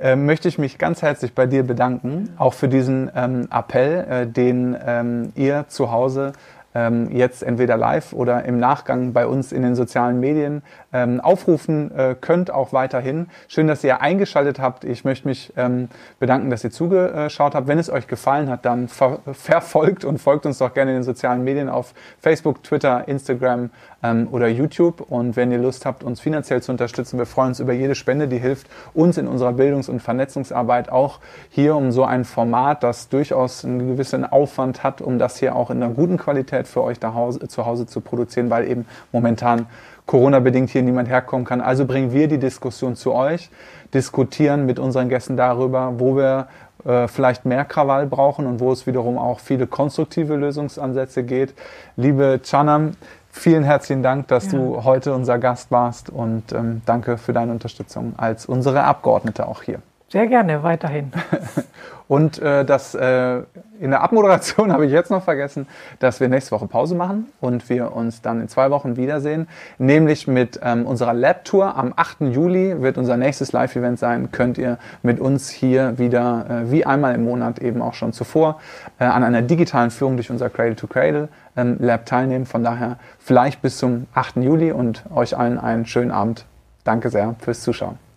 äh, 0.00 0.16
möchte 0.16 0.48
ich 0.48 0.58
mich 0.58 0.78
ganz 0.78 1.02
herzlich 1.02 1.34
bei 1.34 1.46
dir 1.46 1.62
bedanken, 1.62 2.30
auch 2.36 2.54
für 2.54 2.68
diesen 2.68 3.10
ähm, 3.14 3.48
Appell, 3.50 4.06
äh, 4.08 4.26
den 4.26 4.76
ähm, 4.84 5.32
ihr 5.34 5.66
zu 5.68 5.90
Hause 5.90 6.32
ähm, 6.74 7.10
jetzt 7.10 7.42
entweder 7.42 7.76
live 7.76 8.12
oder 8.12 8.44
im 8.44 8.58
Nachgang 8.58 9.12
bei 9.12 9.26
uns 9.26 9.52
in 9.52 9.62
den 9.62 9.74
sozialen 9.74 10.20
Medien 10.20 10.62
ähm, 10.92 11.20
aufrufen 11.20 11.90
äh, 11.94 12.14
könnt, 12.18 12.50
auch 12.50 12.72
weiterhin. 12.72 13.28
Schön, 13.48 13.66
dass 13.66 13.84
ihr 13.84 14.00
eingeschaltet 14.00 14.58
habt. 14.58 14.84
Ich 14.84 15.04
möchte 15.04 15.28
mich 15.28 15.52
ähm, 15.56 15.88
bedanken, 16.18 16.50
dass 16.50 16.64
ihr 16.64 16.70
zugeschaut 16.70 17.54
habt. 17.54 17.68
Wenn 17.68 17.78
es 17.78 17.90
euch 17.90 18.06
gefallen 18.06 18.48
hat, 18.48 18.64
dann 18.64 18.88
ver 18.88 19.18
verfolgt 19.32 20.04
und 20.04 20.18
folgt 20.18 20.46
uns 20.46 20.58
doch 20.58 20.72
gerne 20.72 20.92
in 20.92 20.98
den 20.98 21.02
sozialen 21.02 21.44
Medien 21.44 21.68
auf 21.68 21.92
Facebook, 22.20 22.62
Twitter, 22.62 23.06
Instagram 23.06 23.70
ähm, 24.02 24.28
oder 24.30 24.48
YouTube. 24.48 25.00
Und 25.00 25.36
wenn 25.36 25.52
ihr 25.52 25.58
Lust 25.58 25.84
habt, 25.84 26.02
uns 26.02 26.20
finanziell 26.20 26.62
zu 26.62 26.72
unterstützen, 26.72 27.18
wir 27.18 27.26
freuen 27.26 27.48
uns 27.48 27.60
über 27.60 27.72
jede 27.72 27.94
Spende, 27.94 28.28
die 28.28 28.38
hilft 28.38 28.68
uns 28.94 29.18
in 29.18 29.26
unserer 29.26 29.52
Bildungs- 29.52 29.88
und 29.88 30.00
Vernetzungsarbeit 30.00 30.88
auch 30.88 31.20
hier 31.50 31.76
um 31.76 31.92
so 31.92 32.04
ein 32.04 32.24
Format, 32.24 32.82
das 32.82 33.08
durchaus 33.08 33.64
einen 33.64 33.88
gewissen 33.88 34.24
Aufwand 34.24 34.82
hat, 34.82 35.00
um 35.00 35.18
das 35.18 35.38
hier 35.38 35.54
auch 35.54 35.70
in 35.70 35.82
einer 35.82 35.92
guten 35.92 36.16
Qualität 36.16 36.66
für 36.66 36.82
euch 36.82 36.98
zu 37.00 37.64
Hause 37.66 37.86
zu 37.86 38.00
produzieren, 38.00 38.50
weil 38.50 38.68
eben 38.68 38.86
momentan 39.12 39.66
Corona-bedingt 40.08 40.70
hier 40.70 40.82
niemand 40.82 41.08
herkommen 41.08 41.44
kann. 41.46 41.60
Also 41.60 41.84
bringen 41.84 42.12
wir 42.12 42.26
die 42.28 42.38
Diskussion 42.38 42.96
zu 42.96 43.14
euch, 43.14 43.50
diskutieren 43.92 44.66
mit 44.66 44.78
unseren 44.78 45.08
Gästen 45.08 45.36
darüber, 45.36 45.92
wo 45.98 46.16
wir 46.16 46.48
äh, 46.84 47.06
vielleicht 47.08 47.44
mehr 47.44 47.64
Krawall 47.66 48.06
brauchen 48.06 48.46
und 48.46 48.58
wo 48.58 48.72
es 48.72 48.86
wiederum 48.86 49.18
auch 49.18 49.38
viele 49.38 49.66
konstruktive 49.66 50.34
Lösungsansätze 50.34 51.24
geht. 51.24 51.54
Liebe 51.96 52.40
Chanam, 52.42 52.92
vielen 53.30 53.64
herzlichen 53.64 54.02
Dank, 54.02 54.28
dass 54.28 54.50
ja. 54.50 54.58
du 54.58 54.82
heute 54.82 55.14
unser 55.14 55.38
Gast 55.38 55.70
warst 55.70 56.08
und 56.08 56.52
ähm, 56.52 56.80
danke 56.86 57.18
für 57.18 57.34
deine 57.34 57.52
Unterstützung 57.52 58.14
als 58.16 58.46
unsere 58.46 58.84
Abgeordnete 58.84 59.46
auch 59.46 59.62
hier. 59.62 59.80
Sehr 60.08 60.26
gerne, 60.26 60.62
weiterhin. 60.62 61.12
Und 62.08 62.40
äh, 62.40 62.64
das 62.64 62.94
äh, 62.94 63.42
in 63.78 63.90
der 63.90 64.02
Abmoderation 64.02 64.72
habe 64.72 64.86
ich 64.86 64.92
jetzt 64.92 65.10
noch 65.10 65.22
vergessen, 65.22 65.66
dass 66.00 66.20
wir 66.20 66.28
nächste 66.28 66.52
Woche 66.52 66.66
Pause 66.66 66.94
machen 66.94 67.26
und 67.40 67.68
wir 67.68 67.94
uns 67.94 68.22
dann 68.22 68.40
in 68.40 68.48
zwei 68.48 68.70
Wochen 68.70 68.96
wiedersehen, 68.96 69.46
nämlich 69.78 70.26
mit 70.26 70.58
ähm, 70.62 70.86
unserer 70.86 71.12
Lab-Tour. 71.12 71.76
Am 71.76 71.92
8. 71.94 72.20
Juli 72.32 72.80
wird 72.80 72.96
unser 72.96 73.16
nächstes 73.16 73.52
Live-Event 73.52 73.98
sein. 73.98 74.32
Könnt 74.32 74.56
ihr 74.56 74.78
mit 75.02 75.20
uns 75.20 75.50
hier 75.50 75.98
wieder, 75.98 76.46
äh, 76.48 76.70
wie 76.70 76.86
einmal 76.86 77.14
im 77.14 77.24
Monat 77.24 77.58
eben 77.58 77.82
auch 77.82 77.94
schon 77.94 78.12
zuvor, 78.14 78.58
äh, 78.98 79.04
an 79.04 79.22
einer 79.22 79.42
digitalen 79.42 79.90
Führung 79.90 80.16
durch 80.16 80.30
unser 80.30 80.48
Cradle-to-Cradle 80.48 81.28
ähm, 81.56 81.76
Lab 81.78 82.06
teilnehmen. 82.06 82.46
Von 82.46 82.64
daher 82.64 82.98
vielleicht 83.18 83.60
bis 83.60 83.76
zum 83.76 84.06
8. 84.14 84.36
Juli 84.36 84.72
und 84.72 85.04
euch 85.14 85.36
allen 85.36 85.58
einen 85.58 85.84
schönen 85.84 86.10
Abend. 86.10 86.46
Danke 86.84 87.10
sehr 87.10 87.34
fürs 87.40 87.60
Zuschauen. 87.60 88.07